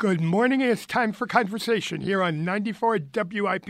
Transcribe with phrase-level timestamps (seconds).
[0.00, 0.62] Good morning.
[0.62, 3.68] It's time for conversation here on 94 WIP.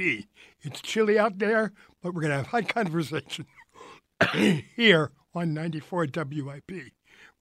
[0.60, 3.46] It's chilly out there, but we're going to have hot conversation
[4.76, 6.70] here on 94 WIP.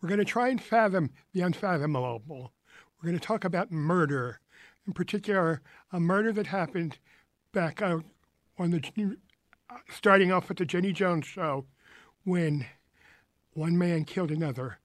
[0.01, 2.51] We're going to try and fathom the unfathomable.
[2.97, 4.39] We're going to talk about murder,
[4.87, 5.61] in particular,
[5.91, 6.97] a murder that happened
[7.53, 8.05] back out
[8.57, 9.17] on the
[9.91, 11.67] starting off with the Jenny Jones show
[12.23, 12.65] when
[13.53, 14.79] one man killed another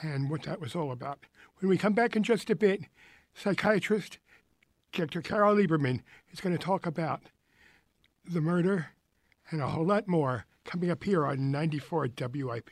[0.00, 1.26] and what that was all about.
[1.58, 2.84] When we come back in just a bit,
[3.34, 4.18] psychiatrist
[4.92, 5.22] Dr.
[5.22, 7.22] Carole Lieberman is going to talk about
[8.24, 8.88] the murder
[9.50, 12.70] and a whole lot more coming up here on 94 WIP.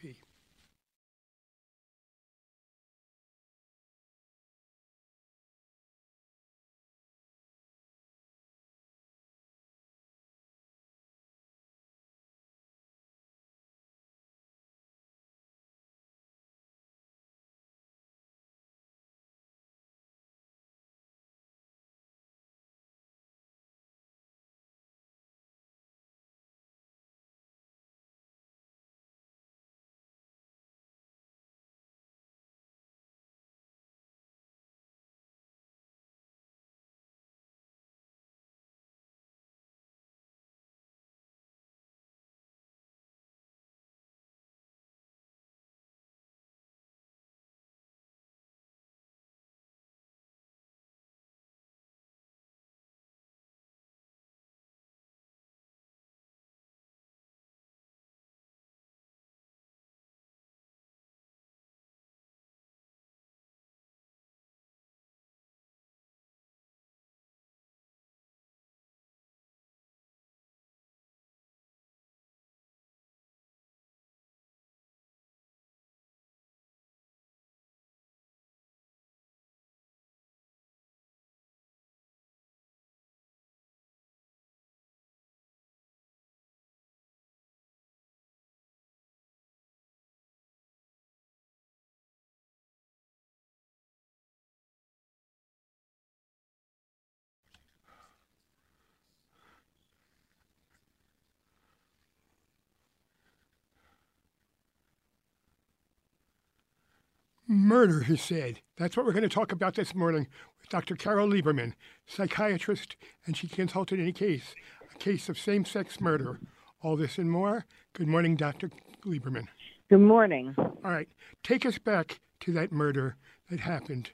[107.51, 108.61] Murder, he said.
[108.77, 110.29] That's what we're going to talk about this morning
[110.61, 110.95] with Dr.
[110.95, 111.73] Carole Lieberman,
[112.07, 112.95] psychiatrist,
[113.27, 114.55] and she consulted in a case,
[114.95, 116.39] a case of same sex murder.
[116.81, 117.67] All this and more.
[117.93, 118.71] Good morning, Dr.
[119.05, 119.49] Lieberman.
[119.89, 120.55] Good morning.
[120.57, 121.09] All right.
[121.43, 123.17] Take us back to that murder
[123.51, 124.11] that happened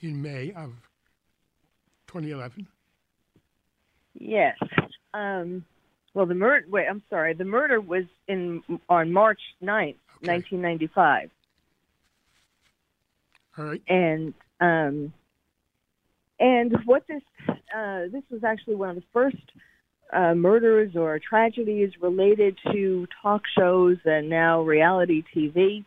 [0.00, 0.72] in May of
[2.06, 2.66] 2011.
[4.14, 4.56] Yes.
[5.12, 5.66] Um,
[6.14, 6.64] well, the murder.
[6.70, 7.34] Wait, I'm sorry.
[7.34, 10.32] The murder was in on March 9th, okay.
[10.32, 11.30] 1995.
[13.88, 15.12] And um,
[16.38, 19.36] and what this uh, this was actually one of the first
[20.12, 25.84] uh, murders or tragedies related to talk shows and now reality TV.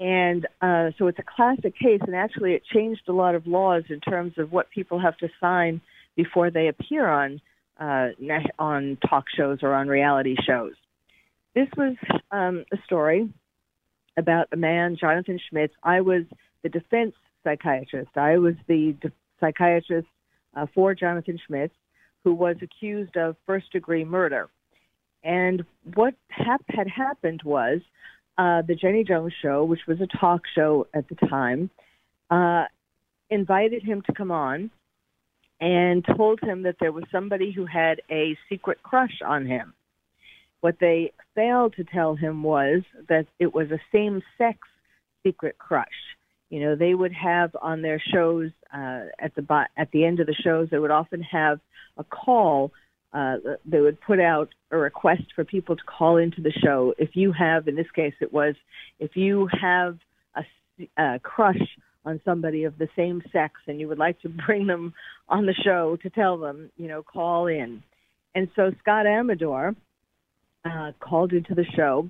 [0.00, 3.84] And uh, so it's a classic case, and actually it changed a lot of laws
[3.90, 5.80] in terms of what people have to sign
[6.16, 7.40] before they appear on
[7.78, 8.08] uh,
[8.58, 10.74] on talk shows or on reality shows.
[11.54, 11.96] This was
[12.30, 13.32] um, a story
[14.16, 15.74] about a man, Jonathan Schmitz.
[15.82, 16.24] I was
[16.64, 17.14] the defense
[17.44, 18.10] psychiatrist.
[18.16, 20.08] I was the de- psychiatrist
[20.56, 21.74] uh, for Jonathan Schmitz,
[22.24, 24.48] who was accused of first degree murder.
[25.22, 25.64] And
[25.94, 27.80] what hap- had happened was
[28.38, 31.70] uh, the Jenny Jones show, which was a talk show at the time,
[32.30, 32.64] uh,
[33.30, 34.70] invited him to come on
[35.60, 39.74] and told him that there was somebody who had a secret crush on him.
[40.62, 44.58] What they failed to tell him was that it was a same sex
[45.22, 45.86] secret crush
[46.54, 50.28] you know they would have on their shows uh, at the at the end of
[50.28, 51.58] the shows they would often have
[51.96, 52.70] a call
[53.12, 56.94] uh, they would put out a request for people to call into the show.
[56.96, 58.54] If you have in this case it was
[59.00, 59.98] if you have
[60.36, 60.44] a,
[60.96, 61.62] a crush
[62.04, 64.94] on somebody of the same sex and you would like to bring them
[65.28, 67.82] on the show to tell them you know call in.
[68.36, 69.74] And so scott Amedure
[70.64, 72.08] uh, called into the show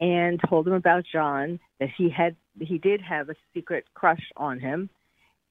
[0.00, 4.60] and told him about john that he had he did have a secret crush on
[4.60, 4.88] him,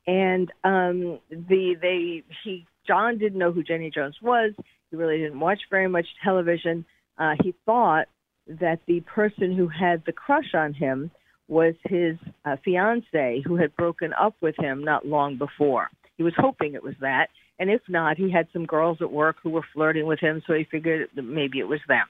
[0.07, 4.53] and um, the they he John didn't know who Jenny Jones was.
[4.91, 6.85] He really didn't watch very much television.
[7.17, 8.07] Uh, he thought
[8.47, 11.09] that the person who had the crush on him
[11.47, 15.89] was his uh, fiance who had broken up with him not long before.
[16.17, 17.27] He was hoping it was that,
[17.59, 20.53] and if not, he had some girls at work who were flirting with him, so
[20.53, 22.05] he figured that maybe it was them.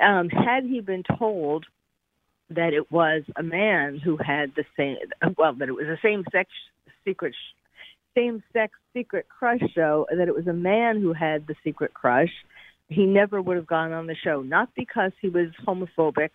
[0.00, 1.66] Um, had he been told
[2.50, 4.96] that it was a man who had the same,
[5.38, 6.50] well, that it was a same sex
[7.04, 7.34] secret
[8.16, 12.32] same-sex secret crush show that it was a man who had the secret crush,
[12.88, 14.42] he never would have gone on the show.
[14.42, 16.30] Not because he was homophobic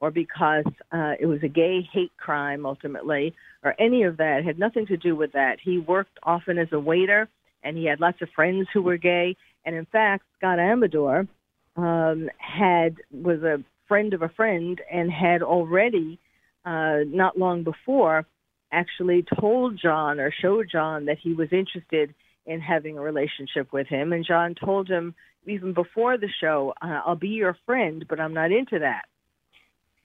[0.00, 4.38] or because uh, it was a gay hate crime ultimately or any of that.
[4.38, 5.58] It had nothing to do with that.
[5.62, 7.28] He worked often as a waiter
[7.62, 9.36] and he had lots of friends who were gay.
[9.66, 11.28] And in fact, Scott Amedure
[11.76, 16.20] um, had was a friend of a friend and had already
[16.64, 18.24] uh, not long before
[18.70, 22.14] actually told John or showed John that he was interested
[22.46, 24.12] in having a relationship with him.
[24.12, 28.32] And John told him even before the show, uh, I'll be your friend, but I'm
[28.32, 29.06] not into that.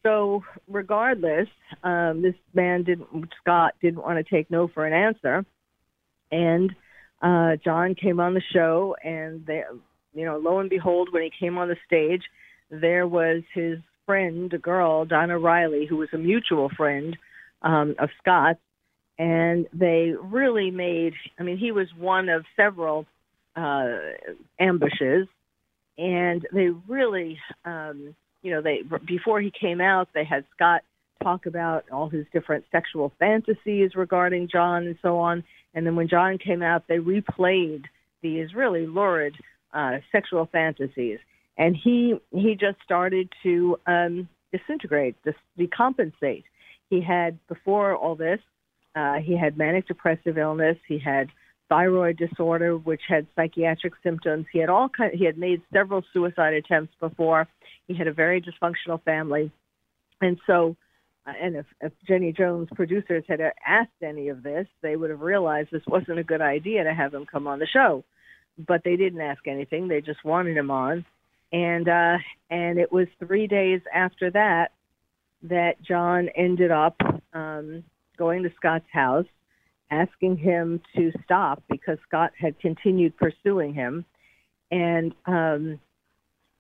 [0.01, 1.47] So regardless,
[1.83, 3.07] um, this man didn't,
[3.41, 5.45] Scott didn't want to take no for an answer.
[6.31, 6.71] And
[7.21, 9.61] uh, John came on the show and they,
[10.15, 12.23] you know, lo and behold, when he came on the stage,
[12.69, 17.17] there was his friend, a girl, Donna Riley, who was a mutual friend
[17.62, 18.59] um, of Scott's,
[19.17, 21.13] and they really made.
[21.39, 23.06] I mean, he was one of several
[23.56, 23.97] uh,
[24.59, 25.27] ambushes,
[25.97, 30.81] and they really, um, you know, they before he came out, they had Scott
[31.23, 36.07] talk about all his different sexual fantasies regarding John and so on, and then when
[36.07, 37.85] John came out, they replayed
[38.21, 39.35] these really lurid
[39.73, 41.19] uh, sexual fantasies,
[41.57, 46.43] and he he just started to um, disintegrate, dis- decompensate.
[46.89, 48.39] He had before all this,
[48.95, 50.77] uh, he had manic depressive illness.
[50.87, 51.29] He had
[51.69, 54.45] thyroid disorder, which had psychiatric symptoms.
[54.51, 55.13] He had all kind.
[55.13, 57.47] He had made several suicide attempts before.
[57.88, 59.51] He had a very dysfunctional family,
[60.21, 60.75] and so.
[61.27, 65.21] Uh, and if, if Jenny Jones producers had asked any of this, they would have
[65.21, 68.03] realized this wasn't a good idea to have him come on the show.
[68.59, 71.03] But they didn't ask anything; they just wanted him on,
[71.51, 72.17] and uh,
[72.49, 74.71] and it was three days after that
[75.43, 76.99] that John ended up
[77.33, 77.83] um,
[78.17, 79.27] going to Scott's house,
[79.91, 84.05] asking him to stop because Scott had continued pursuing him,
[84.71, 85.79] and um,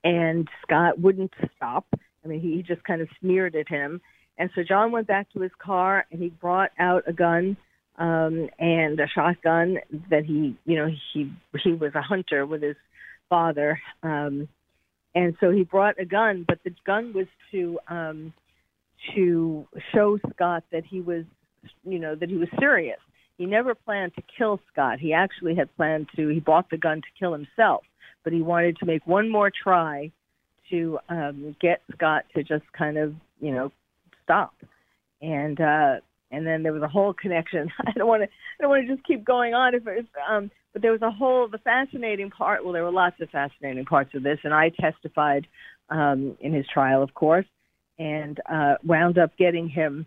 [0.03, 1.87] and Scott wouldn't stop.
[2.23, 4.01] I mean, he just kind of sneered at him,
[4.37, 7.57] and so John went back to his car and he brought out a gun
[7.97, 9.77] um, and a shotgun
[10.09, 11.31] that he, you know, he
[11.63, 12.75] he was a hunter with his
[13.29, 14.47] father, um,
[15.15, 18.33] and so he brought a gun, but the gun was to um,
[19.15, 21.25] to show Scott that he was
[21.83, 22.99] you know, that he was serious.
[23.37, 24.99] He never planned to kill Scott.
[24.99, 27.83] He actually had planned to, he bought the gun to kill himself,
[28.23, 30.11] but he wanted to make one more try
[30.69, 33.71] to um, get Scott to just kind of, you know,
[34.23, 34.53] stop.
[35.21, 35.95] And, uh,
[36.31, 37.69] and then there was a whole connection.
[37.85, 39.75] I don't want to, I don't want to just keep going on.
[39.75, 42.65] If, if um, but there was a whole, the fascinating part.
[42.65, 45.47] Well, there were lots of fascinating parts of this, and I testified
[45.89, 47.45] um, in his trial, of course,
[47.97, 50.05] and uh, wound up getting him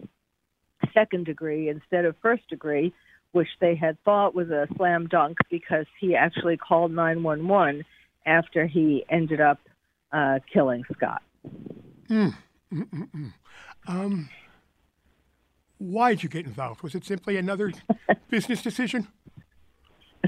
[0.93, 2.93] second degree instead of first degree,
[3.33, 7.83] which they had thought was a slam dunk because he actually called 911
[8.27, 9.61] after he ended up
[10.13, 11.23] uh, killing Scott.
[12.11, 12.35] Mm.
[13.87, 14.29] Um,
[15.79, 16.83] why did you get involved?
[16.83, 17.73] Was it simply another
[18.29, 19.09] business decision?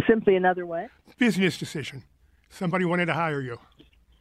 [0.09, 0.89] Simply another what?
[1.19, 2.05] Business decision.
[2.49, 3.59] Somebody wanted to hire you.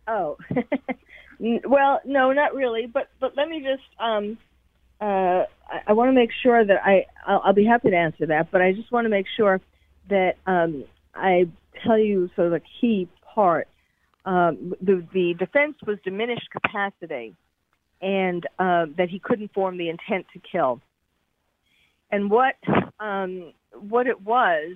[0.07, 0.37] Oh,
[1.39, 2.85] well, no, not really.
[2.85, 4.37] But but let me just um,
[5.01, 8.25] uh, I, I want to make sure that I I'll, I'll be happy to answer
[8.27, 9.61] that, but I just want to make sure
[10.09, 10.85] that um,
[11.15, 11.47] I
[11.85, 13.67] tell you sort of a key part.
[14.25, 17.35] Um, the the defense was diminished capacity,
[18.01, 20.81] and uh, that he couldn't form the intent to kill.
[22.11, 22.55] And what
[22.99, 24.75] um, what it was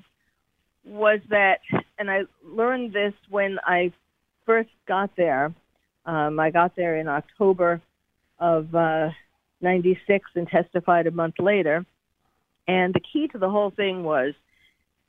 [0.86, 1.60] was that,
[1.98, 3.92] and I learned this when I
[4.46, 5.54] first got there.
[6.06, 7.82] Um, I got there in October
[8.40, 9.10] of uh,
[9.62, 11.86] 96 and testified a month later.
[12.68, 14.34] And the key to the whole thing was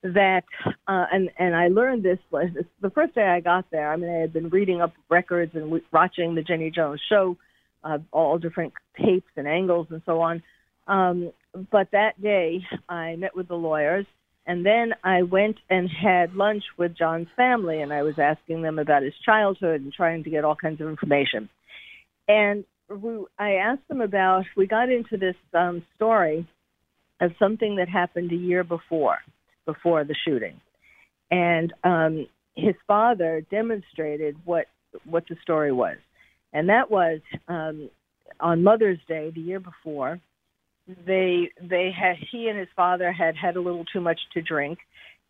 [0.02, 0.44] that,
[0.86, 2.50] uh, and and I learned this was
[2.80, 3.90] the first day I got there.
[3.90, 7.36] I mean, I had been reading up records and watching the Jenny Jones show,
[7.82, 10.42] uh, all different tapes and angles and so on.
[10.86, 11.32] Um,
[11.70, 14.06] but that day, I met with the lawyers,
[14.46, 18.78] and then I went and had lunch with John's family, and I was asking them
[18.78, 21.48] about his childhood and trying to get all kinds of information.
[22.28, 26.46] And we, I asked them about, we got into this um, story
[27.20, 29.18] of something that happened a year before,
[29.64, 30.60] before the shooting.
[31.30, 34.66] And um, his father demonstrated what,
[35.04, 35.96] what the story was.
[36.52, 37.88] And that was um,
[38.40, 40.20] on Mother's Day, the year before,
[41.06, 44.78] they, they had, he and his father had had a little too much to drink.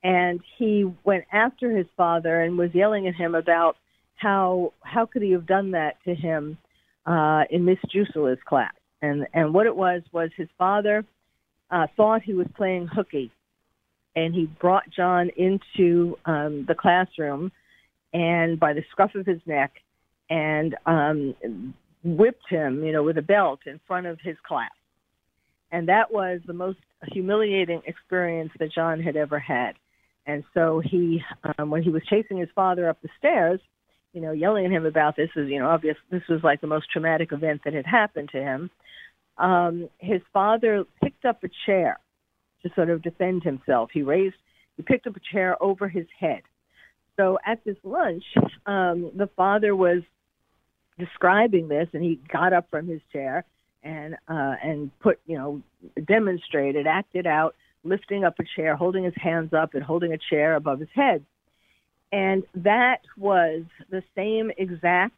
[0.03, 3.77] And he went after his father and was yelling at him about
[4.17, 6.59] how, how could he have done that to him
[7.07, 8.75] uh, in Miss Jusela's class.
[9.01, 11.05] And, and what it was was his father
[11.71, 13.31] uh, thought he was playing hooky
[14.17, 17.51] and he brought John into um, the classroom
[18.13, 19.73] and by the scruff of his neck
[20.31, 21.35] and um,
[22.03, 24.71] whipped him, you know, with a belt in front of his class.
[25.75, 26.79] And that was the most
[27.09, 29.73] humiliating experience that John had ever had.
[30.25, 31.21] And so he,
[31.59, 33.59] um, when he was chasing his father up the stairs,
[34.13, 35.97] you know, yelling at him about this is, you know, obvious.
[36.13, 38.71] This was like the most traumatic event that had happened to him.
[39.37, 41.99] Um, his father picked up a chair
[42.63, 43.91] to sort of defend himself.
[43.93, 44.37] He raised,
[44.77, 46.43] he picked up a chair over his head.
[47.17, 48.23] So at this lunch,
[48.65, 50.03] um, the father was
[51.01, 53.45] describing this, and he got up from his chair
[53.85, 55.63] and uh, and put, you know,
[56.05, 60.57] demonstrated, acted out, lifting up a chair, holding his hands up, and holding a chair
[60.57, 61.25] above his head.
[62.11, 65.15] And that was the same exact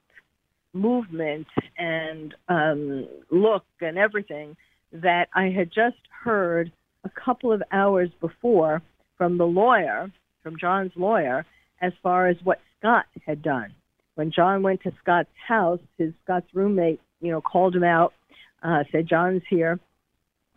[0.73, 1.46] movement
[1.78, 4.56] and um, look and everything
[4.92, 6.73] that I had just heard
[7.04, 8.82] a couple of hours before
[9.16, 10.11] from the lawyer,
[10.42, 11.46] from John's lawyer,
[11.80, 13.73] as far as what Scott had done.
[14.14, 18.14] When John went to Scott's house, his Scott's roommate, you know, called him out,
[18.66, 19.78] uh, said John's here,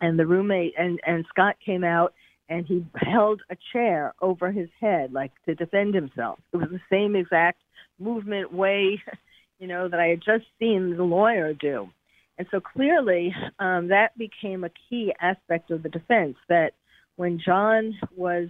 [0.00, 2.12] and the roommate and and Scott came out
[2.48, 6.40] and he held a chair over his head like to defend himself.
[6.52, 7.62] It was the same exact
[7.98, 9.00] movement way,
[9.58, 11.88] you know, that I had just seen the lawyer do.
[12.36, 16.36] And so clearly, um, that became a key aspect of the defense.
[16.48, 16.72] That
[17.16, 18.48] when John was,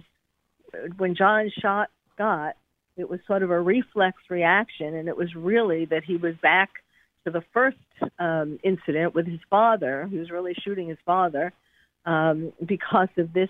[0.97, 2.55] when John shot Scott,
[2.97, 6.69] it was sort of a reflex reaction, and it was really that he was back
[7.25, 7.77] to the first
[8.19, 11.53] um, incident with his father, who was really shooting his father,
[12.05, 13.49] um, because of this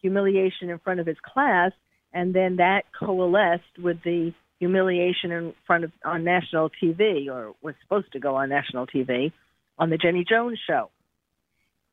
[0.00, 1.72] humiliation in front of his class,
[2.12, 7.74] and then that coalesced with the humiliation in front of on national TV, or was
[7.82, 9.32] supposed to go on national TV,
[9.78, 10.90] on the Jenny Jones show.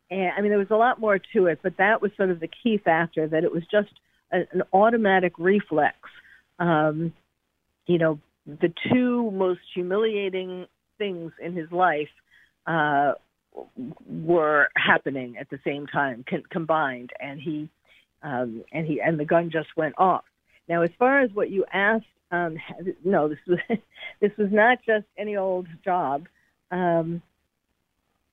[0.09, 2.39] And I mean, there was a lot more to it, but that was sort of
[2.39, 3.91] the key factor that it was just
[4.31, 5.97] a, an automatic reflex.
[6.59, 7.13] Um,
[7.85, 12.09] you know, the two most humiliating things in his life
[12.65, 13.13] uh,
[14.05, 17.69] were happening at the same time, con- combined, and he
[18.23, 20.25] um, and he and the gun just went off.
[20.67, 22.57] Now, as far as what you asked, um,
[23.03, 23.59] no, this was
[24.21, 26.27] this was not just any old job.
[26.71, 27.21] Um,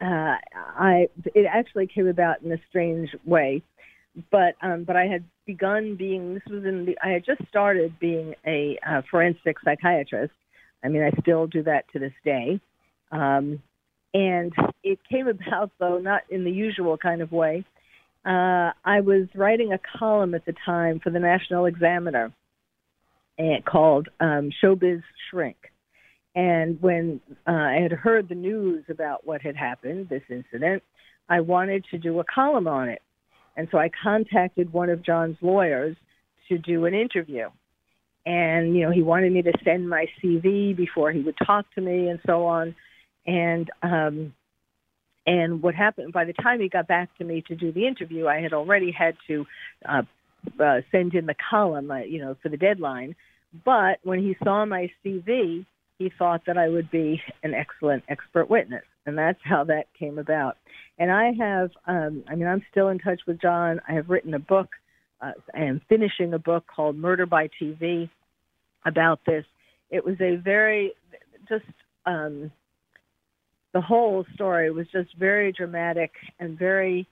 [0.01, 3.63] uh, I it actually came about in a strange way,
[4.31, 7.99] but um, but I had begun being this was in the I had just started
[7.99, 10.33] being a uh, forensic psychiatrist.
[10.85, 12.61] I mean, I still do that to this day.
[13.11, 13.63] Um,
[14.13, 17.65] and it came about, though, not in the usual kind of way.
[18.25, 22.33] Uh, I was writing a column at the time for the National Examiner
[23.37, 25.57] and called um, Showbiz Shrink.
[26.35, 30.83] And when uh, I had heard the news about what had happened, this incident,
[31.29, 33.03] I wanted to do a column on it.
[33.57, 35.97] And so I contacted one of John's lawyers
[36.49, 37.49] to do an interview.
[38.27, 41.81] And, you know, he wanted me to send my CV before he would talk to
[41.81, 42.75] me and so on.
[43.27, 44.35] And um,
[45.27, 48.27] and what happened by the time he got back to me to do the interview,
[48.27, 49.47] I had already had to
[49.89, 50.03] uh,
[50.61, 53.17] uh, send in the column, uh, you know, for the deadline.
[53.65, 55.65] But when he saw my CV,
[55.99, 60.19] he thought that I would be an excellent expert witness, and that's how that came
[60.19, 60.57] about.
[60.99, 63.81] And I have, um, I mean, I'm still in touch with John.
[63.89, 64.69] I have written a book.
[65.25, 68.11] Uh, am finishing a book called Murder by TV
[68.85, 69.45] about this.
[69.91, 70.93] It was a very
[71.49, 71.65] just
[72.05, 72.51] um,
[73.73, 77.07] the whole story was just very dramatic and very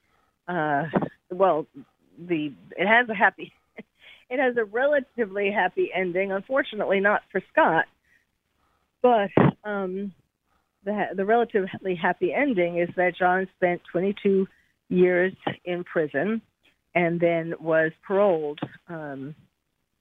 [0.47, 0.85] uh,
[1.31, 1.67] well.
[2.19, 3.53] The it has a happy,
[4.29, 6.33] it has a relatively happy ending.
[6.33, 7.87] Unfortunately, not for Scott,
[9.01, 9.31] but
[9.65, 10.13] um,
[10.85, 14.47] the the relatively happy ending is that John spent 22
[14.91, 15.33] years
[15.65, 16.43] in prison
[16.95, 19.35] and then was paroled um,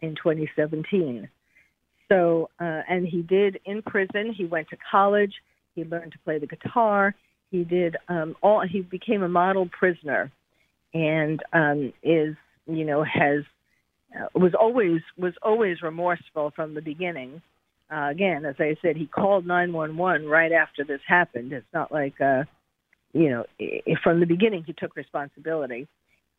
[0.02, 1.30] in 2017.
[2.10, 4.34] So, uh, and he did in prison.
[4.34, 5.34] He went to college
[5.76, 7.16] he learned to play the guitar.
[7.50, 8.66] He did um, all.
[8.68, 10.32] He became a model prisoner,
[10.94, 12.36] and um, is
[12.68, 13.44] you know has
[14.16, 17.42] uh, was always was always remorseful from the beginning.
[17.94, 21.52] Uh, again, as I said, he called 911 right after this happened.
[21.52, 22.44] It's not like uh,
[23.14, 23.46] you know
[24.04, 25.88] from the beginning he took responsibility,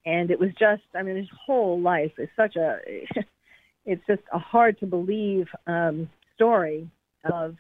[0.05, 2.79] and it was just I mean his whole life is such a
[3.85, 6.89] it's just a hard to believe um, story
[7.25, 7.57] of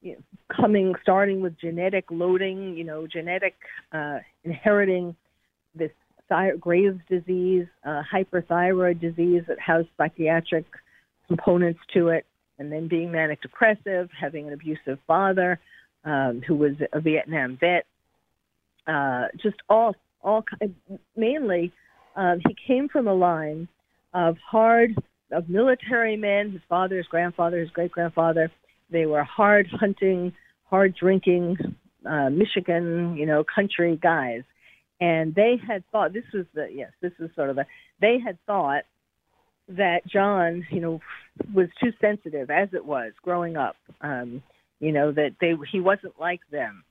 [0.00, 0.18] you know,
[0.54, 3.54] coming, starting with genetic loading, you know, genetic
[3.92, 5.14] uh, inheriting
[5.74, 5.90] this
[6.58, 10.64] Graves disease, uh, hyperthyroid disease that has psychiatric
[11.28, 12.24] components to it,
[12.58, 15.60] and then being manic depressive, having an abusive father
[16.04, 17.84] um, who was a Vietnam vet,
[18.86, 20.44] uh, just all, all
[21.16, 21.72] mainly
[22.16, 23.68] um, he came from a line
[24.14, 24.94] of hard,
[25.30, 26.52] of military men.
[26.52, 28.50] His father, his grandfather, his great grandfather.
[28.90, 30.32] They were hard hunting,
[30.64, 31.56] hard drinking,
[32.04, 34.42] uh, Michigan, you know, country guys.
[35.00, 37.64] And they had thought this was the yes, this was sort of the
[38.00, 38.82] they had thought
[39.68, 41.00] that John, you know,
[41.52, 43.76] was too sensitive as it was growing up.
[44.00, 44.42] Um,
[44.78, 46.84] you know that they he wasn't like them,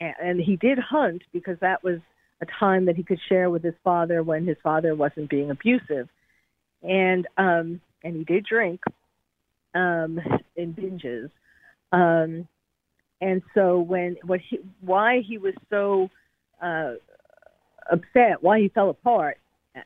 [0.00, 2.00] and, and he did hunt because that was
[2.40, 6.08] a time that he could share with his father when his father wasn't being abusive,
[6.82, 8.80] and um, and he did drink
[9.74, 10.20] um,
[10.56, 11.30] in binges,
[11.92, 12.48] um,
[13.20, 16.08] and so when what he why he was so
[16.62, 16.94] uh,
[17.90, 19.38] upset, why he fell apart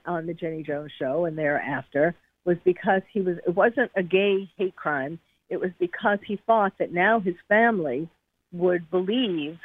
[0.07, 2.15] on the Jenny Jones show and thereafter
[2.45, 5.19] was because he was it wasn't a gay hate crime.
[5.49, 8.09] It was because he thought that now his family
[8.53, 9.59] would believe,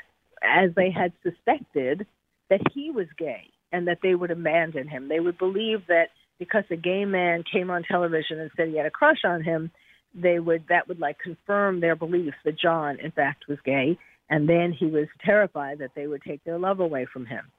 [0.44, 2.06] as they had suspected,
[2.50, 5.08] that he was gay and that they would abandon him.
[5.08, 6.10] They would believe that
[6.40, 9.72] because a gay man came on television and said he had a crush on him,
[10.16, 13.98] they would that would like confirm their belief that John in fact was gay
[14.30, 17.52] and then he was terrified that they would take their love away from him.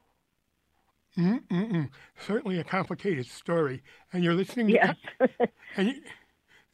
[1.19, 1.89] Mm-mm-mm.
[2.19, 3.83] Certainly a complicated story.
[4.13, 4.97] And you're listening to yes.
[5.77, 5.95] and, you,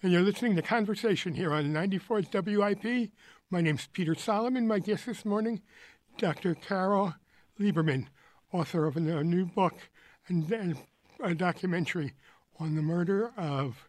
[0.03, 3.11] and you're listening to Conversation here on 94 WIP.
[3.51, 4.69] My name's Peter Solomon.
[4.69, 5.63] My guest this morning,
[6.19, 6.55] Dr.
[6.55, 7.15] Carole
[7.59, 8.07] Lieberman,
[8.53, 9.75] author of a, new book
[10.29, 10.77] and, and,
[11.23, 12.13] a documentary
[12.61, 13.89] on the murder of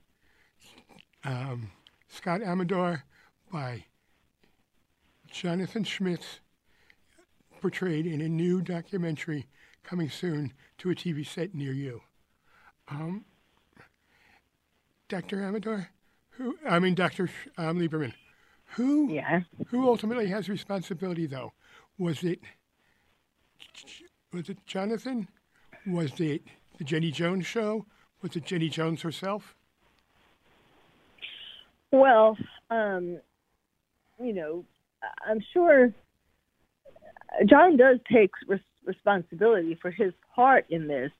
[1.26, 1.72] um,
[2.08, 3.02] Scott Amedure
[3.52, 3.84] by
[5.30, 6.40] Jonathan Schmitz,
[7.60, 9.48] portrayed in a new documentary
[9.84, 12.02] coming soon to a TV set near you.
[12.88, 13.26] Um,
[15.10, 15.38] Dr.
[15.38, 15.88] Amedure,
[16.32, 17.30] who I mean Dr.
[17.58, 18.14] Um, Lieberman,
[18.76, 19.42] who yeah.
[19.68, 21.54] who ultimately has responsibility though?
[21.98, 22.40] Was it
[24.34, 25.28] was it Jonathan?
[25.86, 26.42] Was it
[26.78, 27.86] the Jenny Jones show?
[28.22, 29.56] Was it Jenny Jones herself?
[31.92, 32.38] Well,
[32.70, 33.20] um,
[34.20, 34.66] you know,
[35.26, 35.94] I'm sure
[37.46, 41.12] John does take res- responsibility for his part in this,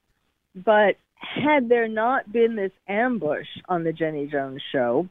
[0.56, 5.08] but had there not been this ambush on the Jenny Jones show,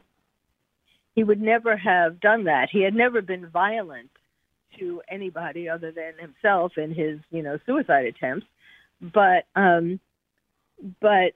[1.15, 2.69] he would never have done that.
[2.71, 4.11] He had never been violent
[4.79, 8.45] to anybody other than himself in his, you know, suicide attempts.
[9.01, 9.99] But um
[11.01, 11.33] but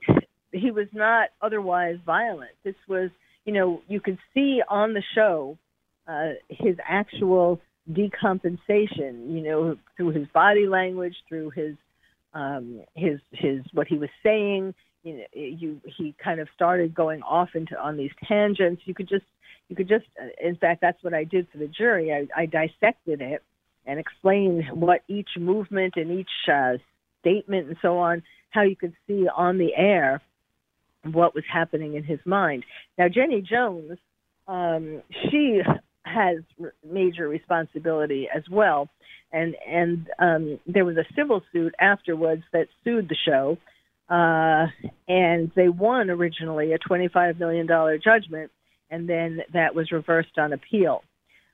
[0.52, 2.52] he was not otherwise violent.
[2.64, 3.10] This was,
[3.46, 5.58] you know, you could see on the show
[6.08, 11.76] uh, his actual decompensation, you know, through his body language, through his
[12.34, 14.74] um, his his what he was saying.
[15.04, 18.84] You know, you he kind of started going off into on these tangents.
[18.86, 19.26] You could just
[19.72, 22.12] you could just, uh, in fact, that's what I did for the jury.
[22.12, 23.42] I, I dissected it
[23.86, 26.74] and explained what each movement and each uh,
[27.22, 30.22] statement and so on, how you could see on the air
[31.04, 32.66] what was happening in his mind.
[32.98, 33.98] Now, Jenny Jones,
[34.46, 35.62] um, she
[36.04, 36.40] has
[36.86, 38.90] major responsibility as well.
[39.32, 43.58] And and um, there was a civil suit afterwards that sued the show,
[44.12, 44.68] uh,
[45.08, 48.52] and they won originally a twenty five million dollar judgment,
[48.90, 51.04] and then that was reversed on appeal.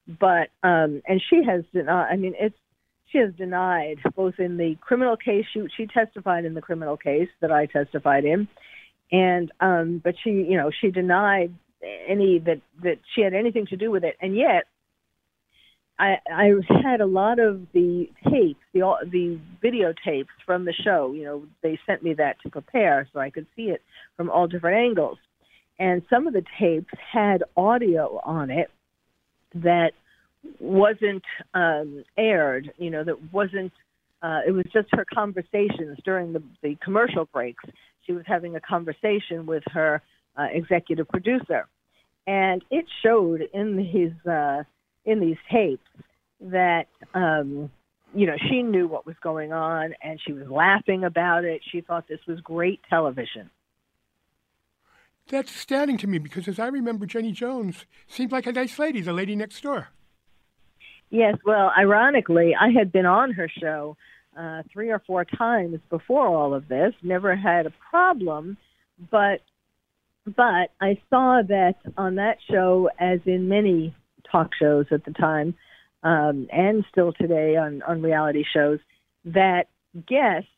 [0.07, 2.07] But um, and she has denied.
[2.11, 2.55] I mean, it's
[3.11, 5.45] she has denied both in the criminal case.
[5.53, 8.47] She she testified in the criminal case that I testified in,
[9.11, 11.53] and um, but she you know she denied
[12.07, 14.63] any that that she had anything to do with it, and yet
[15.99, 16.51] I I
[16.83, 18.81] had a lot of the tapes, the
[19.11, 21.13] the videotapes from the show.
[21.13, 23.81] You know, they sent me that to prepare so I could see it
[24.15, 25.17] from all different angles,
[25.79, 28.69] and some of the tapes had audio on it
[29.55, 29.91] that
[30.59, 32.71] wasn't um, aired.
[32.77, 33.73] You know, that wasn't.
[34.21, 37.63] Uh, it was just her conversations during the, the commercial breaks.
[38.05, 40.01] She was having a conversation with her
[40.35, 41.67] uh, executive producer,
[42.25, 44.63] and it showed in his uh,
[45.07, 45.87] in these tapes
[46.39, 47.71] that um,
[48.13, 51.61] you know she knew what was going on and she was laughing about it.
[51.71, 53.49] She thought this was great television.
[55.29, 59.01] That's astounding to me because, as I remember, Jenny Jones seemed like a nice lady,
[59.01, 59.89] the lady next door.
[61.09, 63.97] Yes, well, ironically, I had been on her show
[64.37, 68.57] uh, three or four times before all of this, never had a problem,
[69.11, 69.41] but
[70.35, 73.95] but I saw that on that show, as in many
[74.31, 75.55] talk shows at the time,
[76.03, 78.79] um, and still today on, on reality shows,
[79.25, 79.67] that
[80.07, 80.49] guests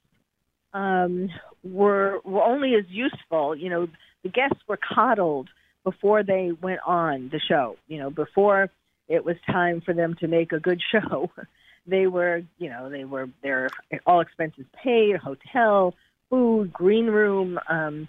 [0.73, 1.29] um,
[1.63, 3.55] were were only as useful.
[3.55, 3.87] You know,
[4.23, 5.49] the guests were coddled
[5.83, 7.77] before they went on the show.
[7.87, 8.69] You know, before
[9.07, 11.31] it was time for them to make a good show,
[11.87, 13.69] they were, you know, they were their
[14.05, 15.95] all expenses paid, hotel,
[16.29, 18.07] food, green room, um,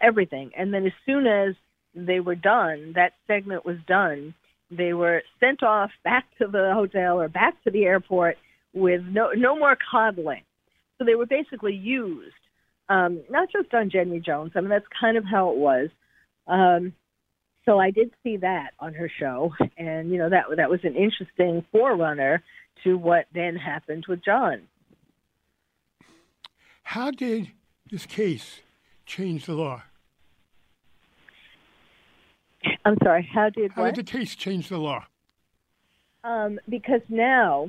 [0.00, 0.50] everything.
[0.56, 1.54] And then as soon as
[1.94, 4.34] they were done, that segment was done,
[4.70, 8.36] they were sent off back to the hotel or back to the airport
[8.72, 10.42] with no no more coddling.
[10.98, 12.34] So they were basically used,
[12.88, 14.52] um, not just on Jenny Jones.
[14.54, 15.88] I mean, that's kind of how it was.
[16.46, 16.92] Um,
[17.64, 20.94] so I did see that on her show, and you know that that was an
[20.94, 22.42] interesting forerunner
[22.82, 24.62] to what then happened with John.
[26.82, 27.50] How did
[27.90, 28.60] this case
[29.06, 29.82] change the law?
[32.84, 33.28] I'm sorry.
[33.32, 33.94] How did How what?
[33.94, 35.04] did the case change the law?
[36.22, 37.68] Um, because now,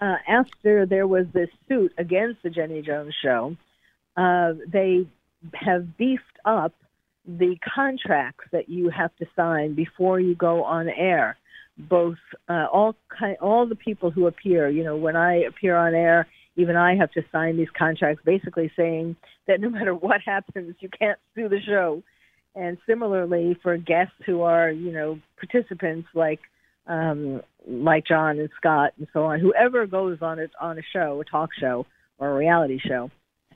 [0.00, 3.56] uh, after there was this suit against the Jenny Jones show,
[4.16, 5.06] uh, they
[5.54, 6.72] have beefed up
[7.26, 11.36] the contracts that you have to sign before you go on air.
[11.78, 15.94] Both uh, all ki- all the people who appear, you know, when I appear on
[15.94, 20.74] air, even I have to sign these contracts, basically saying that no matter what happens,
[20.80, 22.02] you can't sue the show.
[22.56, 26.40] And similarly, for guests who are, you know, participants like
[26.86, 31.20] um, like John and Scott and so on, whoever goes on it on a show,
[31.20, 31.84] a talk show
[32.18, 33.10] or a reality show,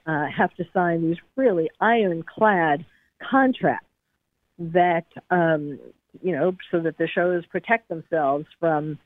[0.06, 2.84] uh, have to sign these really ironclad
[3.30, 3.86] contracts
[4.58, 5.78] that um,
[6.22, 8.98] you know, so that the shows protect themselves from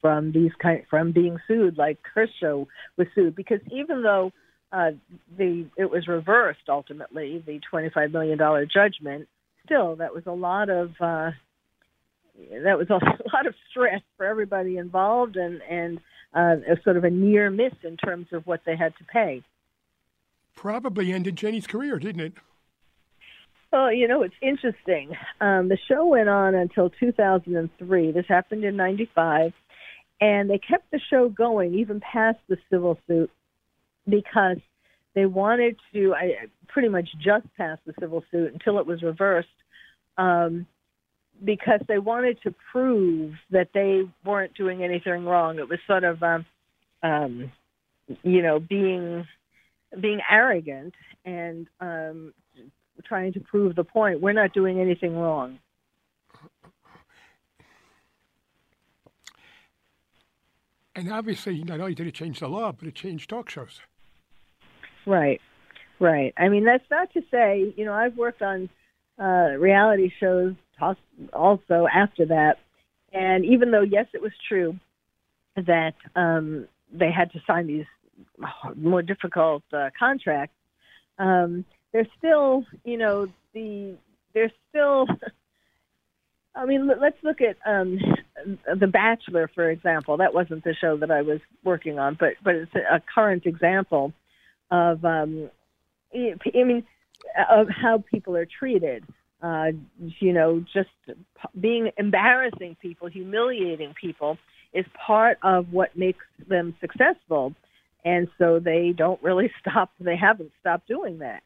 [0.00, 2.66] from these kind from being sued, like her show
[2.96, 4.32] was sued, because even though
[4.76, 4.90] uh,
[5.38, 9.26] the it was reversed ultimately, the twenty five million dollar judgment,
[9.64, 11.30] still that was a lot of uh,
[12.62, 12.94] that was a
[13.34, 15.98] lot of stress for everybody involved, and and
[16.34, 19.42] uh, a sort of a near miss in terms of what they had to pay.
[20.54, 22.32] Probably ended Jenny's career, didn't it?
[23.72, 25.16] Well, you know, it's interesting.
[25.40, 28.12] Um, the show went on until 2003.
[28.12, 29.52] This happened in 95.
[30.18, 33.30] And they kept the show going even past the civil suit
[34.08, 34.58] because
[35.14, 39.48] they wanted to, I pretty much just past the civil suit until it was reversed,
[40.18, 40.66] um,
[41.44, 45.58] because they wanted to prove that they weren't doing anything wrong.
[45.58, 46.46] It was sort of, um,
[47.02, 47.52] um,
[48.22, 49.26] you know, being
[50.00, 52.32] being arrogant and um,
[53.04, 54.20] trying to prove the point.
[54.20, 55.58] We're not doing anything wrong.
[60.94, 63.80] And obviously, not only did it change the law, but it changed talk shows.
[65.06, 65.40] Right,
[66.00, 66.34] right.
[66.36, 68.68] I mean, that's not to say, you know, I've worked on
[69.18, 70.54] uh, reality shows
[71.32, 72.56] also after that.
[73.12, 74.76] And even though, yes, it was true
[75.56, 77.86] that um, they had to sign these
[78.76, 80.56] more difficult uh, contracts,
[81.18, 83.96] um, there's still, you know, the
[84.34, 85.06] there's still.
[86.54, 87.98] I mean, let's look at um,
[88.66, 90.16] The Bachelor, for example.
[90.16, 94.14] That wasn't the show that I was working on, but but it's a current example
[94.70, 95.50] of, um,
[96.14, 96.84] I mean,
[97.50, 99.04] of how people are treated.
[99.42, 100.88] Uh, you know, just
[101.60, 104.38] being embarrassing people, humiliating people
[104.72, 107.54] is part of what makes them successful.
[108.04, 111.42] And so they don't really stop, they haven't stopped doing that.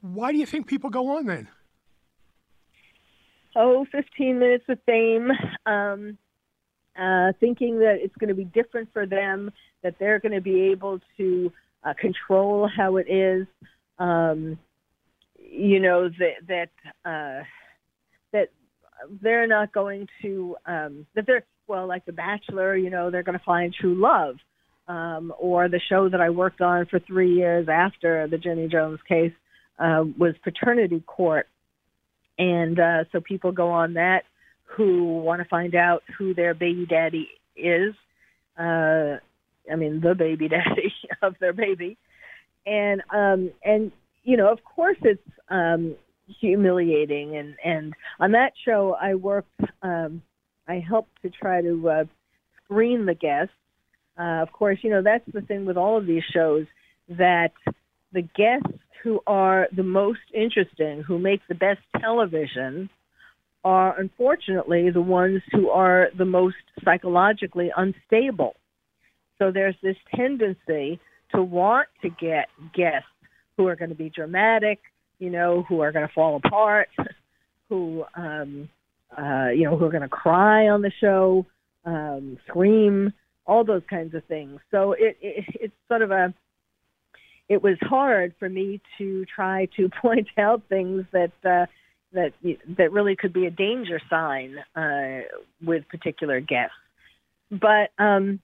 [0.00, 1.48] Why do you think people go on then?
[3.54, 5.30] Oh, 15 minutes of fame,
[5.66, 6.16] um,
[7.00, 9.50] uh, thinking that it's going to be different for them,
[9.82, 11.50] that they're going to be able to
[11.82, 13.46] uh, control how it is.
[13.98, 14.58] Um,
[15.38, 17.42] you know that that uh,
[18.32, 18.48] that
[19.22, 22.76] they're not going to um, that they're well like The Bachelor.
[22.76, 24.36] You know they're going to find true love.
[24.88, 28.98] Um, or the show that I worked on for three years after the Jenny Jones
[29.08, 29.32] case
[29.78, 31.46] uh, was Paternity Court,
[32.36, 34.24] and uh, so people go on that
[34.76, 37.94] who want to find out who their baby daddy is.
[38.58, 39.16] Uh,
[39.70, 41.96] I mean, the baby daddy of their baby,
[42.66, 45.96] and um, and you know, of course, it's um,
[46.40, 47.36] humiliating.
[47.36, 49.60] And and on that show, I worked.
[49.82, 50.22] Um,
[50.68, 52.04] I helped to try to uh,
[52.64, 53.54] screen the guests.
[54.18, 56.66] Uh, of course, you know that's the thing with all of these shows
[57.08, 57.52] that
[58.12, 62.90] the guests who are the most interesting, who make the best television,
[63.64, 68.56] are unfortunately the ones who are the most psychologically unstable.
[69.38, 71.00] So there's this tendency
[71.34, 73.08] to want to get guests
[73.56, 74.78] who are going to be dramatic,
[75.18, 76.88] you know, who are going to fall apart,
[77.68, 78.68] who, um,
[79.16, 81.46] uh, you know, who are going to cry on the show,
[81.84, 83.12] um, scream,
[83.46, 84.60] all those kinds of things.
[84.70, 86.32] So it, it it's sort of a
[87.48, 91.66] it was hard for me to try to point out things that uh,
[92.12, 92.32] that
[92.76, 95.20] that really could be a danger sign uh,
[95.64, 96.74] with particular guests.
[97.50, 98.40] But um,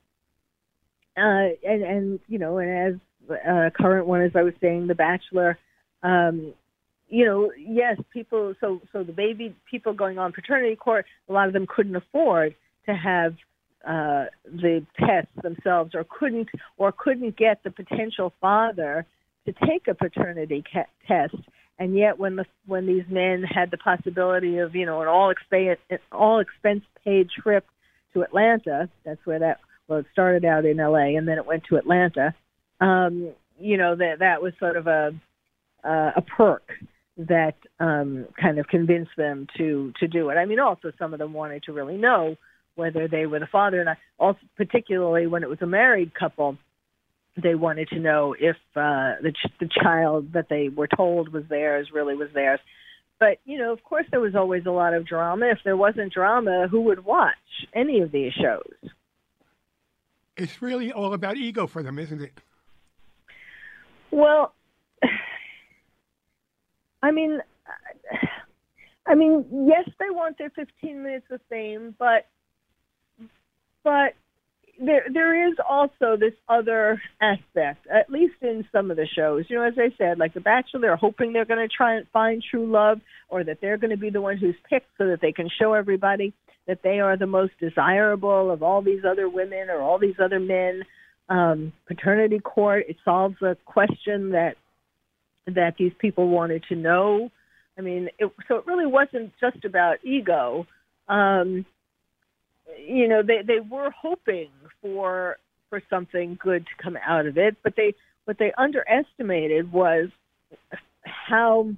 [1.17, 3.01] uh, and and you know, and
[3.31, 5.59] as uh, current one, as I was saying, The Bachelor.
[6.03, 6.55] Um,
[7.09, 8.55] you know, yes, people.
[8.61, 12.55] So, so the baby people going on paternity court, a lot of them couldn't afford
[12.87, 13.35] to have
[13.87, 19.07] uh, the tests themselves, or couldn't, or couldn't get the potential father
[19.47, 21.37] to take a paternity ca- test.
[21.79, 25.31] And yet, when the when these men had the possibility of, you know, an all
[25.31, 25.79] expense
[26.11, 27.67] all expense paid trip
[28.15, 31.17] to Atlanta, that's where that well, it started out in L.A.
[31.17, 32.35] and then it went to Atlanta.
[32.81, 35.13] Um, you know that that was sort of a
[35.85, 36.69] uh, a perk
[37.19, 40.35] that um, kind of convinced them to to do it.
[40.35, 42.37] I mean, also some of them wanted to really know
[42.75, 46.59] whether they were the father, and I, also particularly when it was a married couple,
[47.37, 51.45] they wanted to know if uh, the ch- the child that they were told was
[51.49, 52.61] theirs really was theirs.
[53.19, 55.47] But you know, of course, there was always a lot of drama.
[55.47, 57.35] If there wasn't drama, who would watch
[57.75, 58.91] any of these shows?
[60.37, 62.33] It's really all about ego for them, isn't it?
[64.11, 64.53] Well,
[67.03, 67.41] I mean,
[69.07, 72.27] I mean, yes, they want their 15 minutes of fame, but
[73.85, 74.15] but
[74.79, 79.45] there there is also this other aspect, at least in some of the shows.
[79.49, 82.07] You know, as I said, like The Bachelor, they're hoping they're going to try and
[82.13, 85.21] find true love, or that they're going to be the one who's picked, so that
[85.21, 86.35] they can show everybody
[86.67, 90.41] that they are the most desirable of all these other women or all these other
[90.41, 90.83] men.
[91.29, 94.55] Um, paternity court it solves a question that
[95.47, 97.31] that these people wanted to know.
[97.79, 100.67] I mean, it, so it really wasn't just about ego.
[101.09, 101.67] Um,
[102.79, 104.51] you know, they they were hoping
[104.83, 105.39] for
[105.71, 110.09] for something good to come out of it, but they what they underestimated was
[111.03, 111.69] how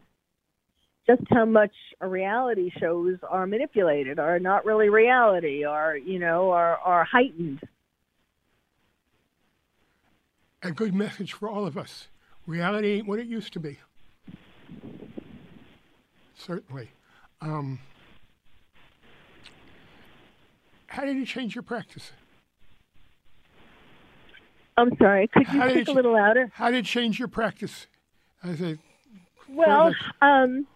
[1.06, 6.76] just how much reality shows are manipulated, are not really reality, are you know, are
[6.78, 7.60] are heightened.
[10.62, 12.08] A good message for all of us.
[12.46, 13.78] Reality ain't what it used to be.
[16.36, 16.90] Certainly.
[17.40, 17.78] Um,
[20.98, 22.10] how did you change your practice?
[24.76, 25.28] I'm sorry.
[25.28, 26.50] Could you speak a little louder?
[26.54, 27.86] How did it change your practice
[28.42, 28.78] as a
[29.48, 30.66] Well, um,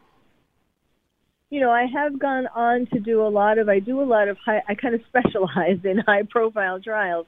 [1.51, 3.69] you know, I have gone on to do a lot of.
[3.69, 4.63] I do a lot of high.
[4.69, 7.27] I kind of specialize in high profile trials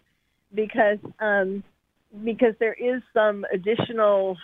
[0.55, 1.65] because um,
[2.25, 4.37] because there is some additional.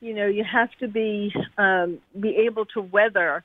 [0.00, 3.42] You know, you have to be um, be able to weather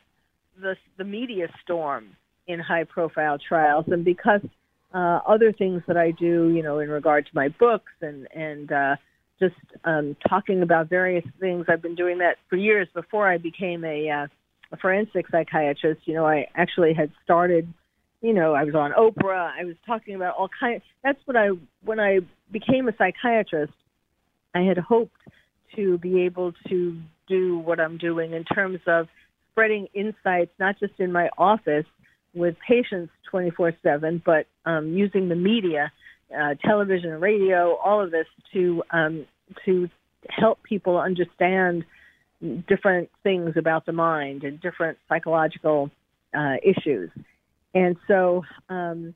[0.62, 2.16] the the media storm
[2.48, 4.42] in high profile trials, and because
[4.94, 8.72] uh, other things that I do, you know, in regard to my books and and
[8.72, 8.96] uh,
[9.40, 11.66] just um, talking about various things.
[11.70, 14.28] I've been doing that for years before I became a, uh,
[14.72, 16.02] a forensic psychiatrist.
[16.06, 17.72] You know, I actually had started.
[18.22, 19.52] You know, I was on Oprah.
[19.60, 20.82] I was talking about all kinds.
[21.04, 21.50] That's what I
[21.84, 22.20] when I
[22.52, 23.74] became a psychiatrist.
[24.56, 25.12] I had hoped
[25.76, 29.08] to be able to do what I'm doing in terms of
[29.52, 31.86] spreading insights, not just in my office
[32.34, 35.92] with patients 24/7, but um, using the media,
[36.36, 39.26] uh, television, radio, all of this to um,
[39.66, 39.90] to
[40.30, 41.86] help people understand
[42.68, 45.90] different things about the mind and different psychological
[46.38, 47.10] uh, issues.
[47.74, 49.16] And so, um,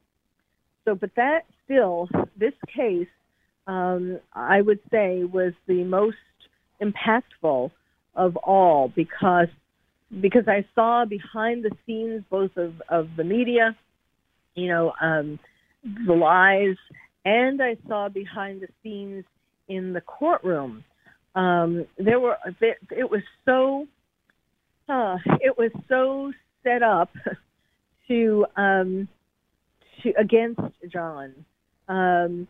[0.86, 3.08] so, but that still, this case,
[3.68, 6.18] um, I would say, was the most
[6.82, 7.72] impactful
[8.16, 9.48] of all because
[10.20, 13.76] because I saw behind the scenes both of, of the media,
[14.56, 15.40] you know, um,
[16.06, 16.76] the lies,
[17.24, 19.24] and I saw behind the scenes
[19.68, 20.84] in the courtroom.
[21.36, 23.88] Um, there were it, it was so
[24.90, 27.10] uh, it was so set up
[28.08, 29.08] to um,
[30.04, 30.60] to against
[30.92, 31.34] John.
[31.88, 32.48] Um,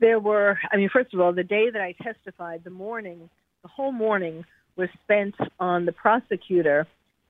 [0.00, 3.28] there were, I mean, first of all, the day that I testified, the morning,
[3.62, 4.44] the whole morning
[4.76, 6.86] was spent on the prosecutor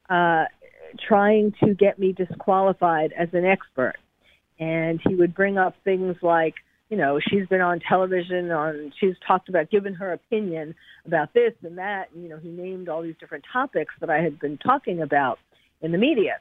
[0.08, 0.44] uh,
[1.08, 3.94] trying to get me disqualified as an expert.
[4.58, 6.54] And he would bring up things like,
[6.88, 10.74] you know, she's been on television, on she's talked about giving her opinion
[11.06, 12.12] about this and that.
[12.12, 15.38] And, you know, he named all these different topics that I had been talking about
[15.80, 16.38] in the media.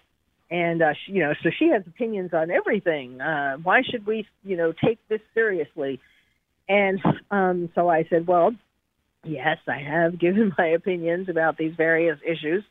[0.51, 3.21] And uh, she, you know, so she has opinions on everything.
[3.21, 6.01] Uh, why should we, you know, take this seriously?
[6.67, 6.99] And
[7.31, 8.51] um, so I said, well,
[9.23, 12.63] yes, I have given my opinions about these various issues.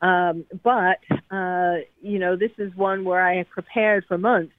[0.00, 0.98] Um, but,
[1.30, 4.52] uh, you know, this is one where I have prepared for months.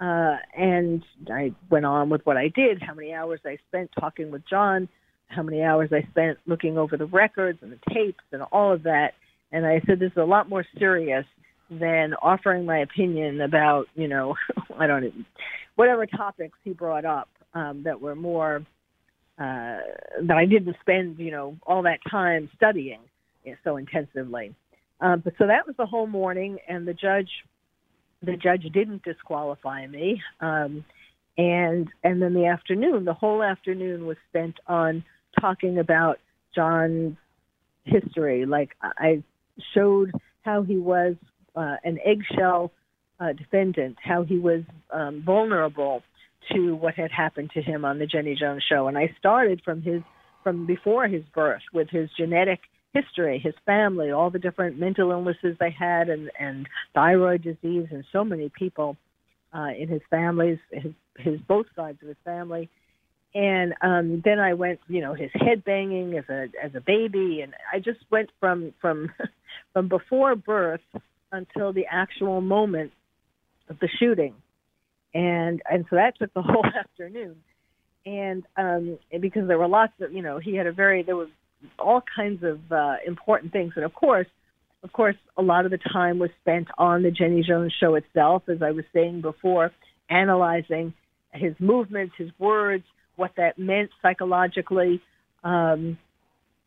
[0.00, 4.30] Uh, and I went on with what I did, how many hours I spent talking
[4.30, 4.88] with John,
[5.28, 8.84] how many hours I spent looking over the records and the tapes and all of
[8.84, 9.12] that.
[9.52, 11.26] And I said, this is a lot more serious
[11.70, 14.36] than offering my opinion about, you know,
[14.78, 15.12] I don't know,
[15.76, 18.64] whatever topics he brought up um, that were more
[19.38, 19.78] uh,
[20.22, 23.00] that I didn't spend, you know, all that time studying
[23.64, 24.54] so intensively.
[25.00, 27.30] Um, but so that was the whole morning, and the judge,
[28.22, 30.20] the judge didn't disqualify me.
[30.40, 30.84] Um,
[31.38, 35.04] and and then the afternoon, the whole afternoon was spent on
[35.40, 36.18] talking about
[36.54, 37.16] John's
[37.84, 38.44] history.
[38.44, 39.22] Like I
[39.74, 40.12] showed
[40.42, 41.14] how he was
[41.56, 42.72] uh, an eggshell
[43.18, 44.62] uh, defendant, how he was
[44.92, 46.02] um, vulnerable
[46.52, 48.88] to what had happened to him on the Jenny Jones show.
[48.88, 50.02] And I started from his
[50.42, 52.60] from before his birth with his genetic
[52.94, 58.04] history, his family, all the different mental illnesses they had, and and thyroid disease, and
[58.12, 58.96] so many people
[59.54, 62.68] uh, in his families, his his both sides of his family.
[63.32, 67.42] And um, then I went, you know, his head banging as a as a baby,
[67.42, 69.12] and I just went from from
[69.72, 70.80] from before birth
[71.32, 72.92] until the actual moment
[73.68, 74.34] of the shooting
[75.14, 77.36] and and so that took the whole afternoon.
[78.06, 81.28] And um because there were lots of you know he had a very there was
[81.78, 83.72] all kinds of uh important things.
[83.76, 84.26] And of course
[84.82, 88.44] of course a lot of the time was spent on the Jenny Jones show itself
[88.48, 89.72] as I was saying before
[90.08, 90.94] analyzing
[91.32, 92.84] his movements his words
[93.16, 95.00] what that meant psychologically
[95.44, 95.98] um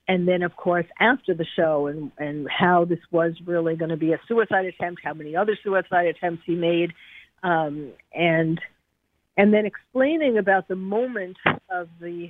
[0.07, 3.97] and then of course after the show and and how this was really going to
[3.97, 6.93] be a suicide attempt how many other suicide attempts he made
[7.43, 8.59] um, and
[9.35, 11.37] and then explaining about the moment
[11.69, 12.29] of the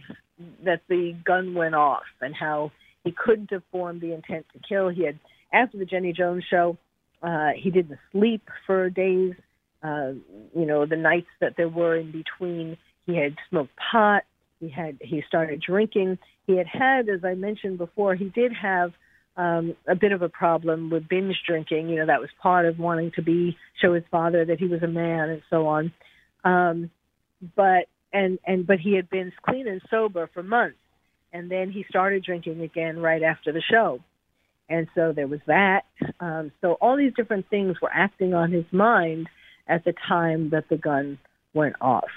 [0.66, 2.72] that the gun went off and how
[3.04, 4.90] he couldn't have formed the intent to kill.
[4.90, 5.20] He had
[5.52, 6.78] after the Jenny Jones show,
[7.22, 9.34] uh, he didn't sleep for days.
[9.84, 10.14] Uh,
[10.56, 14.24] you know, the nights that there were in between, he had smoked pot.
[14.60, 16.18] He had he started drinking.
[16.48, 18.94] He had had, as I mentioned before, he did have
[19.36, 21.90] um, a bit of a problem with binge drinking.
[21.90, 24.84] You know, that was part of wanting to be show his father that he was
[24.84, 25.92] a man and so on.
[26.44, 26.92] Um,
[27.56, 30.78] but and and but he had been clean and sober for months,
[31.32, 34.00] and then he started drinking again right after the show,
[34.70, 35.86] and so there was that.
[36.20, 39.28] Um, so all these different things were acting on his mind
[39.68, 41.18] at the time that the gun
[41.54, 42.10] went off.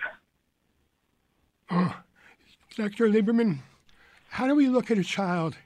[1.70, 1.96] Oh,
[2.76, 3.08] Dr.
[3.08, 3.58] Lieberman,
[4.28, 5.56] how do we look at a child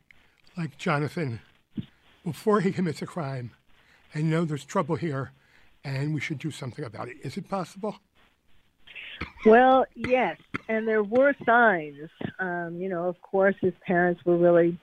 [0.61, 1.41] like Jonathan
[2.23, 3.51] before he commits a crime
[4.13, 5.33] and know there's trouble here
[5.85, 7.17] and we should do something about it.
[7.23, 7.97] Is it possible?
[9.47, 10.37] Well, yes,
[10.69, 12.11] and there were signs.
[12.39, 14.79] Um, you know, of course, his parents were really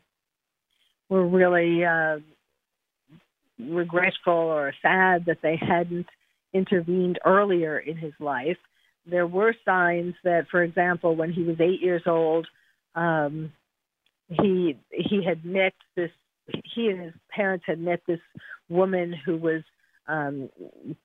[1.10, 2.20] were really uh,
[3.60, 6.08] regretful or sad that they hadn't
[6.54, 8.58] intervened earlier in his life.
[9.06, 12.48] There were signs that, for example, when he was eight years old,
[12.96, 13.54] um,
[14.30, 16.12] he he had met this
[16.64, 18.20] he and his parents had met this
[18.70, 19.62] woman who was
[20.08, 20.50] um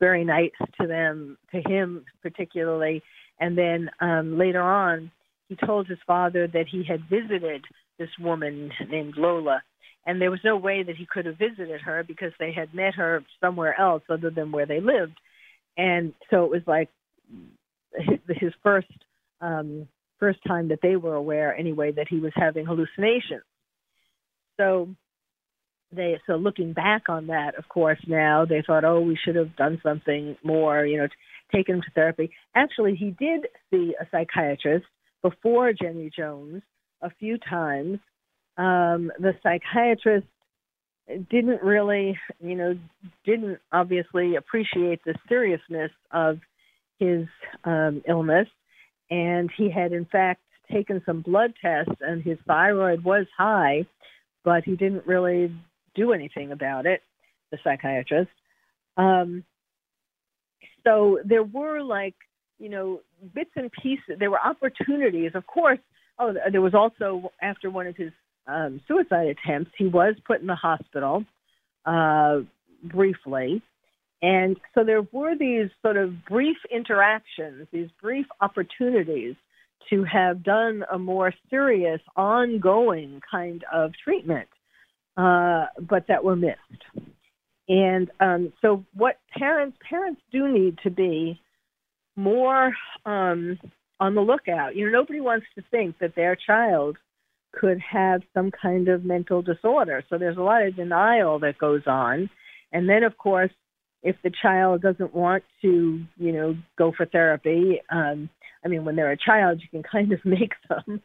[0.00, 0.50] very nice
[0.80, 3.02] to them to him particularly.
[3.38, 5.10] And then um later on
[5.48, 7.64] he told his father that he had visited
[7.98, 9.62] this woman named Lola.
[10.04, 12.94] And there was no way that he could have visited her because they had met
[12.94, 15.16] her somewhere else other than where they lived.
[15.76, 16.88] And so it was like
[17.94, 18.88] his, his first
[19.40, 19.86] um
[20.22, 23.42] first time that they were aware anyway that he was having hallucinations.
[24.56, 24.88] So
[25.90, 29.56] they so looking back on that, of course, now they thought, oh, we should have
[29.56, 31.08] done something more, you know,
[31.52, 32.30] taken him to therapy.
[32.54, 34.86] Actually, he did see a psychiatrist
[35.22, 36.62] before Jenny Jones
[37.02, 37.98] a few times.
[38.56, 40.28] Um, the psychiatrist
[41.30, 42.78] didn't really, you know,
[43.24, 46.38] didn't obviously appreciate the seriousness of
[47.00, 47.26] his
[47.64, 48.46] um, illness
[49.11, 50.40] and he had in fact
[50.70, 53.84] taken some blood tests and his thyroid was high
[54.44, 55.55] but he didn't really
[55.94, 57.00] do anything about it
[57.50, 58.30] the psychiatrist.
[58.96, 59.44] Um
[60.84, 62.14] so there were like
[62.59, 63.00] you know
[63.34, 65.78] bits and pieces there were opportunities of course.
[66.18, 68.12] Oh there was also after one of his
[68.46, 71.24] um suicide attempts he was put in the hospital
[71.86, 72.38] uh
[72.82, 73.62] briefly
[74.22, 79.34] and so there were these sort of brief interactions, these brief opportunities
[79.90, 84.48] to have done a more serious, ongoing kind of treatment,
[85.16, 86.58] uh, but that were missed.
[87.68, 91.40] And um, so, what parents parents do need to be
[92.16, 92.72] more
[93.06, 93.58] um,
[94.00, 94.76] on the lookout.
[94.76, 96.96] You know, nobody wants to think that their child
[97.52, 100.02] could have some kind of mental disorder.
[100.08, 102.30] So there's a lot of denial that goes on.
[102.72, 103.50] And then, of course,
[104.03, 108.28] if the child doesn't want to, you know, go for therapy, um,
[108.64, 111.03] I mean, when they're a child, you can kind of make them,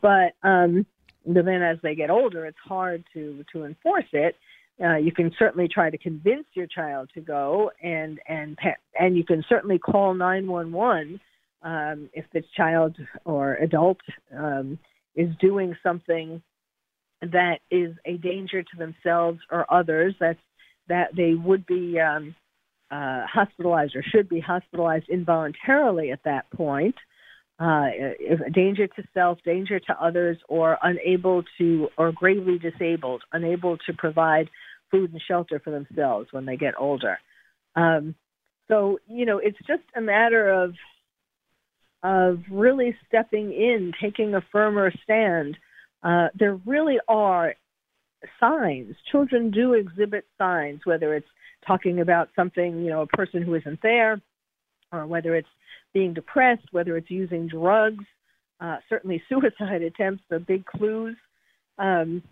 [0.00, 0.86] but um,
[1.24, 4.36] then as they get older, it's hard to to enforce it.
[4.82, 8.58] Uh, you can certainly try to convince your child to go, and and
[8.98, 11.20] and you can certainly call nine one one
[11.62, 14.00] um, if the child or adult
[14.36, 14.78] um,
[15.14, 16.42] is doing something
[17.20, 20.38] that is a danger to themselves or others, that's
[20.90, 22.34] that they would be um,
[22.90, 26.96] uh, hospitalized or should be hospitalized involuntarily at that point.
[27.58, 27.88] Uh,
[28.54, 34.48] danger to self, danger to others, or unable to, or gravely disabled, unable to provide
[34.90, 37.18] food and shelter for themselves when they get older.
[37.76, 38.14] Um,
[38.68, 40.74] so you know, it's just a matter of
[42.02, 45.56] of really stepping in, taking a firmer stand.
[46.02, 47.54] Uh, there really are
[48.38, 48.94] signs.
[49.10, 51.28] Children do exhibit signs, whether it's
[51.66, 54.20] talking about something, you know, a person who isn't there,
[54.92, 55.48] or whether it's
[55.92, 58.04] being depressed, whether it's using drugs.
[58.60, 61.16] Uh, certainly, suicide attempts are big clues.
[61.78, 62.22] Um,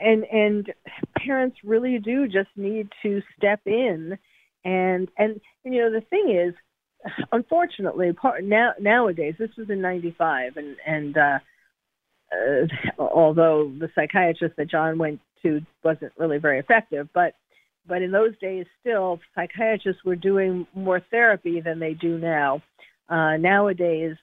[0.00, 0.72] and and
[1.16, 4.18] parents really do just need to step in
[4.64, 6.54] and and you know the thing is
[7.32, 11.38] unfortunately part now nowadays this was in 95 and and uh
[12.34, 17.34] uh, although the psychiatrist that John went to wasn't really very effective, but
[17.86, 22.62] but in those days still psychiatrists were doing more therapy than they do now.
[23.08, 24.16] Uh, nowadays,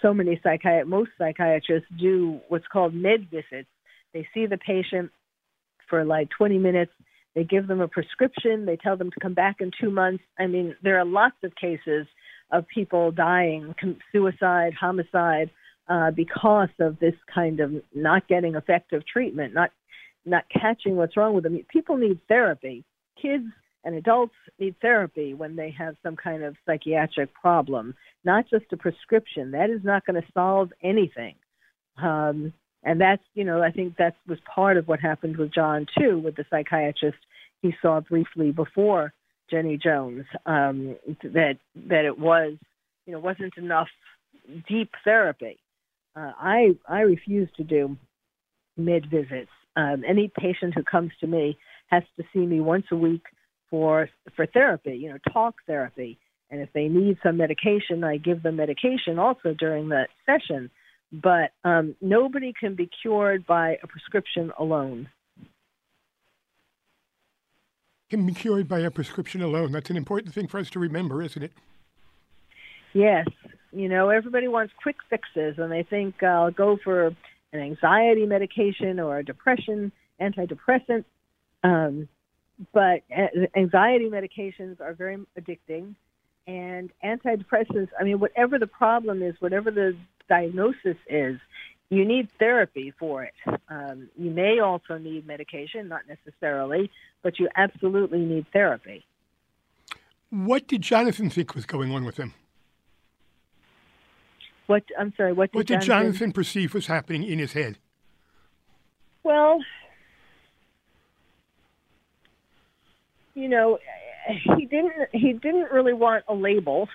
[0.00, 3.68] so many psychiat most psychiatrists do what's called med visits.
[4.12, 5.10] They see the patient
[5.88, 6.92] for like 20 minutes.
[7.34, 8.66] They give them a prescription.
[8.66, 10.24] They tell them to come back in two months.
[10.38, 12.06] I mean, there are lots of cases
[12.50, 13.74] of people dying,
[14.12, 15.50] suicide, homicide,
[15.88, 19.70] uh, because of this kind of not getting effective treatment, not
[20.24, 21.58] not catching what's wrong with them.
[21.68, 22.84] People need therapy.
[23.20, 23.44] Kids
[23.84, 28.76] and adults need therapy when they have some kind of psychiatric problem, not just a
[28.76, 29.50] prescription.
[29.50, 31.34] That is not going to solve anything.
[32.00, 32.52] Um,
[32.84, 36.20] and that's, you know, I think that was part of what happened with John too,
[36.20, 37.18] with the psychiatrist
[37.60, 39.12] he saw briefly before
[39.50, 40.24] Jenny Jones.
[40.46, 41.58] Um, that
[41.88, 42.54] that it was,
[43.06, 43.88] you know, wasn't enough
[44.68, 45.58] deep therapy
[46.14, 47.96] uh, I I refuse to do
[48.76, 49.50] med visits.
[49.76, 51.56] Um, any patient who comes to me
[51.88, 53.22] has to see me once a week
[53.70, 56.18] for for therapy, you know, talk therapy.
[56.50, 60.70] And if they need some medication, I give them medication also during that session.
[61.10, 65.08] But um, nobody can be cured by a prescription alone.
[68.10, 69.72] Can be cured by a prescription alone.
[69.72, 71.52] That's an important thing for us to remember, isn't it?
[72.92, 73.26] Yes,
[73.72, 77.16] you know, everybody wants quick fixes, and they think uh, I'll go for an
[77.54, 81.04] anxiety medication or a depression antidepressant.
[81.64, 82.08] Um,
[82.72, 83.02] but
[83.56, 85.94] anxiety medications are very addicting,
[86.46, 87.88] and antidepressants.
[87.98, 89.96] I mean, whatever the problem is, whatever the
[90.28, 91.38] diagnosis is,
[91.88, 93.34] you need therapy for it.
[93.68, 96.90] Um, you may also need medication, not necessarily,
[97.22, 99.04] but you absolutely need therapy.
[100.30, 102.32] What did Jonathan think was going on with him?
[104.66, 105.32] What I'm sorry.
[105.32, 107.78] What did, what did Jonathan, Jonathan perceive was happening in his head?
[109.24, 109.60] Well,
[113.34, 113.78] you know,
[114.56, 115.08] he didn't.
[115.12, 116.88] He didn't really want a label,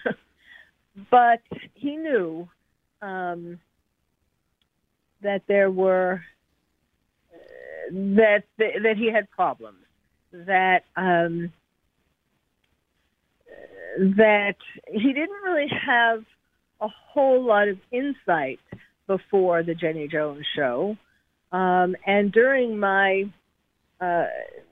[1.11, 1.41] but
[1.73, 2.47] he knew
[3.01, 3.59] um,
[5.21, 6.21] that there were
[7.91, 9.79] that that he had problems.
[10.31, 11.51] That um,
[13.97, 14.57] that
[14.87, 16.23] he didn't really have
[16.81, 18.59] a whole lot of insight
[19.07, 20.97] before the Jenny Jones show.
[21.51, 23.29] Um, and during my
[23.99, 24.25] uh,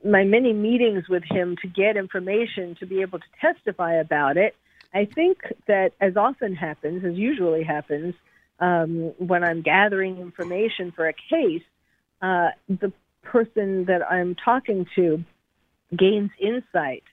[0.04, 4.56] my many meetings with him to get information to be able to testify about it,
[4.94, 8.14] I think that as often happens, as usually happens,
[8.60, 11.64] um, when I'm gathering information for a case,
[12.22, 12.94] uh, the
[13.24, 15.24] person that I'm talking to
[15.98, 17.04] gains insight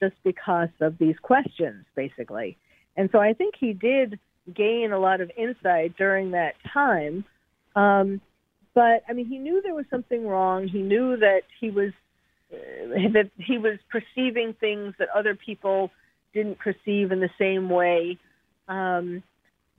[0.00, 2.58] just because of these questions, basically.
[2.96, 4.18] And so I think he did
[4.54, 7.24] gain a lot of insight during that time.
[7.76, 8.20] Um,
[8.74, 10.68] but I mean, he knew there was something wrong.
[10.68, 11.92] He knew that he was
[12.52, 12.56] uh,
[13.12, 15.90] that he was perceiving things that other people
[16.32, 18.18] didn't perceive in the same way.
[18.68, 19.22] Um,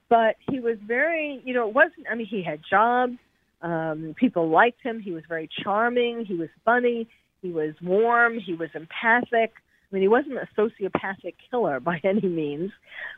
[0.09, 2.07] but he was very, you know, it wasn't.
[2.11, 3.13] I mean, he had jobs.
[3.61, 4.99] Um, people liked him.
[4.99, 6.25] He was very charming.
[6.25, 7.07] He was funny.
[7.41, 8.37] He was warm.
[8.39, 9.53] He was empathic.
[9.91, 12.71] I mean, he wasn't a sociopathic killer by any means,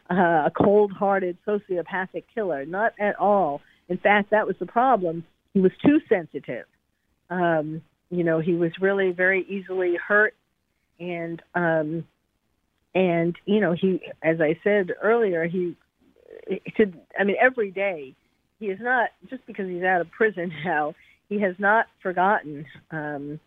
[0.09, 3.61] uh, a cold-hearted sociopathic killer, not at all.
[3.89, 5.25] In fact, that was the problem.
[5.53, 6.65] He was too sensitive.
[7.29, 10.33] Um, you know, he was really very easily hurt,
[10.99, 12.05] and um,
[12.93, 15.75] and you know, he, as I said earlier, he,
[16.77, 18.15] to, I mean, every day,
[18.59, 20.93] he is not just because he's out of prison now.
[21.29, 22.65] He has not forgotten.
[22.91, 23.39] Um,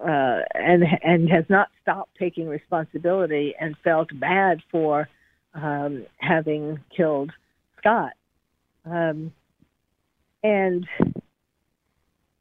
[0.00, 5.08] uh, and and has not stopped taking responsibility and felt bad for
[5.54, 7.30] um, having killed
[7.78, 8.12] Scott.
[8.84, 9.32] Um,
[10.42, 10.86] and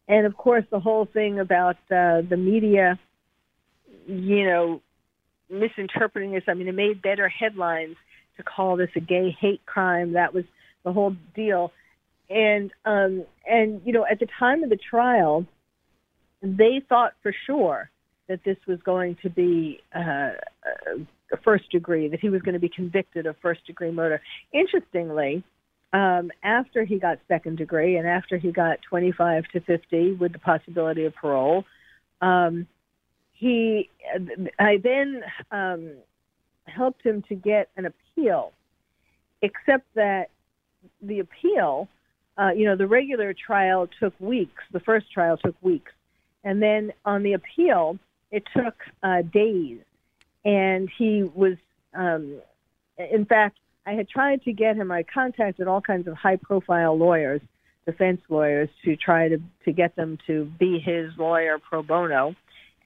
[0.08, 3.00] and of course the whole thing about uh, the media,
[4.08, 4.82] you know,
[5.50, 6.44] misinterpreting this.
[6.48, 7.96] I mean, it made better headlines
[8.38, 10.14] to call this a gay hate crime.
[10.14, 10.46] That was
[10.84, 11.72] the whole deal.
[12.30, 15.46] And um, and you know, at the time of the trial,
[16.44, 17.90] they thought for sure
[18.28, 20.32] that this was going to be uh,
[21.32, 24.22] a first degree, that he was going to be convicted of first degree murder.
[24.52, 25.44] Interestingly,
[25.94, 30.40] um, after he got second degree and after he got 25 to 50 with the
[30.40, 31.66] possibility of parole,
[32.22, 32.68] um,
[33.32, 33.90] he,
[34.60, 35.92] I then um,
[36.66, 38.54] helped him to get an appeal,
[39.42, 40.30] except that
[41.02, 41.88] the appeal,
[42.38, 44.64] uh, you know, the regular trial took weeks.
[44.72, 45.92] The first trial took weeks.
[46.44, 47.98] And then on the appeal,
[48.32, 49.80] it took uh, days.
[50.44, 51.56] And he was,
[51.94, 52.42] um,
[52.98, 56.98] in fact, I had tried to get him, I contacted all kinds of high profile
[56.98, 57.42] lawyers,
[57.86, 62.36] defense lawyers, to try to, to get them to be his lawyer pro bono.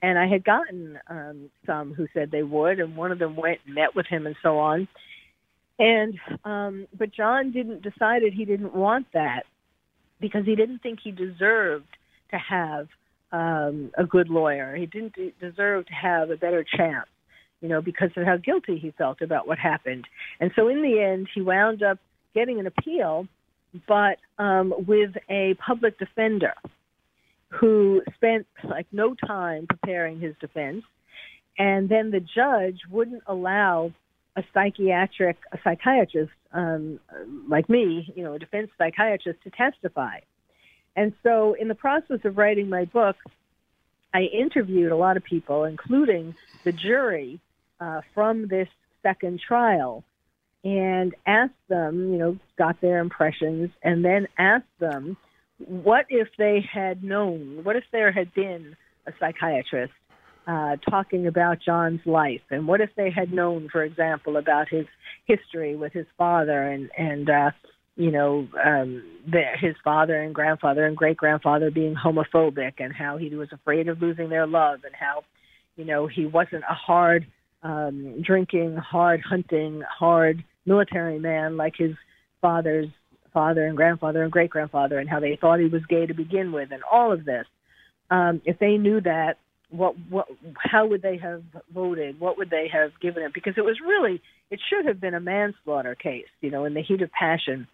[0.02, 3.58] And I had gotten um, some who said they would, and one of them went
[3.66, 4.86] and met with him and so on.
[5.78, 9.44] And um, but John didn't decided he didn't want that
[10.20, 11.86] because he didn't think he deserved
[12.30, 12.88] to have
[13.32, 14.74] um, a good lawyer.
[14.76, 17.08] He didn't deserve to have a better chance,
[17.60, 20.06] you know, because of how guilty he felt about what happened.
[20.40, 21.98] And so in the end, he wound up
[22.34, 23.26] getting an appeal,
[23.86, 26.54] but um, with a public defender
[27.48, 30.84] who spent like no time preparing his defense.
[31.58, 33.92] And then the judge wouldn't allow
[34.36, 37.00] a psychiatric, a psychiatrist um,
[37.48, 40.18] like me, you know, a defense psychiatrist to testify.
[40.98, 43.14] And so, in the process of writing my book,
[44.12, 46.34] I interviewed a lot of people, including
[46.64, 47.38] the jury
[47.78, 48.66] uh, from this
[49.04, 50.02] second trial,
[50.64, 55.16] and asked them, you know, got their impressions, and then asked them,
[55.58, 57.60] what if they had known?
[57.62, 58.76] What if there had been
[59.06, 59.92] a psychiatrist
[60.48, 64.86] uh, talking about John's life, and what if they had known, for example, about his
[65.26, 67.50] history with his father and and uh,
[67.98, 73.18] you know um, the, his father and grandfather and great grandfather being homophobic, and how
[73.18, 75.24] he was afraid of losing their love, and how
[75.76, 77.26] you know he wasn't a hard
[77.62, 81.90] um, drinking, hard hunting, hard military man like his
[82.40, 82.86] father's
[83.34, 86.52] father and grandfather and great grandfather, and how they thought he was gay to begin
[86.52, 87.46] with, and all of this.
[88.10, 89.38] Um, if they knew that,
[89.70, 91.42] what what how would they have
[91.74, 92.20] voted?
[92.20, 94.22] What would they have given it because it was really
[94.52, 97.66] it should have been a manslaughter case you know in the heat of passion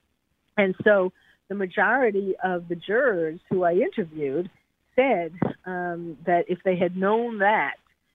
[0.56, 1.12] and so
[1.48, 4.50] the majority of the jurors who i interviewed
[4.96, 5.32] said
[5.66, 7.74] um, that if they had known that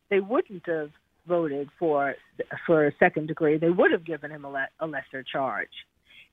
[0.09, 0.89] they wouldn't have
[1.27, 2.15] voted for
[2.65, 5.67] for a second degree they would have given him a, le- a lesser charge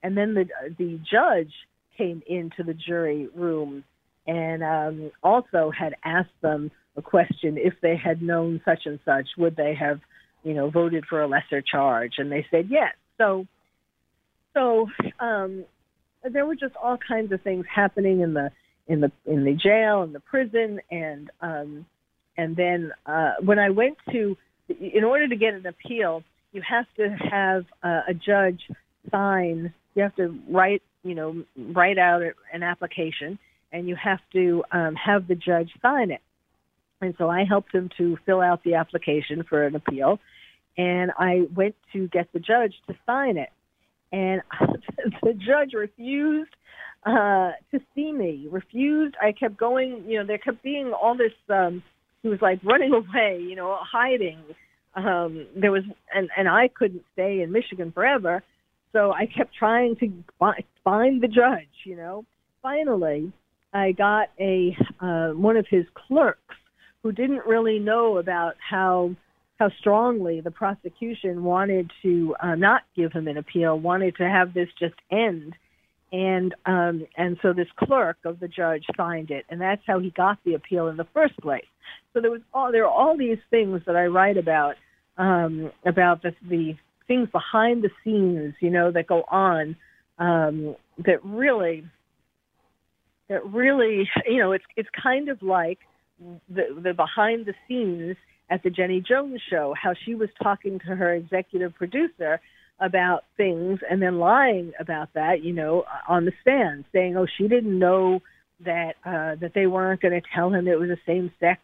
[0.02, 0.46] and then the
[0.78, 1.52] the judge
[1.96, 3.84] came into the jury room
[4.26, 9.26] and um, also had asked them a question if they had known such and such,
[9.38, 10.00] would they have,
[10.42, 12.14] you know, voted for a lesser charge?
[12.18, 12.92] And they said yes.
[13.18, 13.46] So,
[14.54, 14.88] so
[15.20, 15.64] um,
[16.30, 18.50] there were just all kinds of things happening in the
[18.88, 21.86] in the in the jail and the prison, and um,
[22.36, 24.36] and then uh, when I went to,
[24.68, 26.22] in order to get an appeal,
[26.52, 28.60] you have to have uh, a judge
[29.10, 29.72] sign.
[29.94, 32.22] You have to write, you know, write out
[32.52, 33.38] an application,
[33.72, 36.20] and you have to um, have the judge sign it.
[37.00, 40.18] And so I helped him to fill out the application for an appeal.
[40.78, 43.50] And I went to get the judge to sign it.
[44.12, 44.42] And
[45.22, 46.50] the judge refused
[47.04, 49.14] uh, to see me, refused.
[49.22, 51.82] I kept going, you know, there kept being all this, um,
[52.22, 54.40] he was like running away, you know, hiding.
[54.94, 55.84] Um, there was,
[56.14, 58.42] and, and I couldn't stay in Michigan forever.
[58.92, 60.10] So I kept trying to
[60.82, 62.24] find the judge, you know.
[62.62, 63.30] Finally,
[63.72, 66.56] I got a uh, one of his clerks
[67.02, 69.14] who didn't really know about how
[69.58, 74.52] how strongly the prosecution wanted to uh, not give him an appeal, wanted to have
[74.52, 75.54] this just end,
[76.12, 80.10] and um, and so this clerk of the judge signed it, and that's how he
[80.10, 81.64] got the appeal in the first place.
[82.12, 84.76] So there was all there are all these things that I write about
[85.16, 86.74] um, about the, the
[87.08, 89.76] things behind the scenes, you know, that go on
[90.18, 91.84] um, that really
[93.28, 95.78] that really you know it's it's kind of like
[96.48, 98.16] the, the behind the scenes
[98.48, 102.40] at the Jenny Jones show, how she was talking to her executive producer
[102.78, 107.48] about things and then lying about that, you know, on the stand, saying, "Oh, she
[107.48, 108.20] didn't know
[108.64, 111.60] that uh, that they weren't going to tell him it was a same-sex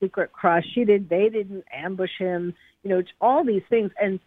[0.00, 0.64] secret crush.
[0.74, 1.08] She did.
[1.08, 2.54] They didn't ambush him.
[2.82, 3.90] You know, all these things.
[4.00, 4.18] And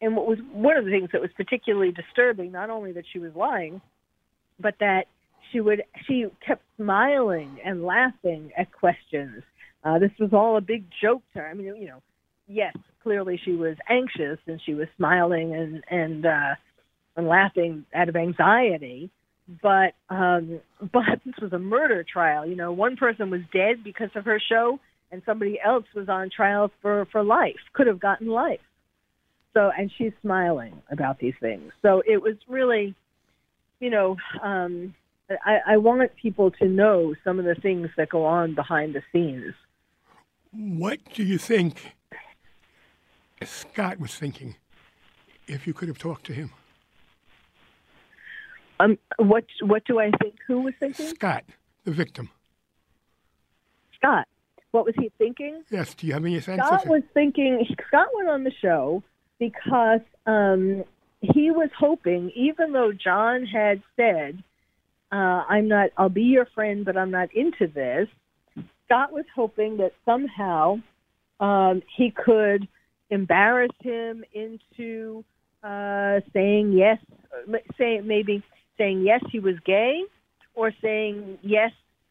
[0.00, 3.18] and what was one of the things that was particularly disturbing, not only that she
[3.18, 3.80] was lying,
[4.60, 5.06] but that
[5.50, 9.42] she would she kept smiling and laughing at questions.
[9.84, 11.48] Uh, this was all a big joke to her.
[11.48, 12.02] I mean, you know,
[12.46, 16.54] yes, clearly she was anxious and she was smiling and and uh,
[17.16, 19.10] and laughing out of anxiety.
[19.60, 22.46] But um, but this was a murder trial.
[22.46, 24.78] You know, one person was dead because of her show,
[25.10, 27.60] and somebody else was on trial for for life.
[27.72, 28.60] Could have gotten life.
[29.54, 31.72] So and she's smiling about these things.
[31.82, 32.94] So it was really,
[33.80, 34.94] you know, um,
[35.44, 39.02] I, I want people to know some of the things that go on behind the
[39.12, 39.54] scenes.
[40.52, 41.94] What do you think
[43.42, 44.56] Scott was thinking
[45.46, 46.50] if you could have talked to him?
[48.78, 50.34] Um, what what do I think?
[50.46, 51.06] Who was thinking?
[51.06, 51.44] Scott,
[51.84, 52.30] the victim.
[53.96, 54.26] Scott.
[54.72, 55.62] What was he thinking?
[55.70, 55.94] Yes.
[55.94, 56.62] Do you have any sense?
[56.64, 57.64] Scott was thinking.
[57.86, 59.02] Scott went on the show
[59.38, 60.84] because um,
[61.20, 64.42] he was hoping, even though John had said,
[65.12, 65.90] uh, "I'm not.
[65.96, 68.08] I'll be your friend, but I'm not into this."
[68.92, 70.76] Scott was hoping that somehow
[71.40, 72.68] um, he could
[73.08, 75.24] embarrass him into
[75.62, 76.98] uh, saying yes,
[77.78, 78.42] saying maybe
[78.76, 80.02] saying yes he was gay,
[80.54, 81.70] or saying yes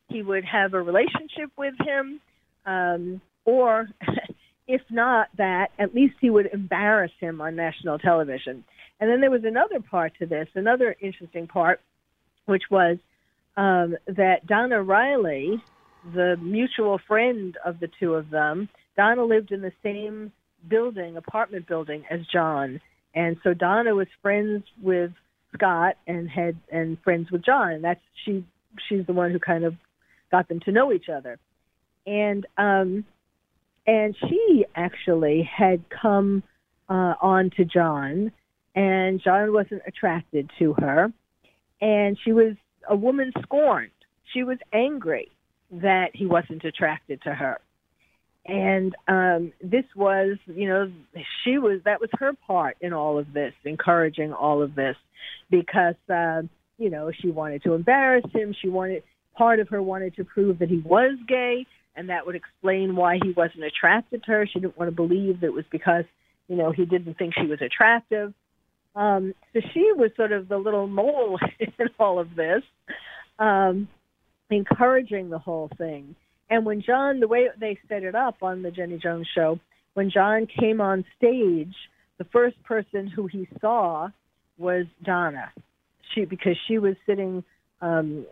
[0.10, 2.20] he would have a relationship with him,
[2.66, 3.88] um, or
[4.68, 8.64] if not that, at least he would embarrass him on national television.
[9.00, 11.80] And then there was another part to this, another interesting part,
[12.46, 12.98] which was
[13.56, 15.62] um, that Donna Riley,
[16.14, 20.32] the mutual friend of the two of them, Donna lived in the same
[20.68, 22.80] building, apartment building, as John,
[23.14, 25.12] and so Donna was friends with
[25.54, 27.72] Scott and had and friends with John.
[27.72, 28.46] And that's she
[28.88, 29.76] she's the one who kind of
[30.32, 31.38] got them to know each other.
[32.06, 33.06] And um
[33.86, 36.44] and she actually had come
[36.90, 38.32] uh on to John
[38.76, 41.12] and John wasn't attracted to her
[41.82, 42.56] and she was
[42.88, 43.92] a woman scorned.
[44.34, 45.30] She was angry
[45.72, 47.60] that he wasn't attracted to her.
[48.46, 50.92] And um this was you know
[51.44, 54.96] she was that was her part in all of this encouraging all of this
[55.52, 56.42] because uh
[56.78, 58.56] you know she wanted to embarrass him.
[58.60, 59.04] She wanted
[59.38, 63.20] part of her wanted to prove that he was gay and that would explain why
[63.22, 64.48] he wasn't attracted to her.
[64.52, 66.06] She didn't want to believe that it was because
[66.48, 68.34] you know he didn't think she was attractive.
[68.96, 72.64] Um so she was sort of the little mole in all of this.
[73.38, 73.88] Um
[74.52, 76.16] encouraging the whole thing
[76.52, 79.58] and when John, the way they set it up on the Jenny Jones show,
[79.94, 81.74] when John came on stage,
[82.18, 84.10] the first person who he saw
[84.58, 85.50] was Donna.
[86.14, 87.46] She because she was sitting
[87.80, 88.26] um,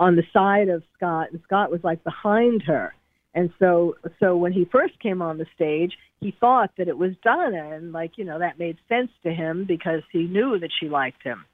[0.00, 2.94] on the side of Scott, and Scott was like behind her.
[3.34, 7.12] And so, so when he first came on the stage, he thought that it was
[7.22, 10.88] Donna, and like you know that made sense to him because he knew that she
[10.88, 11.44] liked him.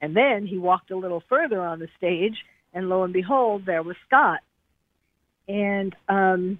[0.00, 2.38] And then he walked a little further on the stage,
[2.72, 4.40] and lo and behold, there was Scott
[5.48, 6.58] and um,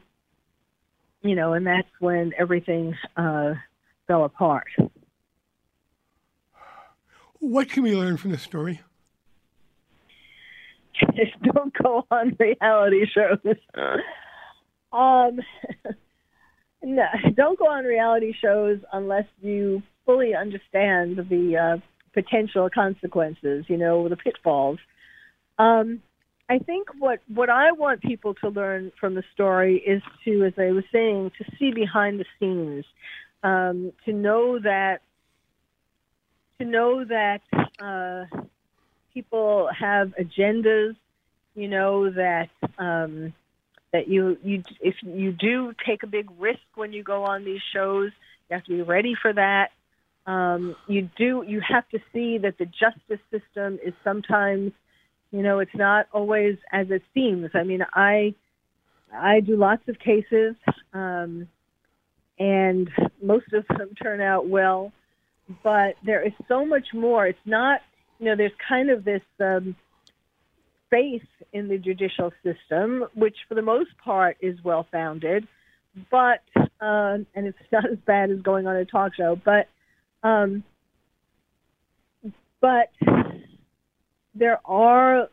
[1.23, 3.55] you know, and that's when everything uh,
[4.07, 4.69] fell apart.
[7.41, 8.81] What can we learn from this story?
[11.15, 13.39] Just Don't go on reality shows.
[14.93, 15.41] um,
[16.83, 17.05] no,
[17.35, 21.77] don't go on reality shows unless you fully understand the uh,
[22.15, 23.67] potential consequences.
[23.69, 24.79] You know, the pitfalls.
[25.59, 26.03] Um,
[26.51, 30.55] I think what what I want people to learn from the story is to, as
[30.57, 32.85] I was saying, to see behind the scenes,
[33.43, 35.01] um, to know that
[36.59, 37.41] to know that
[37.79, 38.25] uh,
[39.13, 40.97] people have agendas.
[41.55, 42.49] You know that
[42.79, 43.35] um,
[43.93, 47.61] that you you if you do take a big risk when you go on these
[47.75, 48.11] shows,
[48.49, 49.71] you have to be ready for that.
[50.27, 54.73] Um, you do you have to see that the justice system is sometimes
[55.31, 57.51] you know, it's not always as it seems.
[57.55, 58.35] I mean, I
[59.13, 60.55] I do lots of cases,
[60.93, 61.49] um,
[62.39, 62.91] and
[63.23, 64.93] most of them turn out well.
[65.63, 67.27] But there is so much more.
[67.27, 67.81] It's not,
[68.19, 69.77] you know, there's kind of this um,
[70.91, 71.23] faith
[71.53, 75.47] in the judicial system, which for the most part is well founded,
[76.11, 76.43] but
[76.81, 79.69] uh, and it's not as bad as going on a talk show, but
[80.23, 80.65] um,
[82.61, 82.91] but
[84.39, 85.29] there are,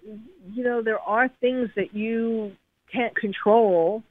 [0.53, 2.51] you know, there are things that you
[2.91, 4.03] can't control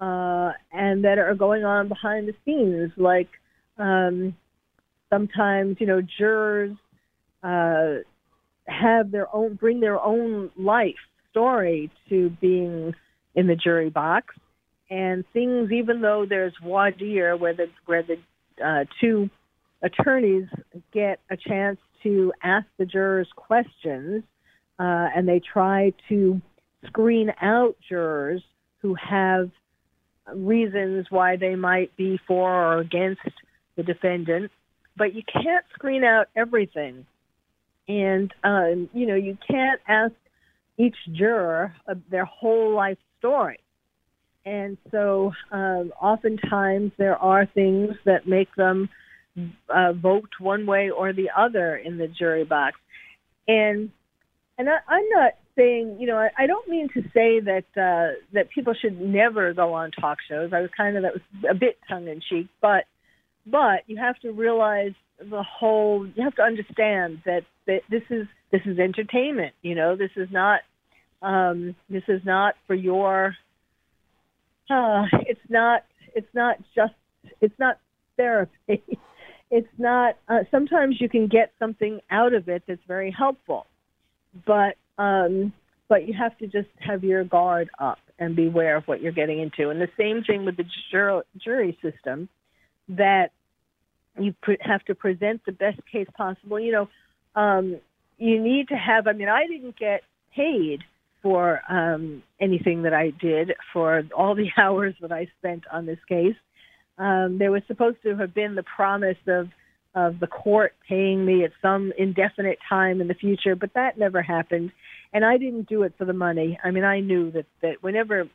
[0.00, 2.92] uh, and that are going on behind the scenes.
[2.96, 3.28] Like
[3.78, 4.36] um,
[5.10, 6.76] sometimes, you know, jurors
[7.42, 7.96] uh,
[8.66, 10.94] have their own, bring their own life
[11.30, 12.94] story to being
[13.34, 14.34] in the jury box,
[14.90, 15.70] and things.
[15.72, 18.16] Even though there's voir dire, where the where the
[18.64, 19.28] uh, two
[19.82, 20.48] attorneys
[20.92, 24.22] get a chance to ask the jurors questions
[24.78, 26.40] uh, and they try to
[26.86, 28.42] screen out jurors
[28.82, 29.50] who have
[30.34, 33.20] reasons why they might be for or against
[33.76, 34.50] the defendant.
[34.96, 37.06] But you can't screen out everything.
[37.88, 40.12] And, um, you know, you can't ask
[40.78, 43.60] each juror uh, their whole life story.
[44.44, 48.88] And so um, oftentimes there are things that make them
[49.68, 52.76] uh, vote one way or the other in the jury box.
[53.48, 53.90] And
[54.58, 58.18] and I, I'm not saying, you know, I, I don't mean to say that uh,
[58.32, 60.52] that people should never go on talk shows.
[60.52, 62.84] I was kind of that was a bit tongue in cheek, but
[63.46, 66.06] but you have to realize the whole.
[66.06, 69.54] You have to understand that that this is this is entertainment.
[69.62, 70.60] You know, this is not
[71.22, 73.36] um, this is not for your.
[74.70, 75.84] Uh, it's not.
[76.14, 76.94] It's not just.
[77.40, 77.78] It's not
[78.16, 78.82] therapy.
[79.50, 80.16] it's not.
[80.28, 83.66] Uh, sometimes you can get something out of it that's very helpful,
[84.44, 85.52] but um,
[85.88, 89.40] but you have to just have your guard up and beware of what you're getting
[89.40, 89.70] into.
[89.70, 92.28] And the same thing with the jur- jury system,
[92.88, 93.30] that
[94.18, 96.58] you have to present the best case possible.
[96.58, 96.88] You know,
[97.40, 97.76] um,
[98.18, 99.06] you need to have.
[99.06, 100.02] I mean, I didn't get
[100.34, 100.82] paid
[101.22, 105.98] for um, anything that I did for all the hours that I spent on this
[106.08, 106.36] case.
[106.98, 109.48] Um, there was supposed to have been the promise of
[109.96, 114.22] of the court paying me at some indefinite time in the future, but that never
[114.22, 114.70] happened.
[115.12, 116.58] And I didn't do it for the money.
[116.62, 118.28] I mean, I knew that that whenever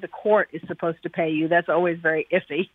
[0.00, 2.68] the court is supposed to pay you, that's always very iffy.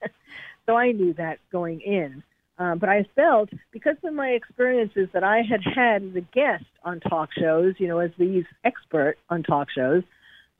[0.65, 2.23] so I knew that going in.
[2.57, 6.65] Um, but I felt because of my experiences that I had had as a guest
[6.83, 10.03] on talk shows, you know, as the expert on talk shows,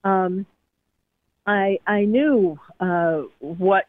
[0.04, 0.46] um,
[1.46, 3.86] I I knew uh, what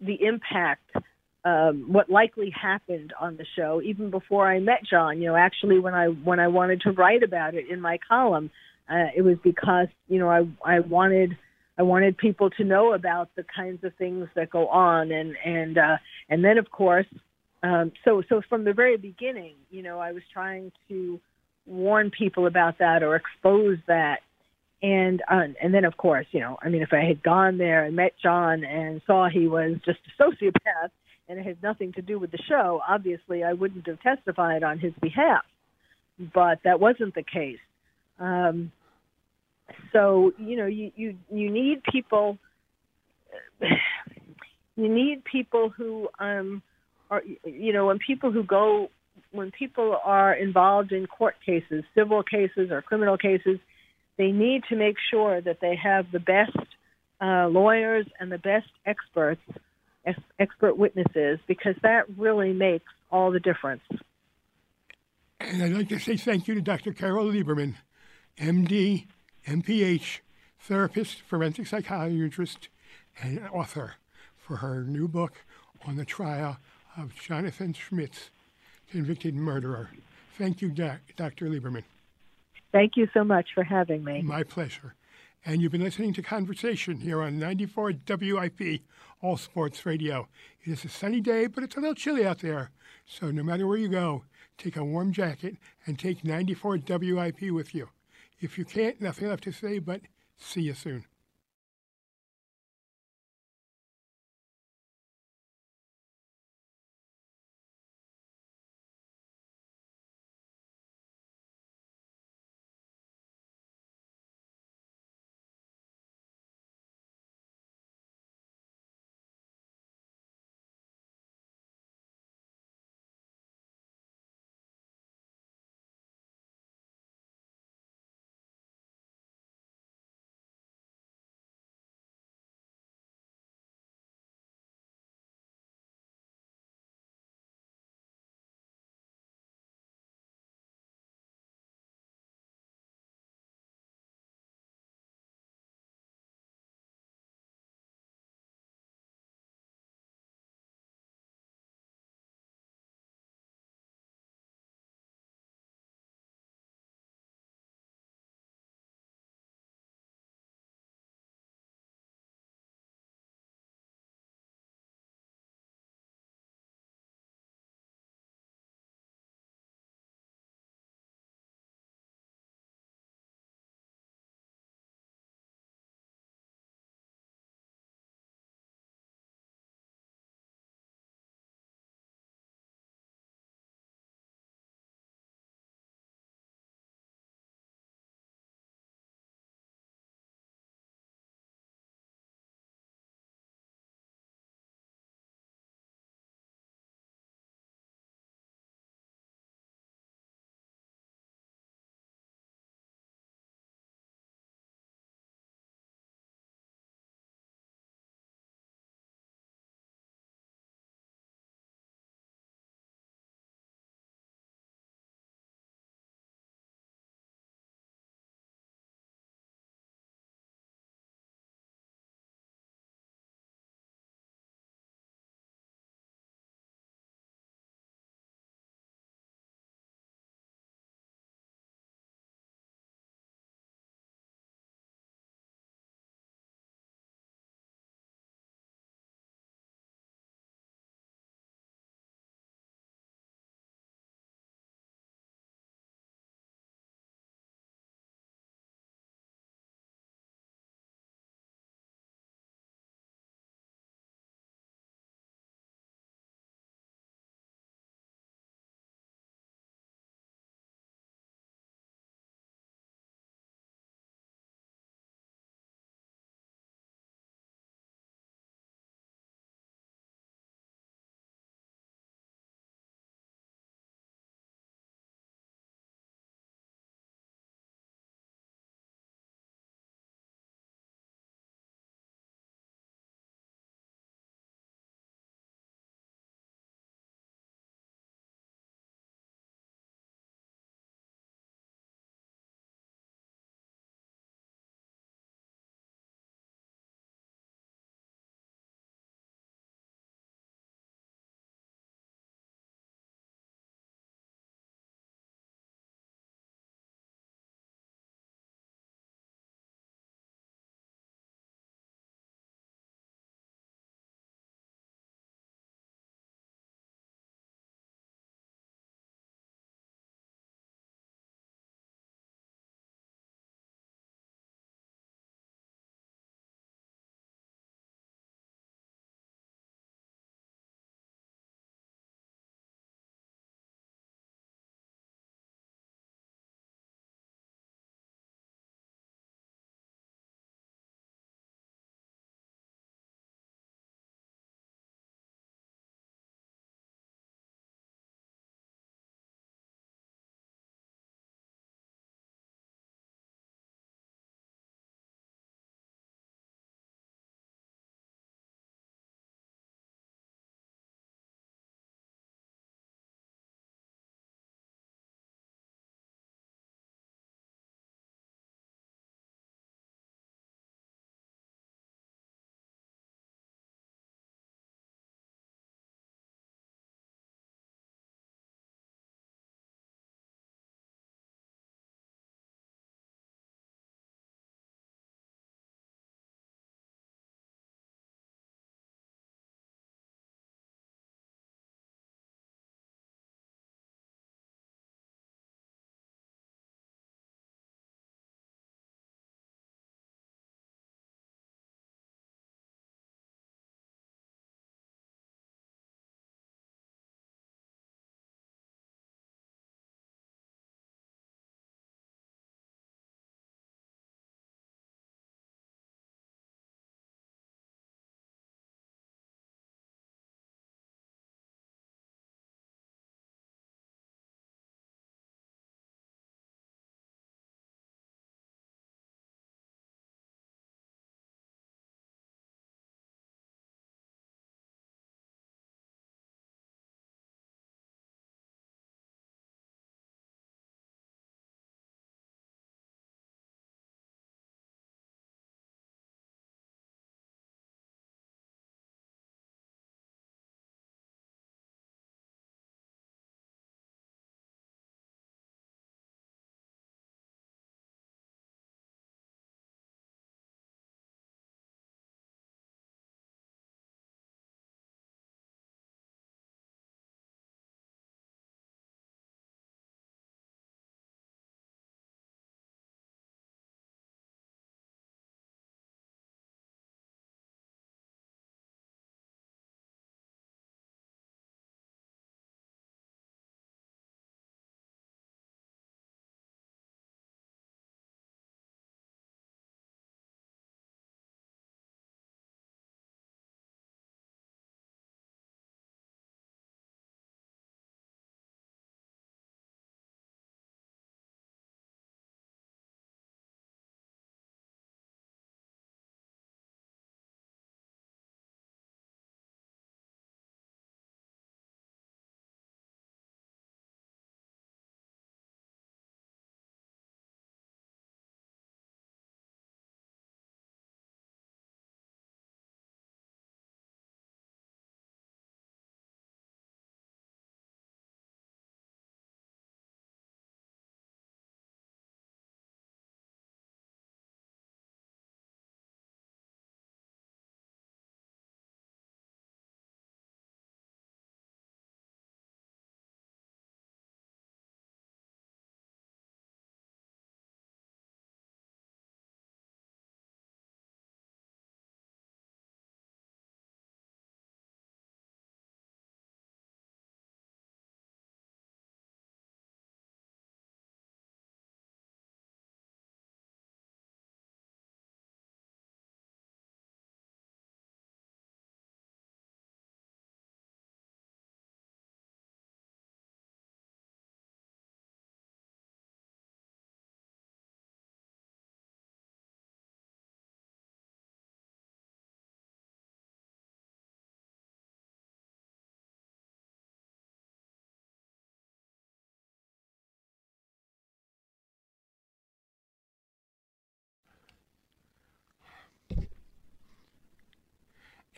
[0.00, 0.96] the impact,
[1.44, 5.20] um, what likely happened on the show even before I met John.
[5.20, 8.50] You know, actually when I when I wanted to write about it in my column,
[8.88, 11.36] uh, it was because you know I I wanted.
[11.78, 15.78] I wanted people to know about the kinds of things that go on, and and
[15.78, 15.96] uh,
[16.28, 17.06] and then of course
[17.62, 21.20] um, so, so from the very beginning, you know, I was trying to
[21.66, 24.20] warn people about that or expose that,
[24.82, 27.84] and uh, and then of course, you know, I mean, if I had gone there
[27.84, 30.90] and met John and saw he was just a sociopath
[31.32, 34.78] and it had nothing to do with the show, obviously I wouldn't have testified on
[34.78, 35.44] his behalf.
[36.18, 37.58] But that wasn't the case.
[38.20, 38.70] Um,
[39.94, 42.38] so you know, you you you need people.
[44.74, 46.62] You need people who um,
[47.10, 48.88] or you know when people who go
[49.32, 53.58] when people are involved in court cases, civil cases or criminal cases,
[54.18, 56.56] they need to make sure that they have the best
[57.20, 59.42] uh, lawyers and the best experts,
[60.38, 63.82] expert witnesses, because that really makes all the difference.
[65.40, 66.92] And I'd like to say thank you to Dr.
[66.92, 67.74] Carole Lieberman,
[68.38, 69.06] MD,
[69.46, 70.20] MPH,
[70.60, 72.68] therapist, forensic psychiatrist,
[73.20, 73.94] and author,
[74.36, 75.44] for her new book
[75.86, 76.58] on the trial
[76.96, 78.30] of Jonathan Schmitz,
[78.90, 79.90] convicted murderer.
[80.38, 81.48] Thank you, Dr.
[81.48, 81.84] Lieberman.
[82.70, 84.22] Thank you so much for having me.
[84.22, 84.94] My pleasure.
[85.44, 88.82] And you've been listening to Conversation here on 94 WIP,
[89.20, 90.28] All Sports Radio.
[90.62, 92.70] It is a sunny day, but it's a little chilly out there.
[93.06, 94.22] So no matter where you go,
[94.56, 97.88] take a warm jacket and take 94 WIP with you.
[98.40, 100.02] If you can't, nothing left to say, but
[100.36, 101.06] see you soon.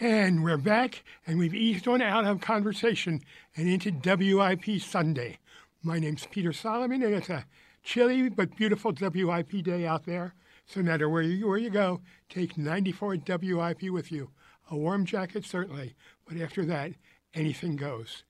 [0.01, 3.23] And we're back, and we've eased on out of conversation
[3.57, 5.39] and into WIP Sunday.
[5.85, 7.47] My name's Peter Solomon, and it's a
[7.85, 10.35] chilly but beautiful WIP day out there.
[10.67, 14.31] So no matter where you, where you go, take 94 WIP with you.
[14.69, 15.95] A warm jacket, certainly,
[16.27, 16.91] but after that,
[17.33, 18.25] anything goes.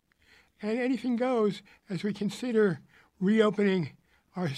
[0.60, 2.80] And anything goes as we consider
[3.20, 3.92] reopening
[4.36, 4.50] our,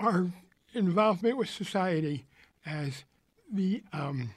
[0.00, 0.32] our
[0.74, 2.26] involvement with society
[2.66, 3.04] as
[3.52, 4.30] the um,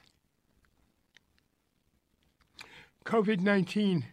[3.04, 4.04] COVID 19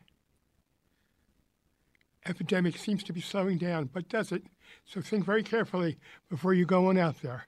[2.26, 4.44] epidemic seems to be slowing down, but does it?
[4.86, 5.98] So think very carefully
[6.30, 7.48] before you go on out there.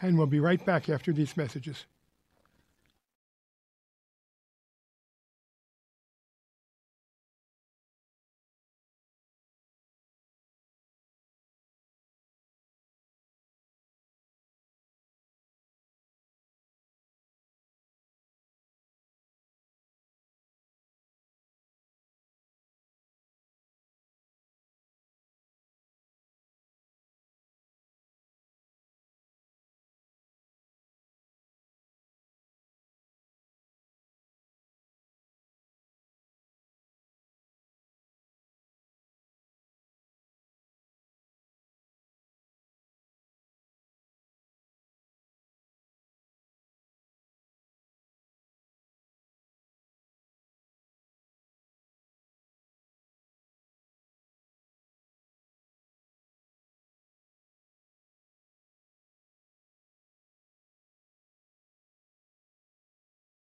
[0.00, 1.86] And we'll be right back after these messages.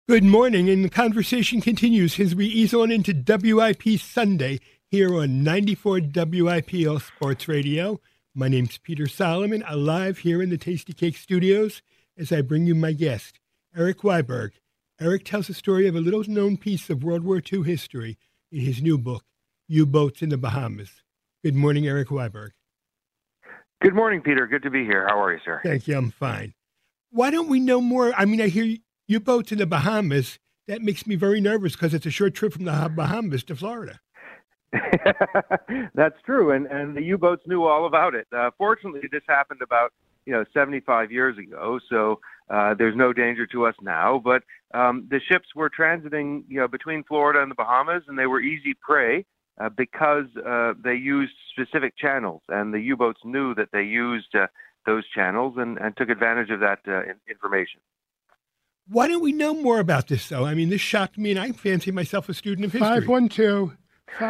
[0.08, 5.44] Good morning, and the conversation continues as we ease on into WIP Sunday here on
[5.44, 8.00] 94 WIP All Sports Radio.
[8.36, 11.82] My name's Peter Solomon, alive here in the Tastykake Studios
[12.16, 13.40] as I bring you my guest,
[13.76, 14.52] Eric Wiberg.
[15.02, 18.20] Eric tells the story of a little known piece of World War II history
[18.52, 19.24] in his new book,
[19.70, 21.02] U Boats in the Bahamas.
[21.44, 22.52] Good morning, Eric Wiberg.
[23.82, 24.46] Good morning, Peter.
[24.46, 25.08] Good to be here.
[25.10, 25.62] How are you, sir?
[25.64, 25.98] Thank you.
[25.98, 26.54] I'm fine.
[27.10, 28.14] Why don't we know more?
[28.16, 28.78] I mean, I hear
[29.08, 32.54] U boat to the Bahamas, that makes me very nervous because it's a short trip
[32.54, 34.00] from the Bahamas to Florida.
[35.94, 38.28] That's true, and and the U-boats knew all about it.
[38.36, 39.94] Uh, fortunately, this happened about
[40.26, 44.22] you know 75 years ago, so uh, there's no danger to us now.
[44.24, 44.44] But
[44.74, 48.42] um, the ships were transiting you know between Florida and the Bahamas, and they were
[48.42, 49.26] easy prey
[49.62, 54.48] uh, because uh, they used specific channels, and the U-boats knew that they used uh,
[54.86, 57.80] those channels and, and took advantage of that uh, information.
[58.88, 60.46] Why don't we know more about this, though?
[60.46, 62.88] I mean, this shocked me, and I fancy myself a student of history.
[62.88, 63.76] 512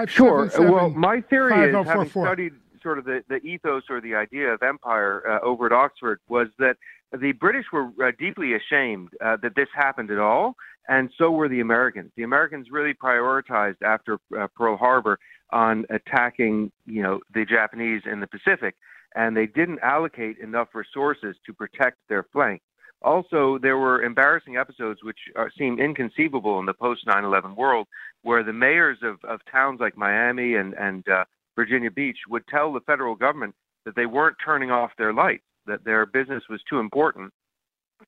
[0.10, 0.50] Sure.
[0.72, 4.64] Well, my theory is, having studied sort of the, the ethos or the idea of
[4.64, 6.78] empire uh, over at Oxford, was that
[7.18, 10.56] the British were uh, deeply ashamed uh, that this happened at all,
[10.88, 12.12] and so were the Americans.
[12.16, 15.20] The Americans really prioritized after uh, Pearl Harbor
[15.52, 18.76] on attacking, you know, the Japanese in the Pacific,
[19.16, 22.62] and they didn't allocate enough resources to protect their flank.
[23.02, 27.88] Also, there were embarrassing episodes which are, seem inconceivable in the post 9 11 world,
[28.24, 31.24] where the mayors of, of towns like Miami and, and uh,
[31.56, 33.54] Virginia Beach would tell the federal government
[33.86, 37.32] that they weren't turning off their lights, that their business was too important,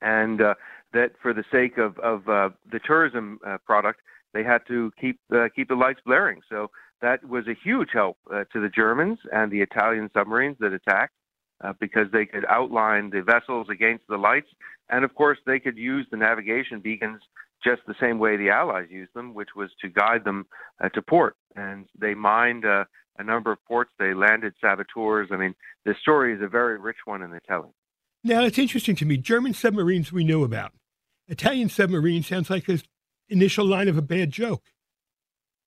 [0.01, 0.55] and uh,
[0.93, 4.01] that for the sake of, of uh, the tourism uh, product,
[4.33, 6.41] they had to keep uh, keep the lights blaring.
[6.49, 6.69] So
[7.01, 11.13] that was a huge help uh, to the Germans and the Italian submarines that attacked
[11.64, 14.49] uh, because they could outline the vessels against the lights.
[14.89, 17.22] And of course, they could use the navigation beacons
[17.64, 20.45] just the same way the Allies used them, which was to guide them
[20.84, 21.36] uh, to port.
[21.55, 22.86] And they mined uh,
[23.18, 23.91] a number of ports.
[23.97, 25.30] They landed saboteurs.
[25.32, 25.55] I mean,
[25.86, 27.74] the story is a very rich one in the telling.
[28.24, 29.18] Now, it's interesting to me.
[29.18, 30.74] German submarines we knew about.
[31.28, 32.82] Italian submarine sounds like the
[33.30, 34.64] initial line of a bad joke.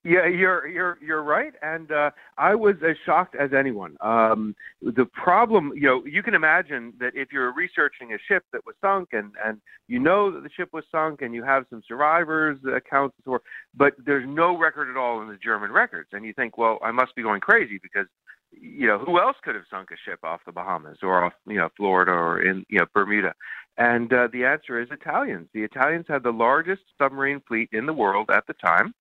[0.03, 3.98] Yeah, you're you're you're right, and uh, I was as shocked as anyone.
[4.01, 8.64] Um, the problem, you know, you can imagine that if you're researching a ship that
[8.64, 11.82] was sunk, and and you know that the ship was sunk, and you have some
[11.86, 13.42] survivors accounts, or
[13.74, 16.92] but there's no record at all in the German records, and you think, well, I
[16.92, 18.07] must be going crazy because
[18.53, 21.59] you know who else could have sunk a ship off the Bahamas or off you
[21.59, 23.34] know Florida or in you know Bermuda,
[23.76, 25.48] and uh, the answer is Italians.
[25.53, 28.95] The Italians had the largest submarine fleet in the world at the time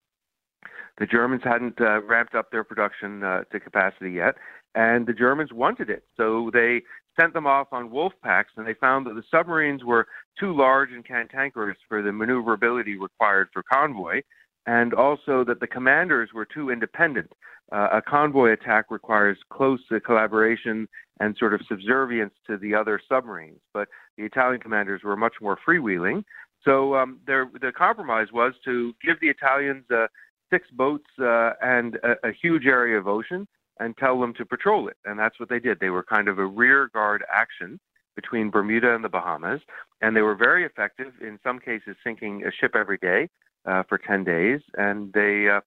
[1.00, 4.36] the Germans hadn't uh, ramped up their production uh, to capacity yet,
[4.76, 6.04] and the Germans wanted it.
[6.18, 6.82] So they
[7.20, 10.08] sent them off on wolf packs, and they found that the submarines were
[10.40, 14.22] too large and cantankerous for the maneuverability required for convoy.
[14.66, 17.32] and also that the commanders were too independent.
[17.72, 20.88] Uh, a convoy attack requires close uh, collaboration
[21.20, 25.58] and sort of subservience to the other submarines, but the Italian commanders were much more
[25.68, 26.24] freewheeling.
[26.64, 30.08] So um, there, the compromise was to give the Italians uh,
[30.50, 33.48] six boats uh, and a, a huge area of ocean
[33.80, 34.98] and tell them to patrol it.
[35.06, 35.80] And that's what they did.
[35.80, 37.80] They were kind of a rear guard action
[38.16, 39.62] between Bermuda and the Bahamas,
[40.02, 41.14] and they were very effective.
[41.22, 43.30] In some cases, sinking a ship every day
[43.66, 45.62] uh, for ten days, and they uh,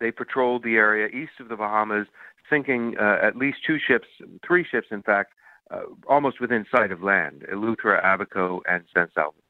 [0.00, 2.06] they patrolled the area east of the Bahamas,
[2.50, 4.06] sinking uh, at least two ships,
[4.46, 5.32] three ships, in fact,
[5.70, 9.42] uh, almost within sight of land: Eleuthera, Abaco, and San Salvador.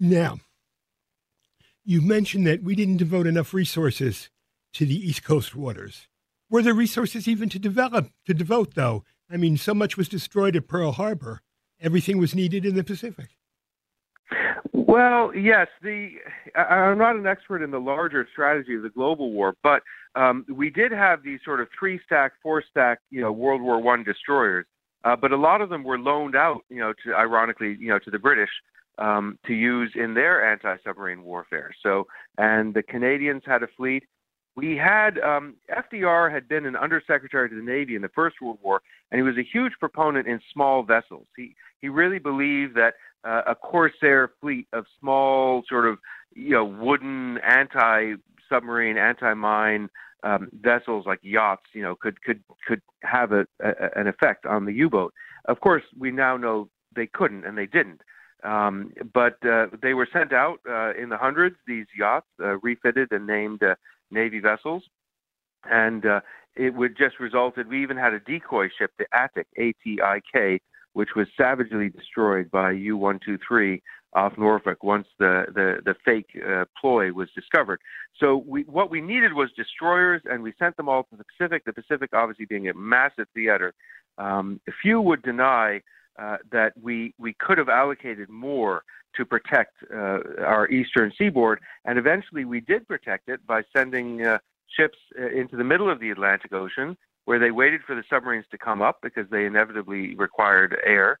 [0.00, 0.38] Now,
[1.84, 4.30] you mentioned that we didn't devote enough resources
[4.74, 6.08] to the East Coast waters.
[6.48, 9.04] Were there resources even to develop to devote, though?
[9.30, 11.40] I mean, so much was destroyed at Pearl Harbor.
[11.80, 13.36] Everything was needed in the Pacific.
[14.72, 15.68] Well, yes.
[15.82, 16.10] The
[16.54, 19.82] I'm not an expert in the larger strategy of the global war, but
[20.14, 23.80] um, we did have these sort of three stack, four stack, you know, World War
[23.80, 24.66] One destroyers.
[25.04, 27.98] Uh, but a lot of them were loaned out, you know, to ironically, you know,
[27.98, 28.50] to the British
[29.02, 31.72] um, to use in their anti-submarine warfare.
[31.82, 32.06] So,
[32.38, 34.04] and the Canadians had a fleet.
[34.54, 38.58] We had um, FDR had been an undersecretary to the Navy in the First World
[38.62, 38.80] War,
[39.10, 41.26] and he was a huge proponent in small vessels.
[41.36, 45.98] He he really believed that uh, a corsair fleet of small, sort of
[46.34, 49.88] you know wooden anti-submarine, anti-mine
[50.22, 54.66] um, vessels like yachts, you know, could could could have a, a, an effect on
[54.66, 55.12] the U-boat.
[55.46, 58.02] Of course, we now know they couldn't, and they didn't.
[58.44, 63.12] Um, but uh, they were sent out uh, in the hundreds, these yachts, uh, refitted
[63.12, 63.74] and named uh,
[64.10, 64.82] Navy vessels.
[65.64, 66.20] And uh,
[66.56, 70.20] it would just resulted, we even had a decoy ship, the Atik, A T I
[70.32, 70.60] K,
[70.92, 73.80] which was savagely destroyed by U 123
[74.14, 77.80] off Norfolk once the, the, the fake uh, ploy was discovered.
[78.18, 81.64] So we, what we needed was destroyers, and we sent them all to the Pacific,
[81.64, 83.72] the Pacific obviously being a massive theater.
[84.18, 85.80] Um, few would deny
[86.18, 88.82] uh, that we we could have allocated more
[89.16, 94.38] to protect uh, our eastern seaboard, and eventually we did protect it by sending uh,
[94.68, 98.46] ships uh, into the middle of the Atlantic Ocean, where they waited for the submarines
[98.50, 101.18] to come up because they inevitably required air,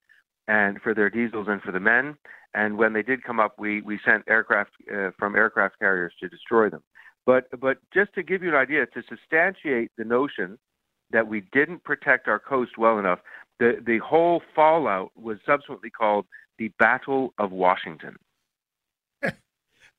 [0.48, 2.16] and for their diesels and for the men.
[2.54, 6.28] And when they did come up, we we sent aircraft uh, from aircraft carriers to
[6.28, 6.82] destroy them.
[7.24, 10.58] But but just to give you an idea, to substantiate the notion
[11.12, 13.20] that we didn't protect our coast well enough,
[13.58, 16.26] the, the whole fallout was subsequently called
[16.58, 18.16] the Battle of Washington.
[19.24, 19.32] I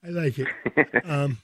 [0.09, 0.47] like it.
[1.05, 1.39] um,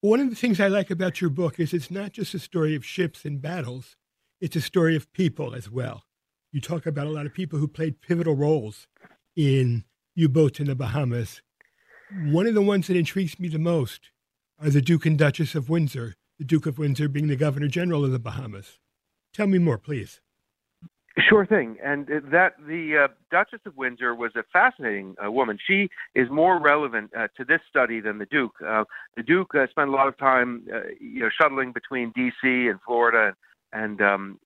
[0.00, 2.74] one of the things I like about your book is it's not just a story
[2.74, 3.96] of ships and battles,
[4.40, 6.04] it's a story of people as well.
[6.52, 8.86] You talk about a lot of people who played pivotal roles
[9.34, 9.84] in
[10.14, 11.42] U boats in the Bahamas.
[12.12, 14.10] One of the ones that intrigues me the most
[14.60, 18.04] are the Duke and Duchess of Windsor, the Duke of Windsor being the Governor General
[18.04, 18.78] of the Bahamas.
[19.32, 20.20] Tell me more, please.
[21.30, 25.58] Sure thing, and that the uh, Duchess of Windsor was a fascinating uh, woman.
[25.66, 28.52] She is more relevant uh, to this study than the Duke.
[28.66, 28.84] Uh,
[29.16, 32.68] the Duke uh, spent a lot of time, uh, you know, shuttling between D.C.
[32.68, 33.34] and Florida,
[33.72, 34.38] and um,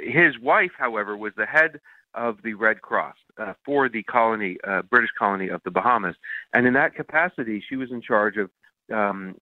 [0.00, 1.80] his wife, however, was the head
[2.14, 3.16] of the Red Cross
[3.64, 4.56] for the colony,
[4.88, 6.14] British colony of the Bahamas,
[6.52, 8.50] and in that capacity, she was in charge of
[8.92, 9.34] um,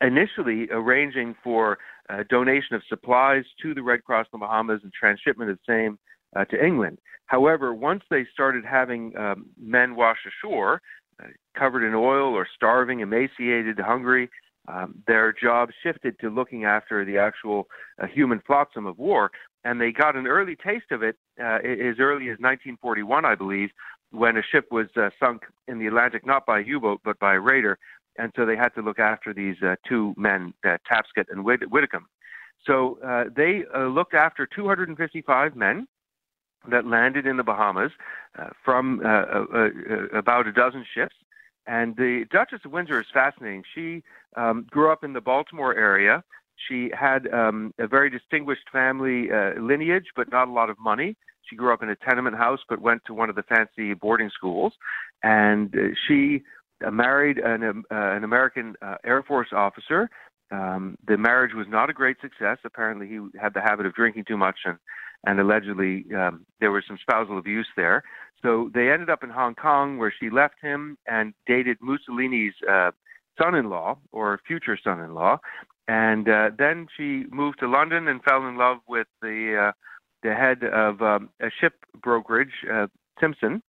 [0.00, 1.78] initially arranging for
[2.08, 5.72] uh, donation of supplies to the Red Cross in the Bahamas and transshipment of the
[5.72, 5.98] same
[6.34, 6.98] uh, to England.
[7.26, 10.80] However, once they started having um, men wash ashore,
[11.20, 11.28] uh,
[11.58, 14.28] covered in oil or starving, emaciated, hungry,
[14.68, 17.68] um, their job shifted to looking after the actual
[18.00, 19.30] uh, human flotsam of war.
[19.64, 23.70] And they got an early taste of it uh, as early as 1941, I believe,
[24.12, 24.86] when a ship was
[25.18, 27.78] sunk in the Atlantic, not by a U boat, but by a raider,
[28.18, 31.70] and so they had to look after these uh, two men, uh, Tapscott and Whit-
[31.70, 32.06] Widdicombe.
[32.66, 35.86] So uh, they uh, looked after 255 men
[36.68, 37.92] that landed in the Bahamas
[38.38, 41.14] uh, from uh, about a dozen ships.
[41.66, 43.64] And the Duchess of Windsor is fascinating.
[43.74, 44.02] She
[44.36, 46.22] um, grew up in the Baltimore area.
[46.68, 49.28] She had um, a very distinguished family
[49.60, 51.16] lineage, but not a lot of money.
[51.42, 54.30] She grew up in a tenement house, but went to one of the fancy boarding
[54.30, 54.72] schools.
[55.22, 55.74] And
[56.06, 56.42] she
[56.90, 60.08] married an, um, uh, an American uh, Air Force officer.
[60.50, 62.58] Um, the marriage was not a great success.
[62.64, 64.78] Apparently, he had the habit of drinking too much, and
[65.24, 68.04] and allegedly um, there was some spousal abuse there.
[68.42, 72.92] So they ended up in Hong Kong, where she left him and dated Mussolini's uh,
[73.40, 75.38] son-in-law or future son-in-law,
[75.88, 79.72] and uh, then she moved to London and fell in love with the uh,
[80.22, 82.86] the head of um, a ship brokerage, uh,
[83.20, 83.62] Simpson.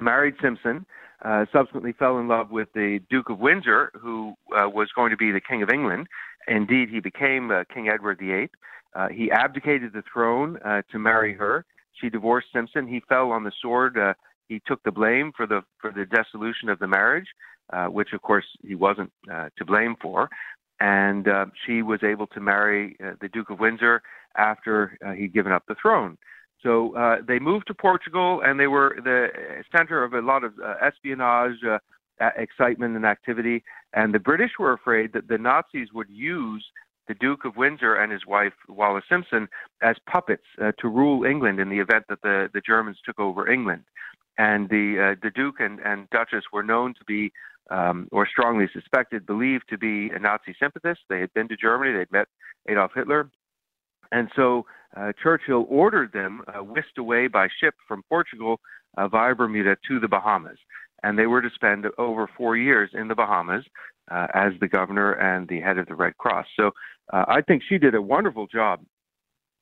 [0.00, 0.84] Married Simpson,
[1.24, 5.16] uh, subsequently fell in love with the Duke of Windsor, who uh, was going to
[5.16, 6.06] be the King of England.
[6.48, 8.50] Indeed, he became uh, King Edward VIII.
[8.94, 11.64] Uh, he abdicated the throne uh, to marry her.
[12.00, 12.86] She divorced Simpson.
[12.86, 13.98] He fell on the sword.
[13.98, 14.14] Uh,
[14.48, 17.26] he took the blame for the for the dissolution of the marriage,
[17.72, 20.28] uh, which of course he wasn't uh, to blame for.
[20.78, 24.02] And uh, she was able to marry uh, the Duke of Windsor
[24.36, 26.18] after uh, he'd given up the throne.
[26.62, 29.28] So uh, they moved to Portugal, and they were the
[29.76, 31.78] center of a lot of uh, espionage, uh,
[32.36, 33.62] excitement, and activity.
[33.92, 36.64] And the British were afraid that the Nazis would use
[37.08, 39.48] the Duke of Windsor and his wife Wallis Simpson
[39.82, 43.48] as puppets uh, to rule England in the event that the, the Germans took over
[43.48, 43.84] England.
[44.38, 47.32] And the uh, the Duke and, and Duchess were known to be,
[47.70, 51.00] um, or strongly suspected, believed to be a Nazi sympathist.
[51.08, 51.96] They had been to Germany.
[51.96, 52.28] They'd met
[52.68, 53.30] Adolf Hitler,
[54.12, 54.66] and so
[54.96, 58.60] uh, Churchill ordered them uh, whisked away by ship from Portugal
[58.96, 60.58] uh, via Bermuda to the Bahamas.
[61.02, 63.64] And they were to spend over four years in the Bahamas
[64.10, 66.46] uh, as the governor and the head of the Red Cross.
[66.58, 66.70] So
[67.12, 68.80] uh, I think she did a wonderful job.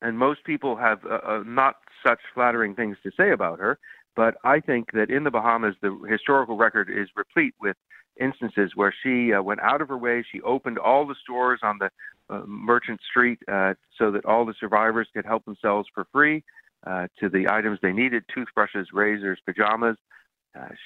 [0.01, 3.77] And most people have uh, not such flattering things to say about her.
[4.15, 7.75] But I think that in the Bahamas, the historical record is replete with
[8.19, 10.23] instances where she uh, went out of her way.
[10.31, 11.89] She opened all the stores on the
[12.29, 16.43] uh, Merchant Street uh, so that all the survivors could help themselves for free
[16.87, 19.97] uh, to the items they needed toothbrushes, razors, pajamas.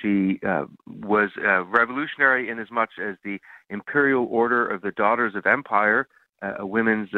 [0.01, 0.39] She
[0.87, 1.29] was
[1.67, 3.37] revolutionary in as much as the
[3.69, 6.07] Imperial Order of the Daughters of Empire,
[6.41, 7.09] a women's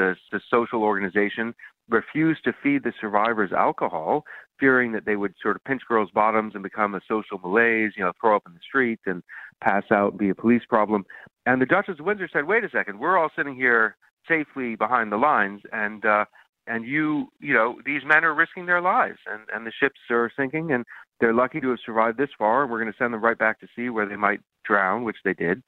[0.49, 1.56] social organization,
[1.89, 4.26] refused to feed the survivors alcohol,
[4.60, 8.03] fearing that they would sort of pinch girls' bottoms and become a social malaise, you
[8.03, 9.23] know, throw up in the street and
[9.64, 11.06] pass out and be a police problem.
[11.45, 13.95] And the Duchess of Windsor said, "Wait a second, we're all sitting here
[14.27, 16.26] safely behind the lines, and uh,
[16.68, 20.31] and you, you know, these men are risking their lives, and and the ships are
[20.38, 20.85] sinking, and
[21.19, 22.64] they're lucky to have survived this far.
[22.64, 25.18] And we're going to send them right back to sea where they might drown, which
[25.23, 25.64] they did."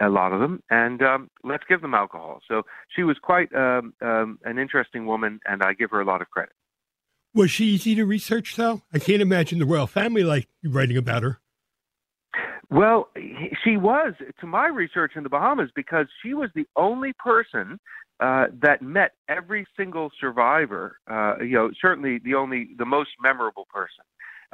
[0.00, 2.40] a lot of them, and um, let's give them alcohol.
[2.48, 2.62] So
[2.94, 6.28] she was quite um, um, an interesting woman, and I give her a lot of
[6.30, 6.52] credit.
[7.34, 8.82] Was she easy to research, though?
[8.92, 11.40] I can't imagine the royal family like writing about her.
[12.70, 13.08] Well,
[13.62, 17.78] she was, to my research in the Bahamas, because she was the only person
[18.20, 20.98] uh, that met every single survivor.
[21.10, 24.04] Uh, you know, certainly the only, the most memorable person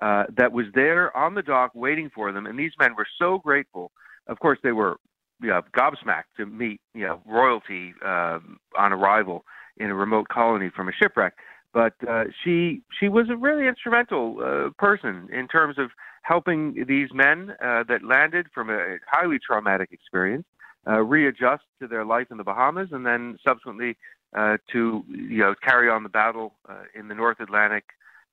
[0.03, 2.47] uh, that was there on the dock waiting for them.
[2.47, 3.93] And these men were so grateful.
[4.27, 4.97] Of course, they were
[5.43, 8.39] you know, gobsmacked to meet you know royalty uh,
[8.78, 9.45] on arrival
[9.78, 11.35] in a remote colony from a shipwreck.
[11.73, 15.91] But uh, she she was a really instrumental uh, person in terms of
[16.23, 20.47] helping these men uh, that landed from a highly traumatic experience
[20.87, 23.97] uh, readjust to their life in the Bahamas, and then subsequently
[24.37, 27.85] uh, to you know carry on the battle uh, in the North Atlantic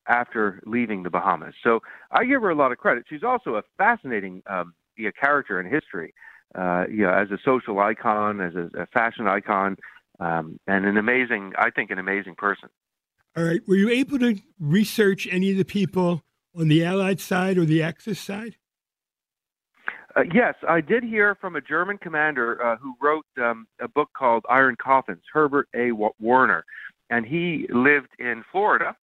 [0.07, 1.53] after leaving the Bahamas.
[1.64, 1.81] So
[2.11, 3.05] I give her a lot of credit.
[3.09, 6.14] She's also a fascinating um, you character in history
[6.55, 9.77] uh, you know, as a social icon, as a, a fashion icon,
[10.19, 12.69] um, and an amazing, I think, an amazing person.
[13.38, 13.61] All right.
[13.68, 16.23] Were you able to research any of the people
[16.57, 18.55] on the Allied side or the Axis side?
[20.15, 24.09] Uh, yes, I did hear from a German commander uh, who wrote um, a book
[24.18, 25.91] called Iron Coffins, Herbert A.
[26.19, 26.65] Werner,
[27.11, 28.95] and he lived in Florida.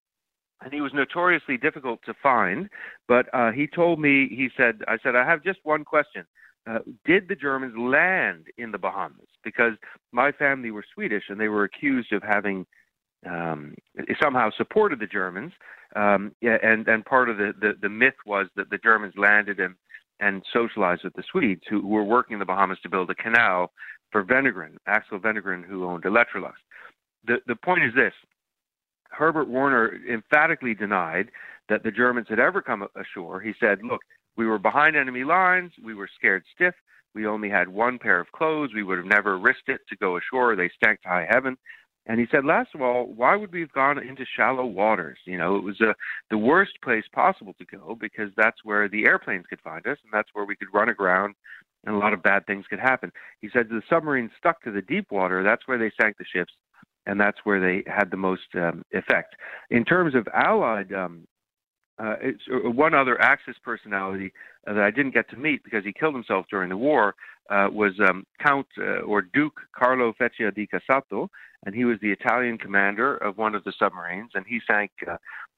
[0.65, 2.71] And he was notoriously difficult to find,
[3.09, 6.25] but uh, he told me, he said, I said, I have just one question
[6.67, 9.27] uh, did the Germans land in the Bahamas?
[9.43, 9.73] Because
[10.13, 12.67] my family were Swedish and they were accused of having
[13.29, 13.75] um,
[14.23, 15.53] somehow supported the Germans.
[15.95, 19.75] Um, and and part of the, the, the myth was that the Germans landed and
[20.21, 23.15] and socialized with the Swedes who, who were working in the Bahamas to build a
[23.15, 23.73] canal
[24.13, 26.55] for Wenner-Gren, Axel Wenner-Gren, who owned Electrolux.
[27.27, 28.15] The the point is this:
[29.11, 31.31] Herbert Werner emphatically denied
[31.69, 33.41] that the Germans had ever come ashore.
[33.41, 34.01] He said, "Look,
[34.37, 35.73] we were behind enemy lines.
[35.85, 36.75] We were scared stiff.
[37.15, 38.71] We only had one pair of clothes.
[38.75, 40.57] We would have never risked it to go ashore.
[40.57, 41.59] They stank to high heaven.
[42.07, 45.19] And he said, last of all, why would we have gone into shallow waters?
[45.25, 45.93] You know, it was uh,
[46.31, 50.13] the worst place possible to go because that's where the airplanes could find us and
[50.13, 51.35] that's where we could run aground
[51.85, 53.13] and a lot of bad things could happen.
[53.41, 55.45] He said the submarines stuck to the deep water.
[55.45, 56.53] That's where they sank the ships
[57.07, 59.37] and that's where they had the most um, effect.
[59.71, 61.27] In terms of Allied um,
[62.03, 64.33] uh, it's uh, one other Axis personality
[64.67, 67.15] uh, that I didn't get to meet because he killed himself during the war
[67.51, 71.29] uh, was um, Count uh, or Duke Carlo Fecia di Cossato,
[71.65, 75.17] and he was the Italian commander of one of the submarines, and he sank, uh,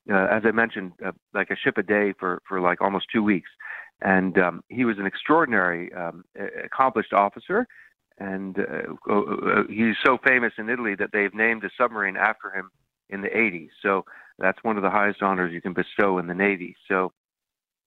[0.08, 0.92] as I mentioned,
[1.32, 3.50] like a ship a day for for like almost two weeks,
[4.02, 6.24] and um, he was an extraordinary, um,
[6.62, 7.66] accomplished officer.
[8.18, 8.56] And
[9.68, 12.70] he's so famous in Italy that they've named a submarine after him
[13.08, 13.70] in the 80s.
[13.82, 14.04] So
[14.38, 16.76] that's one of the highest honors you can bestow in the Navy.
[16.88, 17.12] So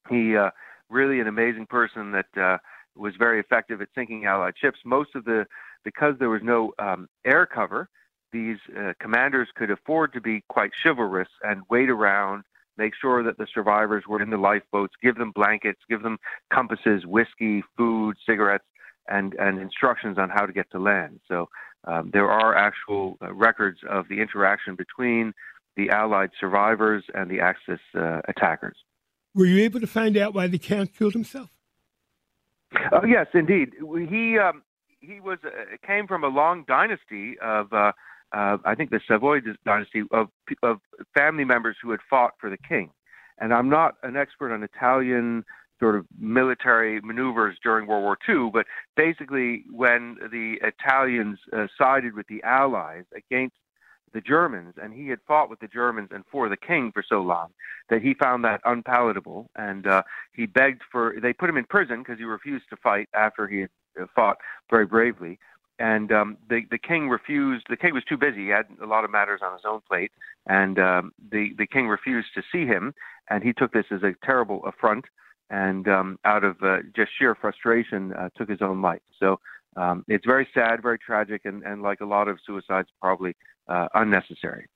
[0.10, 0.52] he uh,
[0.90, 2.58] really an amazing person that uh,
[2.96, 4.80] was very effective at sinking Allied ships.
[4.86, 5.46] Most of the
[5.84, 7.90] because there was no um, air cover,
[8.32, 12.44] these uh, commanders could afford to be quite chivalrous and wait around,
[12.78, 16.18] make sure that the survivors were in the lifeboats, give them blankets, give them
[16.52, 18.66] compasses, whiskey, food, cigarettes,
[19.08, 21.22] and, and instructions on how to get to land.
[21.28, 21.48] So
[21.86, 25.34] um, there are actual uh, records of the interaction between
[25.78, 28.76] the Allied survivors and the Axis uh, attackers.
[29.34, 31.50] Were you able to find out why the Count killed himself?
[32.92, 33.74] Uh, yes, indeed.
[34.10, 34.64] He um,
[35.00, 37.92] he was uh, came from a long dynasty of uh,
[38.34, 40.30] uh, I think the Savoy dynasty of
[40.64, 40.80] of
[41.16, 42.90] family members who had fought for the king.
[43.40, 45.46] And I'm not an expert on Italian
[45.80, 52.16] sort of military maneuvers during World War II, but basically when the Italians uh, sided
[52.16, 53.56] with the Allies against
[54.18, 57.22] the Germans, and he had fought with the Germans and for the king for so
[57.22, 57.50] long
[57.90, 60.02] that he found that unpalatable, and uh,
[60.34, 61.16] he begged for.
[61.22, 63.70] They put him in prison because he refused to fight after he had
[64.02, 64.38] uh, fought
[64.72, 65.40] very bravely
[65.80, 67.66] and um, the the king refused.
[67.70, 70.12] The king was too busy; he had a lot of matters on his own plate,
[70.48, 72.94] and um, the the king refused to see him.
[73.30, 75.06] And he took this as a terrible affront,
[75.50, 79.02] and um, out of uh, just sheer frustration, uh, took his own life.
[79.20, 79.40] So
[79.76, 83.36] um, it's very sad, very tragic, and, and like a lot of suicides, probably
[83.68, 84.68] uh, unnecessary.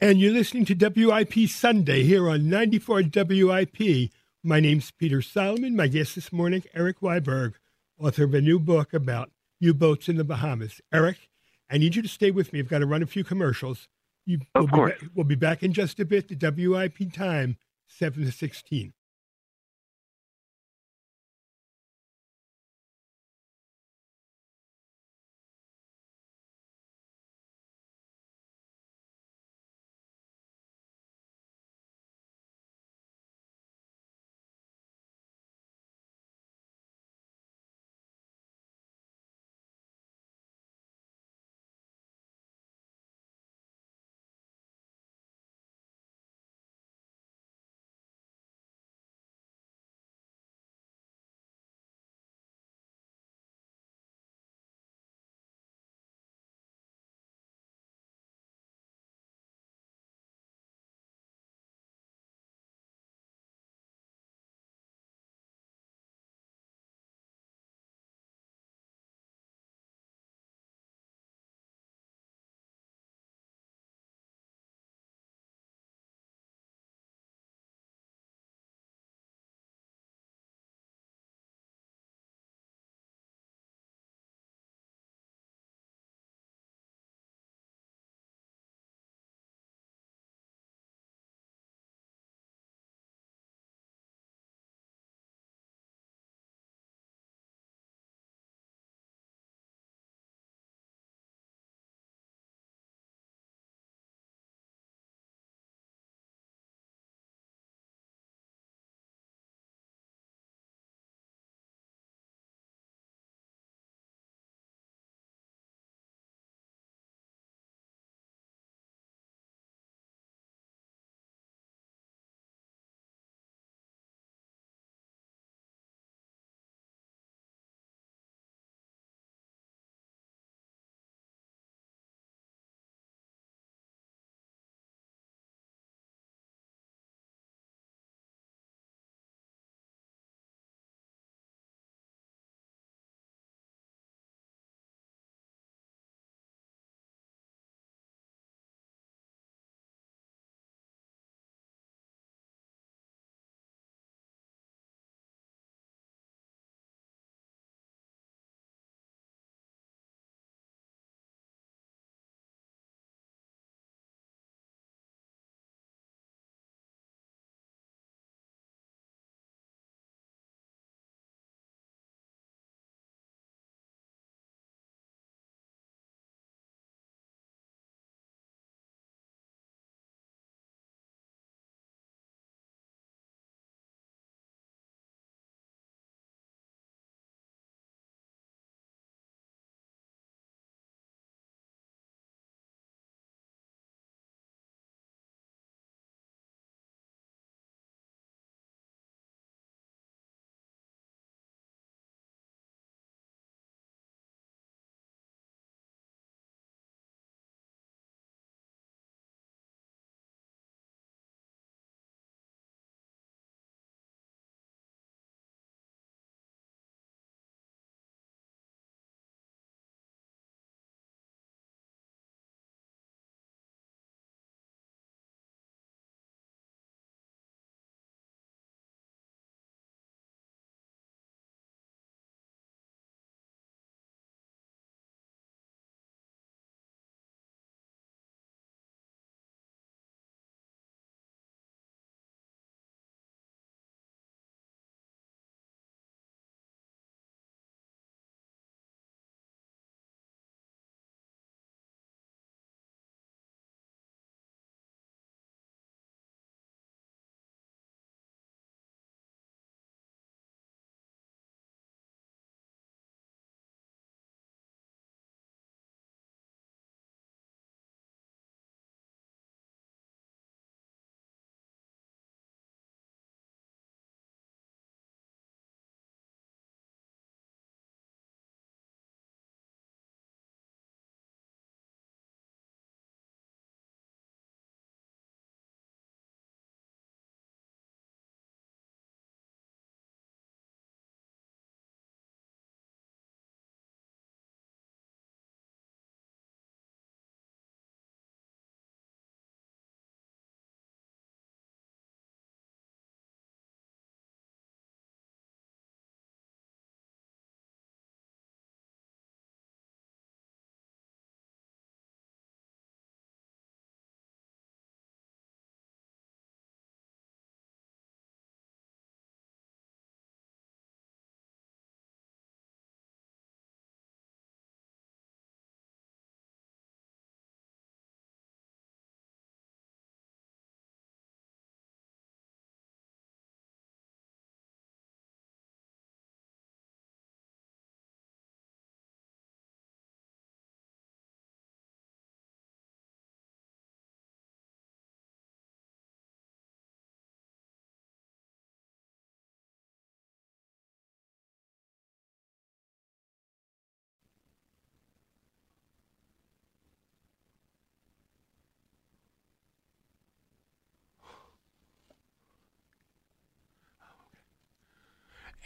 [0.00, 4.10] And you're listening to WIP Sunday here on 94 WIP.
[4.42, 5.76] My name's Peter Solomon.
[5.76, 7.54] My guest this morning, Eric Wiberg,
[8.00, 10.80] author of a new book about U boats in the Bahamas.
[10.92, 11.28] Eric,
[11.70, 12.58] I need you to stay with me.
[12.58, 13.86] I've got to run a few commercials.
[14.26, 15.00] You, of we'll course.
[15.00, 16.28] Be we'll be back in just a bit.
[16.28, 17.56] The WIP time,
[17.86, 18.92] 7 to 16.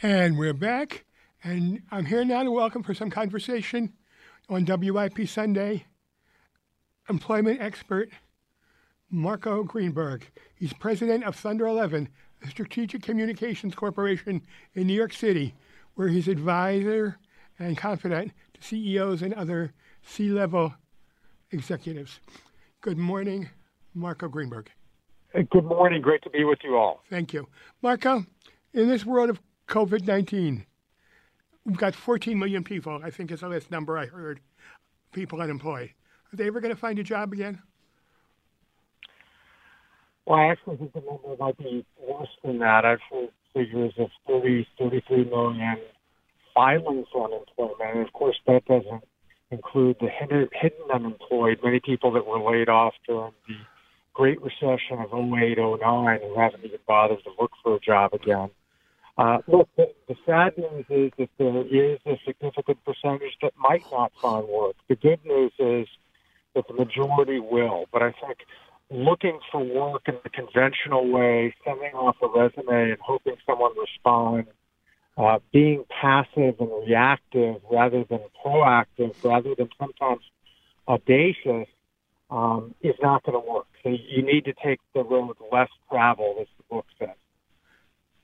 [0.03, 1.05] And we're back,
[1.43, 3.93] and I'm here now to welcome for some conversation
[4.47, 5.87] on WIP Sunday
[7.09, 8.11] employment expert
[9.09, 10.29] Marco Greenberg.
[10.53, 12.09] He's president of Thunder 11,
[12.43, 14.43] a strategic communications corporation
[14.75, 15.55] in New York City,
[15.95, 17.17] where he's advisor
[17.57, 20.75] and confidant to CEOs and other C level
[21.49, 22.19] executives.
[22.81, 23.49] Good morning,
[23.95, 24.69] Marco Greenberg.
[25.33, 26.03] Good morning.
[26.03, 27.01] Great to be with you all.
[27.09, 27.47] Thank you.
[27.81, 28.27] Marco,
[28.73, 30.65] in this world of COVID 19.
[31.65, 34.39] We've got 14 million people, I think is the last number I heard,
[35.11, 35.89] people unemployed.
[36.31, 37.61] Are they ever going to find a job again?
[40.25, 42.85] Well, I actually think the number might be worse than that.
[42.85, 45.77] I've heard figures of 30, 33 million
[46.53, 47.97] filings for unemployment.
[47.97, 49.03] And of course, that doesn't
[49.51, 53.55] include the hidden, hidden unemployed, many people that were laid off during the
[54.13, 58.49] Great Recession of 08, 09 who haven't even bothered to look for a job again.
[59.17, 63.83] Uh, look, the, the sad news is that there is a significant percentage that might
[63.91, 64.75] not find work.
[64.89, 65.87] The good news is
[66.53, 67.85] that the majority will.
[67.91, 68.39] But I think
[68.91, 74.49] looking for work in the conventional way, sending off a resume and hoping someone responds,
[75.17, 80.21] uh, being passive and reactive rather than proactive, rather than sometimes
[80.87, 81.67] audacious,
[82.29, 83.65] um, is not going to work.
[83.83, 87.09] So you need to take the road less traveled, as the book says.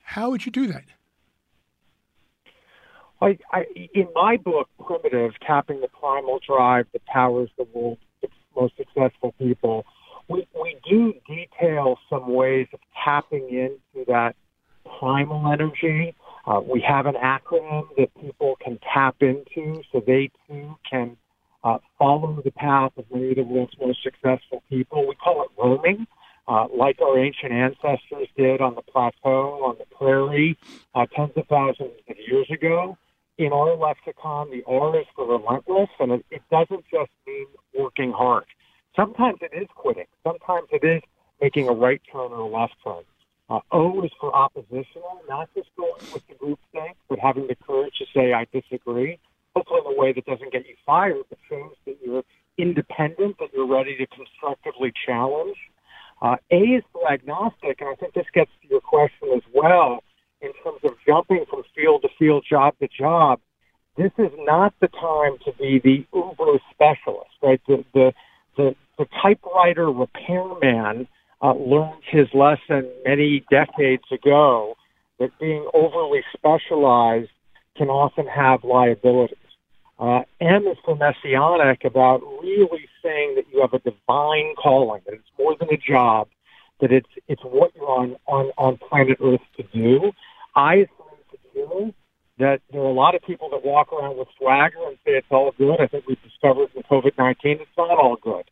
[0.04, 0.84] How would you do that?
[3.20, 3.64] I, I,
[3.94, 8.00] in my book, Primitive, Tapping the Primal Drive that powers the world's
[8.54, 9.84] most successful people,
[10.28, 14.36] we, we do detail some ways of tapping into that
[14.98, 16.14] primal energy.
[16.46, 21.16] Uh, we have an acronym that people can tap into so they too can
[21.64, 25.08] uh, follow the path of many of the world's most successful people.
[25.08, 26.06] We call it roaming
[26.46, 30.58] uh, like our ancient ancestors did on the plateau, on the prairie,
[30.94, 32.96] uh, tens of thousands of years ago.
[33.36, 37.46] In our lexicon, the R is for relentless, and it, it doesn't just mean
[37.76, 38.44] working hard.
[38.94, 40.06] Sometimes it is quitting.
[40.22, 41.02] Sometimes it is
[41.40, 43.02] making a right turn or a left turn.
[43.50, 47.56] Uh, o is for oppositional, not just going with the group think, but having the
[47.56, 49.18] courage to say, I disagree.
[49.54, 52.24] Hopefully in a way that doesn't get you fired, but shows that you're
[52.56, 55.56] independent, that you're ready to constructively challenge.
[56.22, 60.02] Uh, a is for agnostic, and I think this gets to your question as well
[60.40, 63.40] in terms of jumping from field to field, job to job.
[63.96, 67.60] This is not the time to be the uber specialist, right?
[67.66, 68.12] The the
[68.56, 71.08] the, the typewriter repairman
[71.42, 74.76] uh, learned his lesson many decades ago
[75.18, 77.30] that being overly specialized
[77.76, 79.38] can often have liabilities.
[79.98, 85.14] Uh, M is for messianic about really saying that you have a divine calling, that
[85.14, 86.28] it's more than a job,
[86.80, 90.12] that it's it's what you're on on on planet Earth to do.
[90.56, 91.92] I is for insecure,
[92.38, 95.26] that there are a lot of people that walk around with swagger and say it's
[95.30, 95.80] all good.
[95.80, 98.44] I think we've discovered with COVID-19 it's not all good.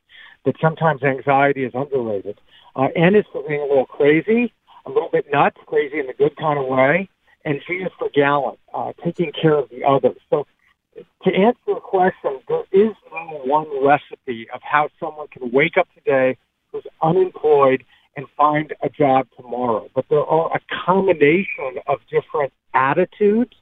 [0.44, 2.40] That sometimes anxiety is underrated.
[2.74, 4.52] Uh, N is for being a little crazy,
[4.86, 7.08] a little bit nuts, crazy in the good kind of way.
[7.44, 10.18] And G is for gallant, uh, taking care of the others.
[10.30, 10.46] So
[10.96, 15.88] to answer the question, there is no one recipe of how someone can wake up
[15.94, 16.36] today
[16.70, 17.84] who's unemployed
[18.16, 19.88] and find a job tomorrow.
[19.94, 23.54] But there are a combination of different attitudes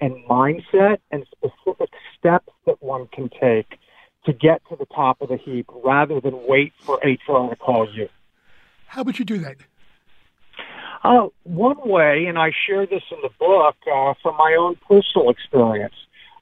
[0.00, 3.78] and mindset and specific steps that one can take
[4.24, 7.88] to get to the top of the heap rather than wait for HR to call
[7.94, 8.08] you.
[8.86, 9.56] How would you do that?
[11.04, 15.28] Uh, one way, and I share this in the book uh, from my own personal
[15.28, 15.94] experience.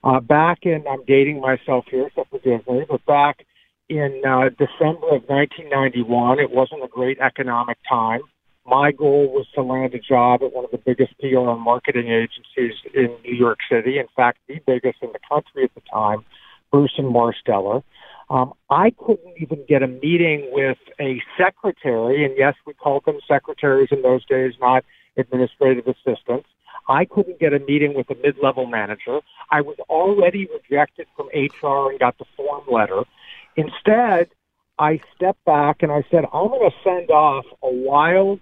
[0.04, 3.46] Uh, back in, I'm dating myself here, so forgive me, but back
[3.88, 8.20] in uh, December of 1991, it wasn't a great economic time.
[8.66, 12.08] My goal was to land a job at one of the biggest PR and marketing
[12.08, 13.98] agencies in New York City.
[13.98, 16.24] In fact, the biggest in the country at the time,
[16.70, 17.82] Burson-Marsteller.
[18.30, 23.18] Um, I couldn't even get a meeting with a secretary, and yes, we called them
[23.28, 24.84] secretaries in those days, not
[25.16, 26.48] administrative assistants.
[26.88, 29.20] I couldn't get a meeting with a mid-level manager.
[29.50, 33.04] I was already rejected from HR and got the form letter.
[33.56, 34.30] Instead,
[34.78, 38.40] I stepped back and I said, I'm going to send off a wild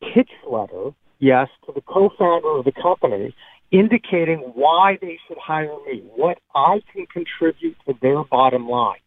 [0.00, 3.34] pitch letter, yes, to the co-founder of the company,
[3.70, 8.98] indicating why they should hire me, what I can contribute to their bottom line.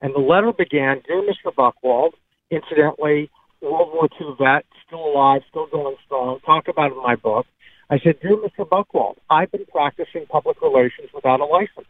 [0.00, 1.52] And the letter began, Dear Mr.
[1.52, 2.12] Buckwald,
[2.50, 7.46] incidentally, World War II vet, still alive, still going strong, talk about in my book.
[7.90, 8.68] I said, Dear Mr.
[8.68, 11.86] Buchwald, I've been practicing public relations without a license.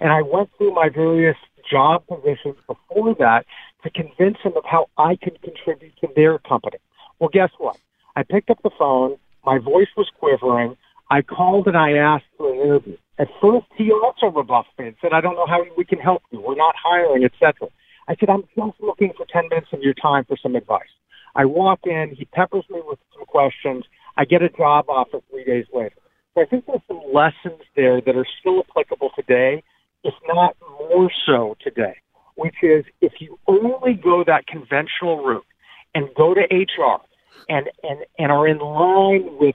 [0.00, 1.36] And I went through my various
[1.70, 3.44] job positions before that
[3.82, 6.78] to convince him of how I could contribute to their company.
[7.18, 7.76] Well, guess what?
[8.14, 9.16] I picked up the phone.
[9.44, 10.76] My voice was quivering.
[11.10, 12.96] I called and I asked for an interview.
[13.18, 16.22] At first, he also rebuffed me and said, I don't know how we can help
[16.30, 16.40] you.
[16.40, 17.68] We're not hiring, etc.
[18.08, 20.88] I said, I'm just looking for 10 minutes of your time for some advice.
[21.34, 23.84] I walk in, he peppers me with some questions.
[24.16, 25.96] I get a job offer three days later.
[26.34, 29.62] So I think there's some lessons there that are still applicable today,
[30.04, 31.96] if not more so today,
[32.34, 35.46] which is if you only go that conventional route
[35.94, 37.00] and go to HR
[37.48, 39.54] and, and, and are in line with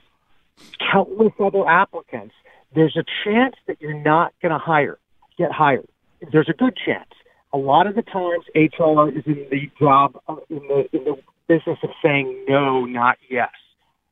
[0.92, 2.34] countless other applicants,
[2.74, 4.98] there's a chance that you're not going to hire,
[5.38, 5.88] get hired.
[6.32, 7.10] There's a good chance.
[7.54, 11.18] A lot of the times, HR is in the job uh, in the in the
[11.48, 13.50] business of saying no, not yes.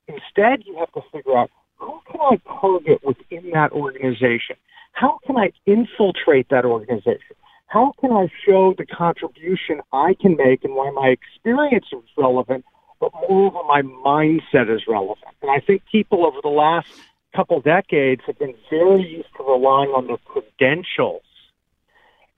[0.10, 4.57] Instead, you have to figure out who can I target within that organization.
[4.91, 7.38] How can I infiltrate that organization?
[7.68, 12.65] How can I show the contribution I can make and why my experience is relevant
[12.99, 15.36] but moreover, my mindset is relevant.
[15.41, 16.90] And I think people over the last
[17.36, 21.22] couple decades have been very used to relying on their credentials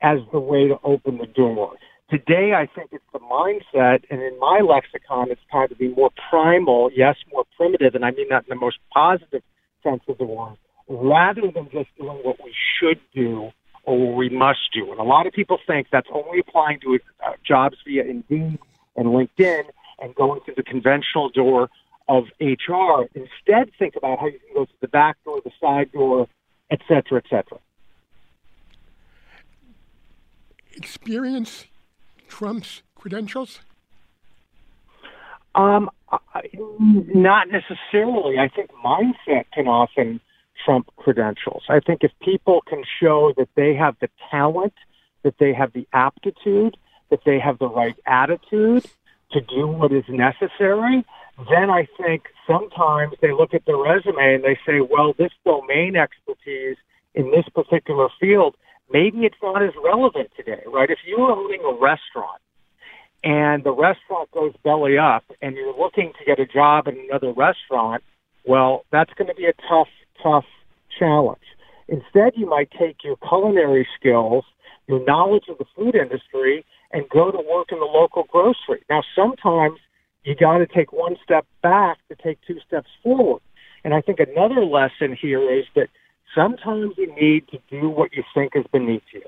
[0.02, 1.76] as the way to open the door.
[2.12, 6.10] Today, I think it's the mindset, and in my lexicon, it's time to be more
[6.30, 9.42] primal, yes, more primitive, and I mean that in the most positive
[9.82, 10.58] sense of the word,
[10.90, 13.52] rather than just doing what we should do
[13.86, 14.92] or what we must do.
[14.92, 18.60] And a lot of people think that's only applying to uh, jobs via Indeed
[18.98, 19.64] and LinkedIn,
[20.02, 21.70] and going through the conventional door
[22.10, 23.08] of HR.
[23.16, 26.28] Instead, think about how you can go through the back door, the side door,
[26.70, 27.60] et cetera, et cetera.
[30.74, 31.68] Experience
[32.32, 33.60] trumps credentials?
[35.53, 35.90] Um,
[36.80, 38.40] not necessarily.
[38.40, 40.22] I think mindset can often
[40.64, 41.64] trump credentials.
[41.70, 44.74] I think if people can show that they have the talent,
[45.24, 46.78] that they have the aptitude,
[47.10, 48.86] that they have the right attitude,
[49.34, 51.06] to do what is necessary,
[51.49, 55.95] then I think sometimes they look at the resume and they say, well, this domain
[55.95, 56.78] expertise
[57.14, 58.56] in this particular field,
[58.92, 60.90] maybe it's not as relevant today, right?
[60.90, 62.42] If you're owning a restaurant
[63.24, 67.32] and the restaurant goes belly up and you're looking to get a job in another
[67.32, 68.04] restaurant,
[68.46, 69.90] well, that's going to be a tough,
[70.22, 70.46] tough
[70.98, 71.42] challenge.
[71.88, 74.46] Instead, you might take your culinary skills,
[74.88, 78.84] your knowledge of the food industry, and go to work in the local grocery.
[78.90, 79.80] Now, sometimes
[80.24, 83.42] you got to take one step back to take two steps forward.
[83.84, 85.90] And I think another lesson here is that
[86.36, 89.24] sometimes you need to do what you think is beneath you.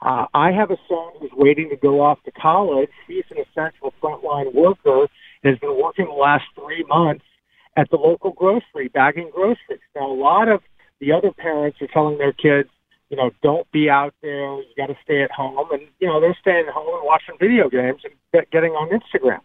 [0.00, 2.90] Uh, I have a son who's waiting to go off to college.
[3.06, 5.08] He's an essential frontline worker
[5.42, 7.24] and has been working the last three months
[7.76, 9.80] at the local grocery, bagging groceries.
[9.94, 10.60] Now, a lot of
[11.00, 12.68] the other parents are telling their kids,
[13.10, 14.56] you know, don't be out there.
[14.56, 15.66] You got to stay at home.
[15.72, 19.40] And, you know, they're staying at home and watching video games and getting on Instagram.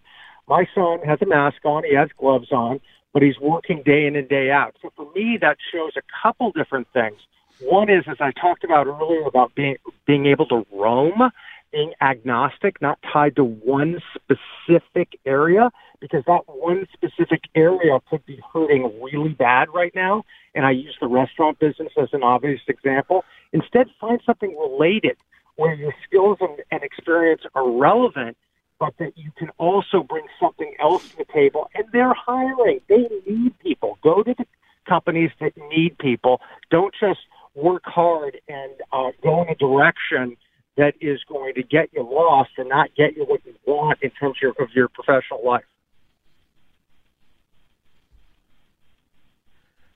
[0.47, 1.83] My son has a mask on.
[1.83, 2.79] He has gloves on,
[3.13, 4.75] but he's working day in and day out.
[4.81, 7.17] So for me, that shows a couple different things.
[7.61, 11.31] One is, as I talked about earlier, about being, being able to roam,
[11.71, 18.39] being agnostic, not tied to one specific area, because that one specific area could be
[18.51, 20.23] hurting really bad right now.
[20.55, 23.23] And I use the restaurant business as an obvious example.
[23.53, 25.17] Instead, find something related
[25.55, 28.35] where your skills and, and experience are relevant,
[28.83, 31.69] but that you can also bring something else to the table.
[31.73, 32.81] And they're hiring.
[32.89, 33.97] They need people.
[34.03, 34.45] Go to the
[34.89, 36.41] companies that need people.
[36.69, 37.21] Don't just
[37.55, 40.35] work hard and uh, go in a direction
[40.75, 44.09] that is going to get you lost and not get you what you want in
[44.09, 45.63] terms of your, of your professional life.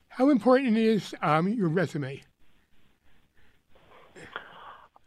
[0.08, 2.22] How important is um, your resume?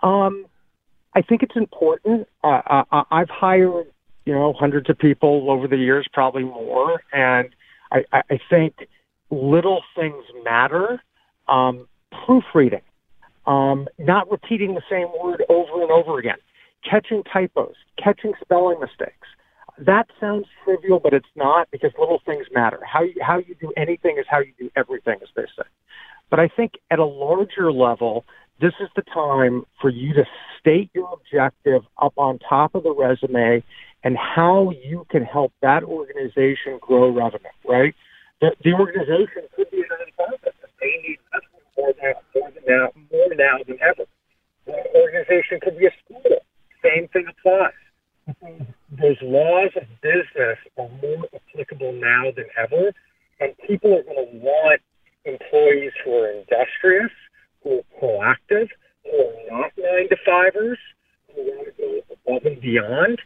[0.04, 0.46] Um,
[1.14, 2.28] I think it's important.
[2.44, 3.88] Uh, I, I've hired,
[4.26, 7.50] you know, hundreds of people over the years, probably more, and
[7.92, 8.88] I, I think
[9.30, 11.02] little things matter.
[11.48, 11.88] Um,
[12.26, 12.82] proofreading,
[13.46, 16.38] um, not repeating the same word over and over again,
[16.90, 19.28] catching typos, catching spelling mistakes.
[19.78, 22.80] That sounds trivial, but it's not because little things matter.
[22.86, 25.68] How you, how you do anything is how you do everything, as they say.
[26.30, 28.26] But I think at a larger level,
[28.62, 30.24] this is the time for you to
[30.60, 33.64] state your objective up on top of the resume
[34.04, 37.96] and how you can help that organization grow revenue, right?
[38.40, 40.54] The, the organization could be a nonprofit.
[40.80, 41.20] They need
[41.78, 44.06] more now, more now, more now than ever.
[44.66, 46.38] The organization could be a school.
[46.84, 47.74] Same thing applies.
[48.92, 52.92] Those laws of business are more applicable now than ever,
[53.40, 54.82] and people are going to want
[55.26, 57.12] employees who are industrious,
[57.64, 58.70] who are proactive,
[59.04, 60.78] who are not nine to fivers,
[61.34, 63.20] who want to go above and beyond.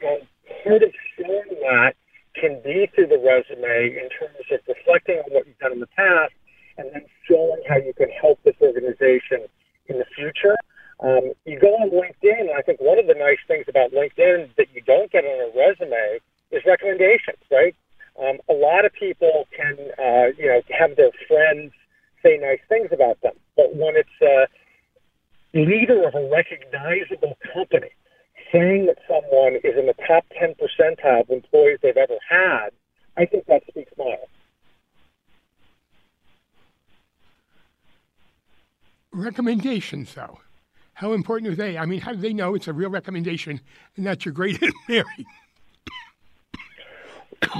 [0.00, 0.26] And
[0.64, 1.94] part of showing that
[2.34, 5.88] can be through the resume in terms of reflecting on what you've done in the
[5.88, 6.32] past
[6.78, 9.46] and then showing how you can help this organization
[9.88, 10.56] in the future.
[11.00, 14.56] Um, you go on LinkedIn, and I think one of the nice things about LinkedIn
[14.56, 17.74] that you don't get on a resume is recommendations, right?
[18.20, 21.72] Um, a lot of people can, uh, you know, have their friends
[22.22, 24.46] say nice things about them, but when it's a
[25.54, 27.90] leader of a recognizable company
[28.52, 32.70] saying that someone is in the top 10 percentile of employees they've ever had,
[33.16, 34.28] I think that speaks miles.
[39.12, 40.38] Recommendations, though.
[40.94, 41.78] How important are they?
[41.78, 43.60] I mean, how do they know it's a real recommendation
[43.96, 45.26] and that you're great at Mary?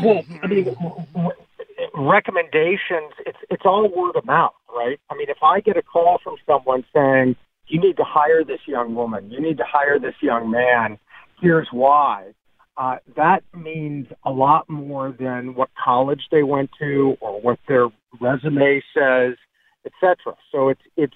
[0.02, 0.76] well, I mean,
[1.94, 4.98] recommendations, it's, it's all word of mouth, right?
[5.10, 7.36] I mean, if I get a call from someone saying,
[7.66, 10.98] you need to hire this young woman, you need to hire this young man,
[11.40, 12.32] here's why,
[12.76, 17.88] uh, that means a lot more than what college they went to or what their
[18.20, 19.34] resume says,
[19.84, 20.34] etc.
[20.50, 21.14] So it's, it's,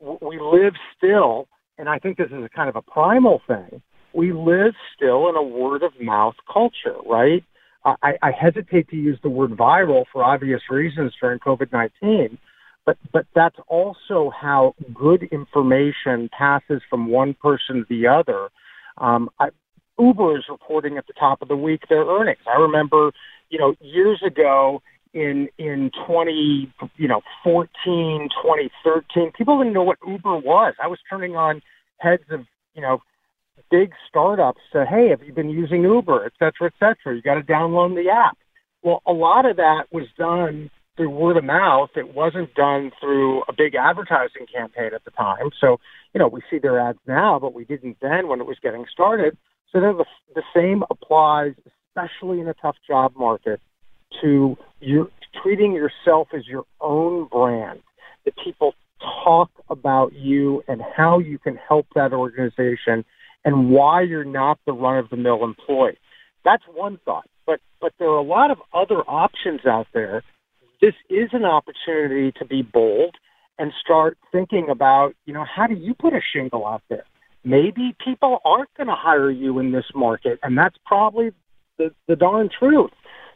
[0.00, 1.48] we live still,
[1.78, 3.82] and I think this is a kind of a primal thing.
[4.14, 7.44] We live still in a word of mouth culture, right?
[7.84, 12.38] I, I hesitate to use the word viral for obvious reasons during COVID-19,
[12.84, 18.50] but, but that's also how good information passes from one person to the other.
[18.98, 19.48] Um, I,
[19.98, 22.40] Uber is reporting at the top of the week their earnings.
[22.46, 23.12] I remember,
[23.50, 24.82] you know, years ago
[25.12, 30.74] in in 20, you know, 14, 2013, people didn't know what Uber was.
[30.82, 31.60] I was turning on
[31.98, 32.40] heads of,
[32.74, 33.02] you know,
[33.70, 37.14] big startups said, hey, have you been using Uber, et cetera, et cetera?
[37.14, 38.36] You got to download the app.
[38.82, 41.90] Well, a lot of that was done through word of mouth.
[41.96, 45.50] It wasn't done through a big advertising campaign at the time.
[45.60, 45.78] So,
[46.12, 48.86] you know, we see their ads now, but we didn't then when it was getting
[48.92, 49.36] started.
[49.72, 51.54] So the, the same applies,
[51.88, 53.60] especially in a tough job market,
[54.20, 55.10] to you
[55.42, 57.80] treating yourself as your own brand.
[58.24, 58.74] That people
[59.24, 63.04] talk about you and how you can help that organization
[63.44, 65.98] and why you're not the run of the mill employee.
[66.44, 67.28] That's one thought.
[67.46, 70.22] But but there are a lot of other options out there.
[70.80, 73.16] This is an opportunity to be bold
[73.58, 77.04] and start thinking about, you know, how do you put a shingle out there?
[77.44, 81.32] Maybe people aren't going to hire you in this market, and that's probably
[81.76, 82.90] the, the darn truth.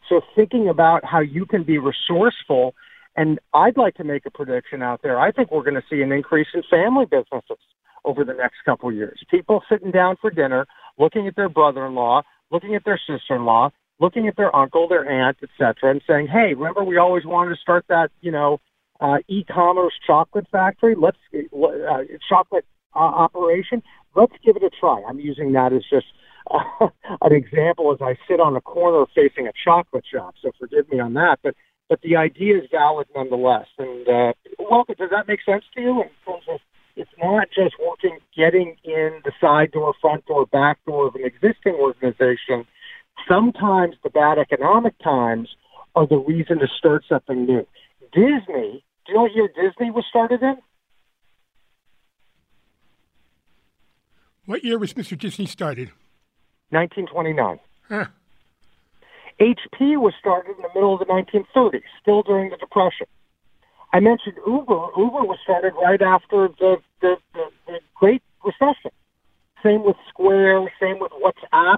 [0.09, 2.73] So thinking about how you can be resourceful,
[3.15, 5.19] and I'd like to make a prediction out there.
[5.19, 7.57] I think we're going to see an increase in family businesses
[8.05, 9.19] over the next couple years.
[9.29, 10.65] People sitting down for dinner,
[10.97, 12.21] looking at their brother-in-law,
[12.51, 16.83] looking at their sister-in-law, looking at their uncle, their aunt, etc., and saying, "Hey, remember
[16.83, 18.59] we always wanted to start that, you know,
[18.99, 20.95] uh, e-commerce chocolate factory?
[20.95, 22.65] Let's uh, chocolate
[22.95, 23.81] uh, operation.
[24.15, 26.07] Let's give it a try." I'm using that as just
[26.51, 26.87] uh,
[27.21, 30.35] an example as I sit on a corner facing a chocolate shop.
[30.41, 31.55] So forgive me on that, but
[31.89, 33.67] but the idea is valid nonetheless.
[33.77, 34.95] And uh, welcome.
[34.97, 36.59] Does that make sense to you in terms of
[36.95, 41.25] it's not just working, getting in the side door, front door, back door of an
[41.25, 42.65] existing organization.
[43.27, 45.49] Sometimes the bad economic times
[45.95, 47.65] are the reason to start something new.
[48.13, 50.57] Disney, do you know what year Disney was started in?
[54.45, 55.17] What year was Mr.
[55.17, 55.91] Disney started?
[56.69, 57.59] 1929.
[57.89, 58.05] Huh.
[59.39, 63.07] HP was started in the middle of the 1930s, still during the Depression.
[63.95, 64.87] I mentioned Uber.
[64.97, 68.91] Uber was started right after the, the, the, the Great Recession.
[69.63, 71.77] Same with Square, same with WhatsApp,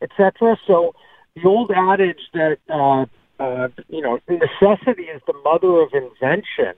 [0.00, 0.56] etc.
[0.64, 0.94] So
[1.34, 3.06] the old adage that uh,
[3.42, 6.74] uh, you know necessity is the mother of invention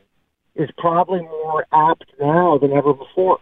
[0.54, 3.40] is probably more apt now than ever before.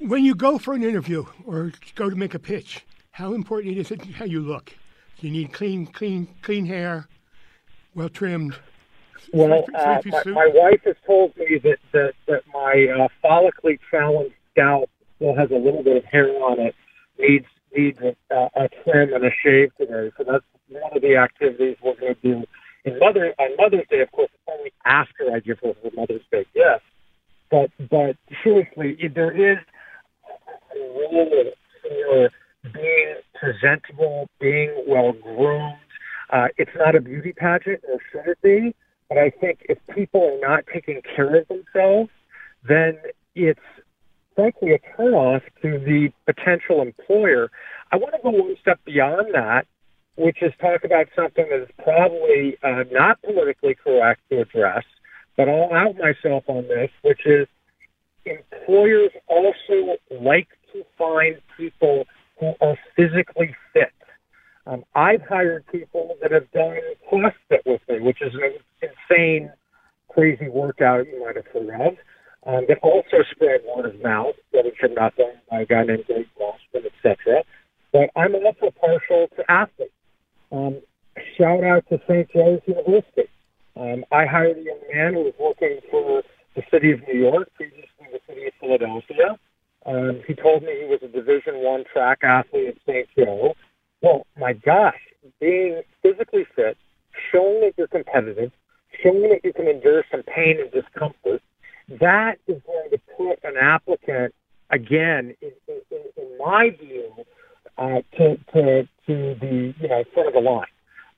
[0.00, 3.92] When you go for an interview or go to make a pitch, how important is
[3.92, 4.74] it how you look?
[5.20, 7.06] Do you need clean, clean, clean hair?
[7.96, 8.56] Well trimmed.
[9.32, 14.34] Well, uh, my, my, wife has told me that that, that my uh, follically challenged
[14.52, 16.74] scalp still has a little bit of hair on it.
[17.18, 17.46] Needs
[17.76, 20.12] needs a, uh, a trim and a shave today.
[20.16, 22.44] So that's one of the activities we're going to do.
[22.84, 26.22] In Mother on Mother's Day, of course, it's only after I give her her Mother's
[26.30, 26.84] Day gift.
[27.50, 29.58] But but seriously, there is
[30.74, 31.52] a role
[31.82, 32.30] for
[32.72, 35.78] being presentable, being well groomed
[36.30, 38.74] uh, it's not a beauty pageant, or should it be?
[39.08, 42.10] But I think if people are not taking care of themselves,
[42.68, 42.98] then
[43.34, 43.60] it's
[44.34, 47.50] frankly a turnoff to the potential employer.
[47.92, 49.66] I want to go one step beyond that,
[50.16, 54.84] which is talk about something that is probably uh, not politically correct to address,
[55.36, 57.46] but I'll out myself on this, which is
[58.24, 62.06] employers also like to find people
[62.40, 63.92] who are physically fit.
[64.66, 66.78] Um, I've hired people that have done
[67.10, 68.52] CrossFit with me, which is an
[68.82, 69.52] insane,
[70.08, 71.94] crazy workout you might have heard of.
[72.46, 76.26] Um, that also spread word of mouth, getting from nothing by a guy named Dave
[76.40, 77.42] Mossman, etc.
[77.92, 79.92] But I'm also partial to athletes.
[80.52, 80.80] Um,
[81.36, 82.30] shout out to St.
[82.30, 83.28] Joe's University.
[83.76, 86.22] Um, I hired a young man who was working for
[86.54, 89.38] the city of New York, previously the city of Philadelphia.
[89.84, 93.08] Um, he told me he was a Division One track athlete at St.
[93.16, 93.54] Joe.
[94.06, 95.00] Well, my gosh,
[95.40, 96.76] being physically fit,
[97.32, 98.52] showing that you're competitive,
[99.02, 101.42] showing that you can endure some pain and discomfort,
[101.88, 104.32] that is going to put an applicant
[104.70, 105.80] again, in, in,
[106.16, 107.10] in my view,
[107.78, 110.66] uh, to, to to the you know front of the line.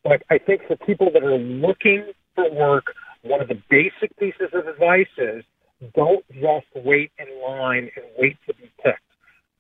[0.03, 4.49] But I think for people that are looking for work, one of the basic pieces
[4.55, 5.45] of advice is
[5.95, 9.03] don't just wait in line and wait to be picked.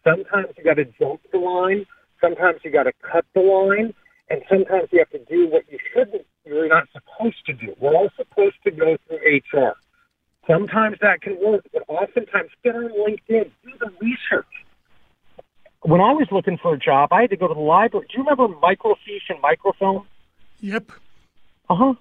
[0.03, 1.85] Sometimes you got to jump the line.
[2.20, 3.95] Sometimes you got to cut the line,
[4.31, 6.27] and sometimes you have to do what you shouldn't.
[6.45, 7.74] You're not supposed to do.
[7.81, 9.74] We're all supposed to go through HR.
[10.47, 14.47] Sometimes that can work, but oftentimes get on LinkedIn, do the research.
[15.82, 18.07] When I was looking for a job, I had to go to the library.
[18.11, 20.07] Do you remember microfiche and microfilm?
[20.61, 20.90] Yep.
[21.70, 21.95] Uh huh.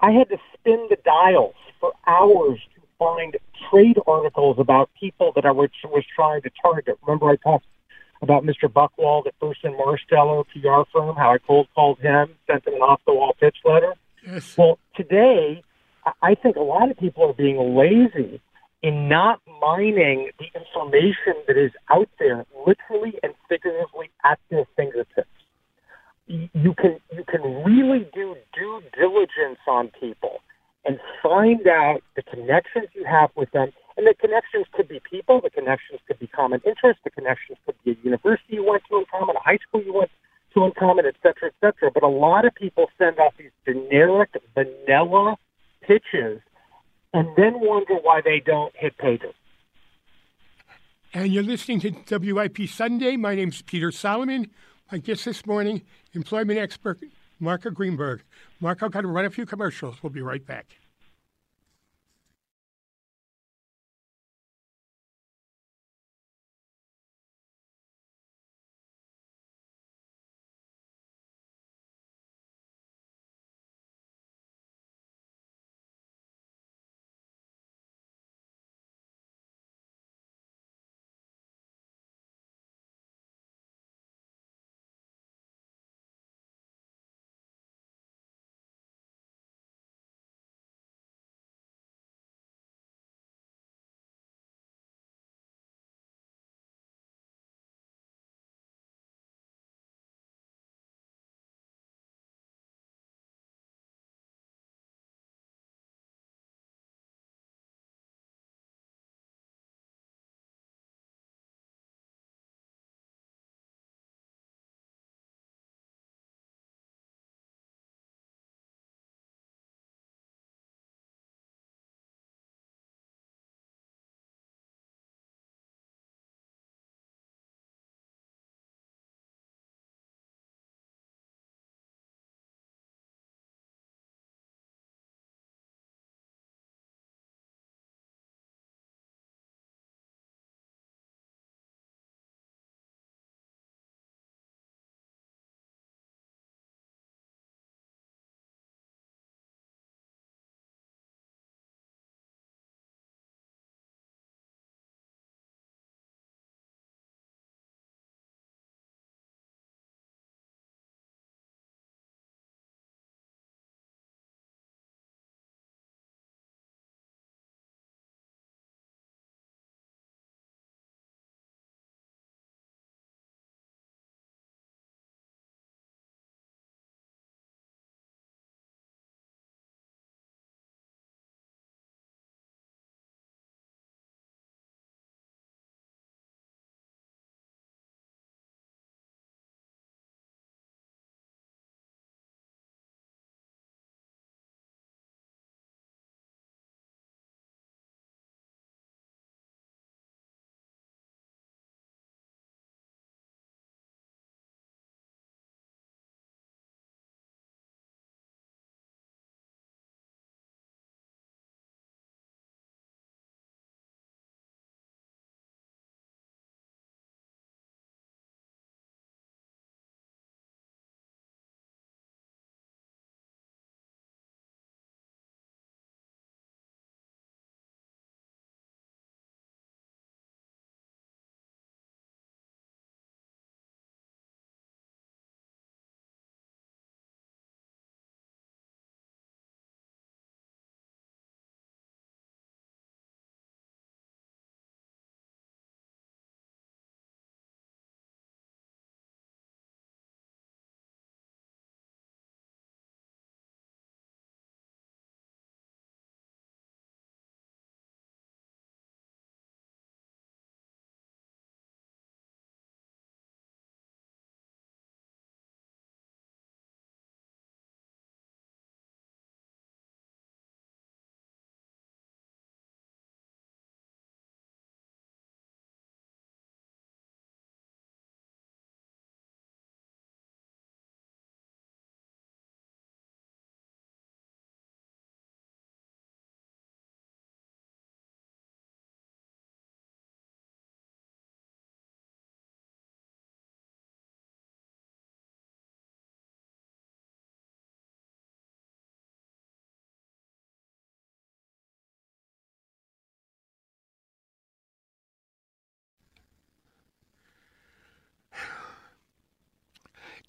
[0.00, 3.36] I had to spin the dials for hours to find
[3.70, 6.98] trade articles about people that I was, was trying to target.
[7.02, 7.66] Remember, I talked
[8.24, 8.68] about Mr.
[8.68, 13.14] Buchwald at Burson-Marsteller PR firm, how I cold called him, sent him an off the
[13.14, 13.94] wall pitch letter.
[14.26, 14.56] Yes.
[14.56, 15.62] Well, today,
[16.22, 18.40] I think a lot of people are being lazy
[18.82, 25.28] in not mining the information that is out there, literally and figuratively at their fingertips.
[26.26, 30.40] You can you can really do due diligence on people
[30.84, 33.72] and find out the connections you have with them.
[33.96, 37.76] And the connections could be people, the connections could be common interests, the connections could
[37.84, 40.10] be a university you went to in common, a high school you went
[40.54, 41.90] to in common, et cetera, et cetera.
[41.92, 45.36] But a lot of people send off these generic, vanilla
[45.80, 46.40] pitches
[47.12, 49.34] and then wonder why they don't hit pages.
[51.12, 53.16] And you're listening to WIP Sunday.
[53.16, 54.50] My name's Peter Solomon.
[54.90, 56.98] My guest this morning, employment expert
[57.38, 58.24] Marco Greenberg.
[58.58, 60.02] Marco, got to run a few commercials.
[60.02, 60.66] We'll be right back.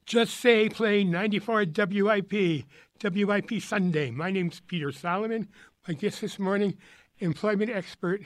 [0.06, 2.66] Just Say Play 94 WIP,
[3.04, 4.12] WIP Sunday.
[4.12, 5.48] My name's Peter Solomon.
[5.88, 6.78] My guest this morning,
[7.18, 8.22] employment expert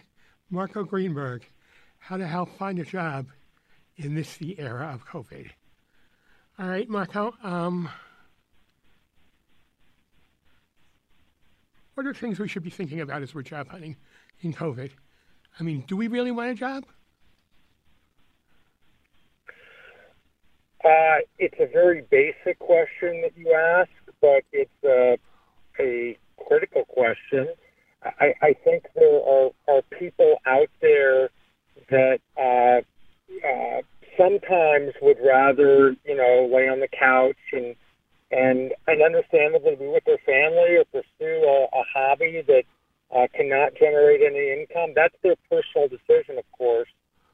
[0.49, 1.47] Marco Greenberg.
[1.99, 3.27] How to help find a job
[3.95, 5.51] in this the era of COVID.
[6.59, 7.33] All right, Marco.
[7.43, 7.87] Um,
[11.93, 13.95] what are things we should be thinking about as we're job hunting
[14.41, 14.91] in COVID?
[15.57, 16.83] I mean, do we really want a job?
[20.83, 23.89] Uh, it's a very basic question that you ask,
[24.21, 25.17] but it's a,
[25.79, 27.47] a critical question.
[28.01, 31.29] I, I think there are, are people out there
[31.89, 32.79] that uh,
[33.45, 33.81] uh,
[34.17, 37.75] sometimes would rather, you know, lay on the couch and
[38.31, 42.63] and and understandably be with their family or pursue a, a hobby that
[43.15, 44.91] uh, cannot generate any income.
[44.95, 46.89] That's their personal decision, of course,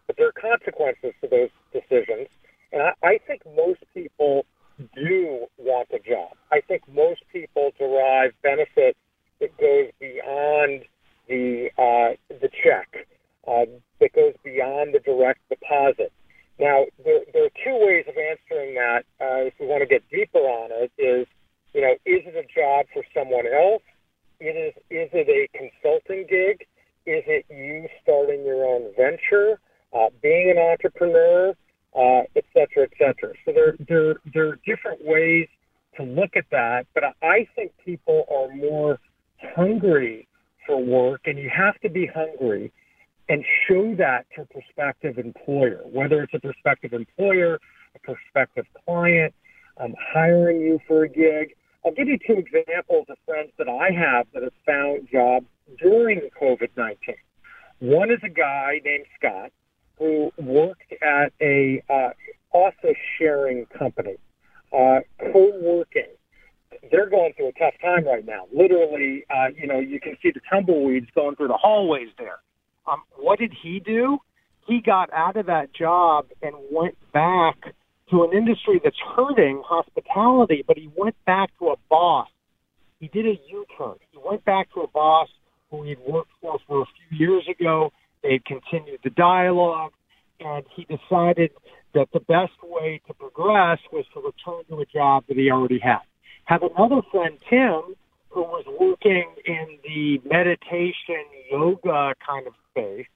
[0.08, 2.28] but there are consequences to those decisions.
[2.76, 4.46] And I, I think most people
[4.94, 6.36] do want a job.
[6.52, 8.98] I think most people derive benefit
[9.40, 10.84] that goes beyond
[11.28, 13.08] the uh, the check,
[13.48, 13.66] uh,
[14.02, 16.12] that goes beyond the direct deposit.
[16.60, 19.04] Now, there, there are two ways of answering that.
[19.20, 21.26] Uh, if we want to get deeper on it, is
[21.74, 23.84] you know, is it a job for someone else?
[24.40, 24.74] It is.
[24.92, 26.68] Is it a consulting gig?
[27.06, 29.60] Is it you starting your own venture?
[29.94, 31.56] Uh, being an entrepreneur?
[31.96, 33.34] Uh, et cetera, et cetera.
[33.46, 35.48] So there, there, there are different ways
[35.98, 39.00] to look at that, but I think people are more
[39.56, 40.28] hungry
[40.66, 42.72] for work, and you have to be hungry
[43.30, 47.60] and show that to a prospective employer, whether it's a prospective employer,
[47.96, 49.34] a prospective client,
[49.78, 51.56] um, hiring you for a gig.
[51.86, 55.48] I'll give you two examples of friends that I have that have found jobs
[55.82, 57.16] during COVID 19.
[57.80, 59.52] One is a guy named Scott
[59.98, 62.10] who worked at a uh,
[62.52, 64.16] office sharing company,
[64.74, 65.00] uh,
[65.32, 66.08] co-working.
[66.92, 68.46] They're going through a tough time right now.
[68.54, 72.40] Literally, uh, you know, you can see the tumbleweeds going through the hallways there.
[72.88, 74.20] Um, what did he do?
[74.68, 77.56] He got out of that job and went back
[78.12, 82.28] to an industry that's hurting hospitality, but he went back to a boss.
[83.00, 83.96] He did a U-turn.
[84.12, 85.28] He went back to a boss
[85.72, 87.92] who he'd worked for for a few years ago
[88.26, 89.92] they continued the dialogue,
[90.40, 91.52] and he decided
[91.94, 95.80] that the best way to progress was to return to a job that he already
[95.80, 96.02] had.
[96.46, 97.96] Have another friend, Tim,
[98.30, 103.08] who was working in the meditation yoga kind of space.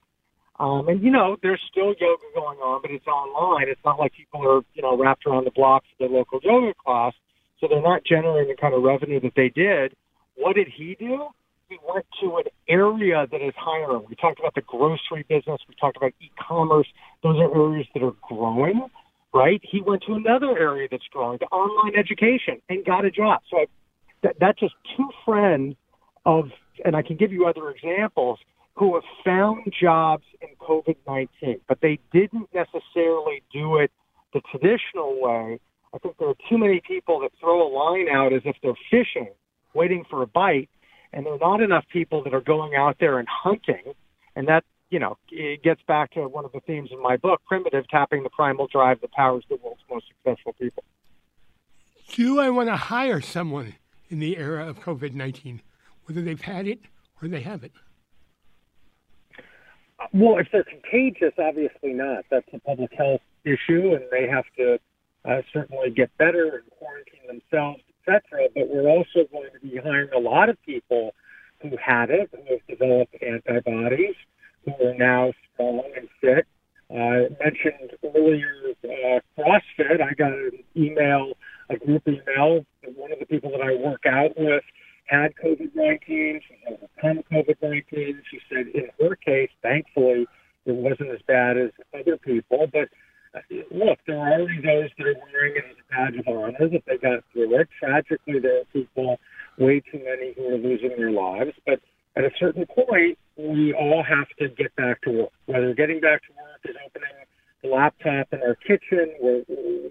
[0.60, 3.68] Um, and you know, there's still yoga going on, but it's online.
[3.68, 6.74] It's not like people are, you know, wrapped around the block of their local yoga
[6.86, 7.14] class.
[7.60, 9.96] So they're not generating the kind of revenue that they did.
[10.36, 11.28] What did he do?
[11.70, 14.06] We went to an area that is hiring.
[14.10, 15.62] We talked about the grocery business.
[15.68, 16.88] We talked about e-commerce.
[17.22, 18.88] Those are areas that are growing,
[19.34, 19.62] right?
[19.64, 23.42] He went to another area that's growing, to online education, and got a job.
[23.52, 23.66] So I,
[24.24, 25.76] that, that's just two friends
[26.26, 26.46] of,
[26.84, 28.40] and I can give you other examples,
[28.76, 33.92] who have found jobs in COVID-19, but they didn't necessarily do it
[34.34, 35.60] the traditional way.
[35.94, 38.78] I think there are too many people that throw a line out as if they're
[38.90, 39.34] fishing,
[39.74, 40.70] waiting for a bite,
[41.14, 43.94] and there are not enough people that are going out there and hunting.
[44.36, 47.42] And that, you know, it gets back to one of the themes in my book,
[47.48, 50.84] Primitive, tapping the primal drive that powers the world's most successful people.
[52.12, 53.76] Do I want to hire someone
[54.10, 55.62] in the era of COVID 19,
[56.06, 56.80] whether they've had it
[57.22, 57.74] or they haven't?
[60.14, 62.26] Well, if they're contagious, obviously not.
[62.32, 64.80] That's a public health issue, and they have to
[65.26, 68.50] uh, certainly get better and quarantine themselves etc.
[68.56, 71.14] But we're also going to be hiring a lot of people
[71.62, 74.16] who had it, who have developed antibodies,
[74.66, 76.48] who are now strong and fit.
[76.92, 80.02] Uh, mentioned earlier uh, CrossFit.
[80.02, 81.34] I got an email,
[81.70, 82.66] a group email.
[82.96, 84.64] One of the people that I work out with
[85.06, 86.42] had COVID 19.
[86.48, 88.22] She had overcome COVID 19.
[88.32, 90.28] She said in her case, thankfully,
[90.66, 92.68] it wasn't as bad as other people.
[92.72, 92.90] But
[93.72, 96.84] look, there are already those that are wearing it as a badge of honor that
[96.88, 97.70] they got through it.
[97.80, 99.20] Tragically, there are people,
[99.58, 101.52] way too many, who are losing their lives.
[101.66, 101.80] But
[102.16, 105.32] at a certain point, we all have to get back to work.
[105.46, 107.10] Whether getting back to work is opening
[107.62, 109.42] the laptop in our kitchen, or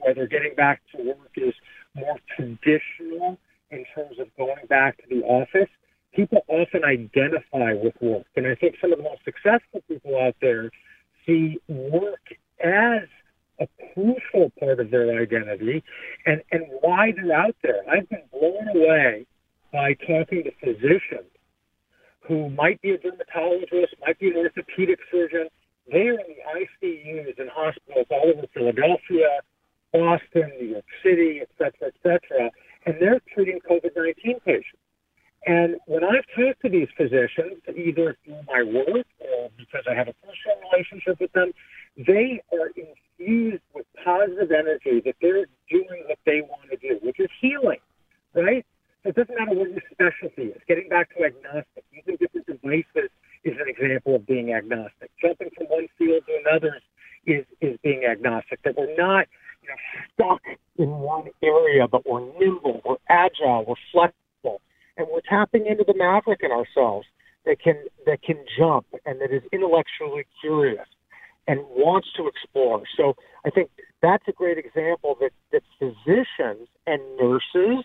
[0.05, 1.55] whether getting back to work is
[1.95, 3.39] more traditional
[3.71, 5.69] in terms of going back to the office,
[6.15, 8.27] people often identify with work.
[8.37, 10.71] And I think some of the most successful people out there
[11.27, 12.33] see work
[12.65, 13.03] as
[13.61, 15.83] a crucial part of their identity
[16.27, 17.83] and, and why they're out there.
[17.91, 19.27] I've been blown away
[19.73, 21.31] by talking to physicians
[22.27, 25.49] who might be a dermatologist, might be an orthopedic surgeon.
[25.91, 29.41] They are in the ICUs and hospitals all over Philadelphia,
[29.93, 32.51] Boston, New York City, et cetera, et cetera,
[32.85, 34.88] and they're treating COVID 19 patients
[36.99, 41.53] physicians, either through my work or because I have a personal relationship with them,
[41.97, 47.19] they are infused with positive energy that they're doing what they want to do, which
[47.19, 47.79] is healing,
[48.35, 48.65] right?
[49.03, 50.61] So it doesn't matter what your specialty is.
[50.67, 53.11] Getting back to agnostic, using different devices
[53.45, 55.11] is an example of being agnostic.
[55.23, 56.81] Jumping from one field to another
[57.27, 58.61] is, is being agnostic.
[58.65, 59.27] That we're not
[59.63, 59.77] you know,
[60.15, 60.43] stuck
[60.77, 64.28] in one area, but we're nimble, we're agile, we're flexible,
[64.99, 67.07] and we're tapping into the maverick in ourselves
[67.47, 70.87] that can that can jump and that is intellectually curious
[71.47, 72.83] and wants to explore.
[72.97, 73.17] So
[73.47, 73.71] I think
[74.03, 77.85] that's a great example that, that physicians and nurses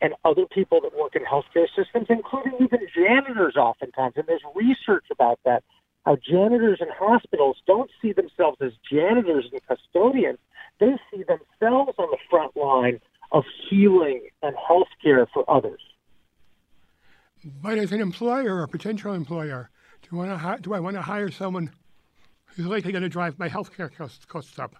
[0.00, 5.04] and other people that work in healthcare systems, including even janitors oftentimes, and there's research
[5.10, 5.62] about that,
[6.04, 10.38] how janitors in hospitals don't see themselves as janitors and custodians.
[10.80, 13.00] They see themselves on the front line
[13.32, 15.80] of healing and healthcare for others.
[17.46, 19.70] But as an employer or potential employer,
[20.10, 21.70] do, to, do I want to hire someone
[22.46, 24.74] who's likely going to drive my healthcare costs, costs up?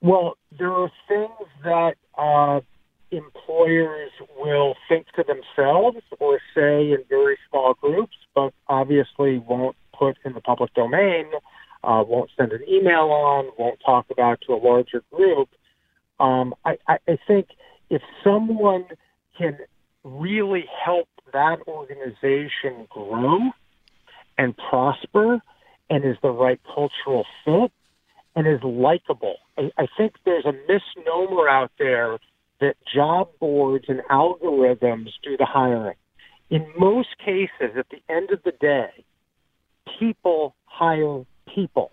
[0.00, 2.60] Well, there are things that uh,
[3.10, 10.16] employers will think to themselves or say in very small groups, but obviously won't put
[10.24, 11.26] in the public domain,
[11.84, 15.50] uh, won't send an email on, won't talk about to a larger group.
[16.18, 17.48] Um, I, I, I think
[17.90, 18.86] if someone
[19.36, 19.58] can
[20.04, 23.38] really help that organization grow
[24.38, 25.40] and prosper
[25.88, 27.72] and is the right cultural fit
[28.34, 29.36] and is likable.
[29.58, 32.18] I, I think there's a misnomer out there
[32.60, 35.96] that job boards and algorithms do the hiring.
[36.50, 39.04] In most cases, at the end of the day,
[39.98, 41.24] people hire
[41.54, 41.90] people.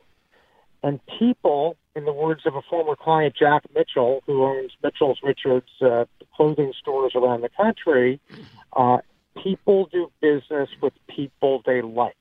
[0.81, 5.69] And people, in the words of a former client, Jack Mitchell, who owns Mitchell's Richards
[5.81, 8.19] uh, clothing stores around the country,
[8.75, 8.99] uh,
[9.43, 12.15] people do business with people they like.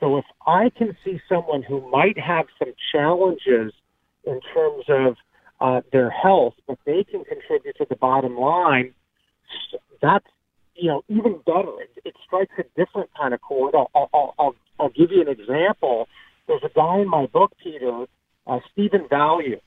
[0.00, 3.72] So if I can see someone who might have some challenges
[4.24, 5.16] in terms of
[5.60, 8.92] uh, their health, but they can contribute to the bottom line,
[10.02, 10.26] that's
[10.74, 11.80] you know even better.
[11.80, 13.74] It, it strikes a different kind of chord.
[13.74, 16.08] I'll, I'll, I'll, I'll give you an example.
[16.46, 18.06] There's a guy in my book, Peter,
[18.46, 19.60] uh, Stephen Value.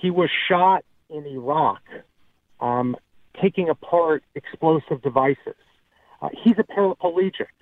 [0.00, 1.82] He was shot in Iraq,
[2.60, 2.96] um,
[3.40, 5.56] taking apart explosive devices.
[6.22, 7.52] Uh, he's a paraplegic.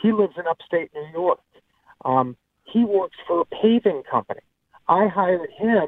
[0.00, 1.40] He lives in upstate New York.
[2.04, 4.40] Um, he works for a paving company.
[4.88, 5.86] I hired him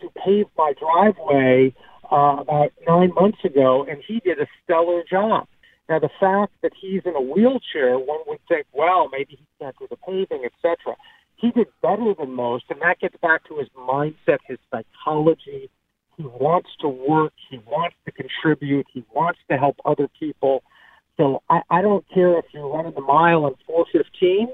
[0.00, 1.74] to pave my driveway
[2.10, 5.46] uh, about nine months ago, and he did a stellar job.
[5.88, 9.76] Now, the fact that he's in a wheelchair, one would think, well, maybe he can't
[9.78, 10.96] do the paving, etc.
[11.36, 15.70] He did better than most, and that gets back to his mindset, his psychology.
[16.16, 17.34] He wants to work.
[17.50, 18.86] He wants to contribute.
[18.92, 20.62] He wants to help other people.
[21.16, 24.48] So I, I don't care if you're running the mile in 415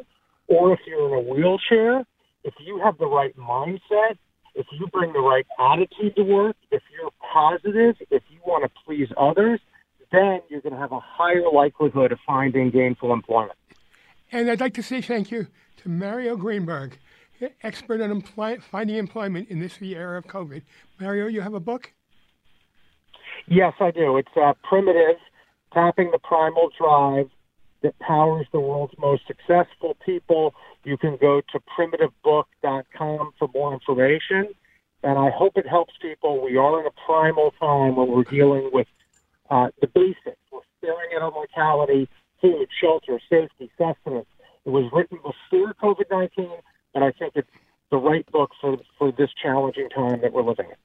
[0.49, 2.05] or if you're in a wheelchair.
[2.45, 4.19] If you have the right mindset,
[4.55, 8.71] if you bring the right attitude to work, if you're positive, if you want to
[8.85, 9.61] please others,
[10.11, 13.57] then you're going to have a higher likelihood of finding gainful employment.
[14.33, 15.47] And I'd like to say thank you
[15.77, 16.99] to Mario Greenberg,
[17.63, 20.63] expert on employ- finding employment in this era of COVID.
[20.99, 21.93] Mario, you have a book?
[23.47, 24.17] Yes, I do.
[24.17, 25.17] It's uh, Primitive
[25.75, 27.29] tapping the primal drive
[27.83, 30.55] that powers the world's most successful people.
[30.85, 34.49] You can go to primitivebook.com for more information.
[35.03, 36.43] And I hope it helps people.
[36.43, 38.87] We are in a primal time when we're dealing with
[39.51, 40.39] uh, the basics.
[40.53, 42.09] We're staring at our mortality,
[42.43, 44.27] food, shelter, safety, sustenance.
[44.67, 46.51] It was written before COVID 19,
[46.95, 47.49] and I think it's
[47.91, 50.77] the right book for, for this challenging time that we're living in.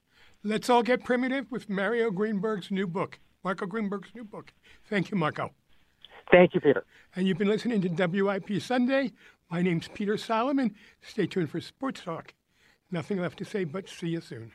[0.49, 3.19] Let's all get primitive with Mario Greenberg's new book.
[3.43, 4.53] Marco Greenberg's new book.
[4.85, 5.51] Thank you, Marco.
[6.31, 6.85] Thank you, Peter.
[7.15, 9.11] And you've been listening to WIP Sunday.
[9.49, 10.75] My name's Peter Solomon.
[11.01, 12.33] Stay tuned for Sports Talk.
[12.91, 14.51] Nothing left to say but see you soon.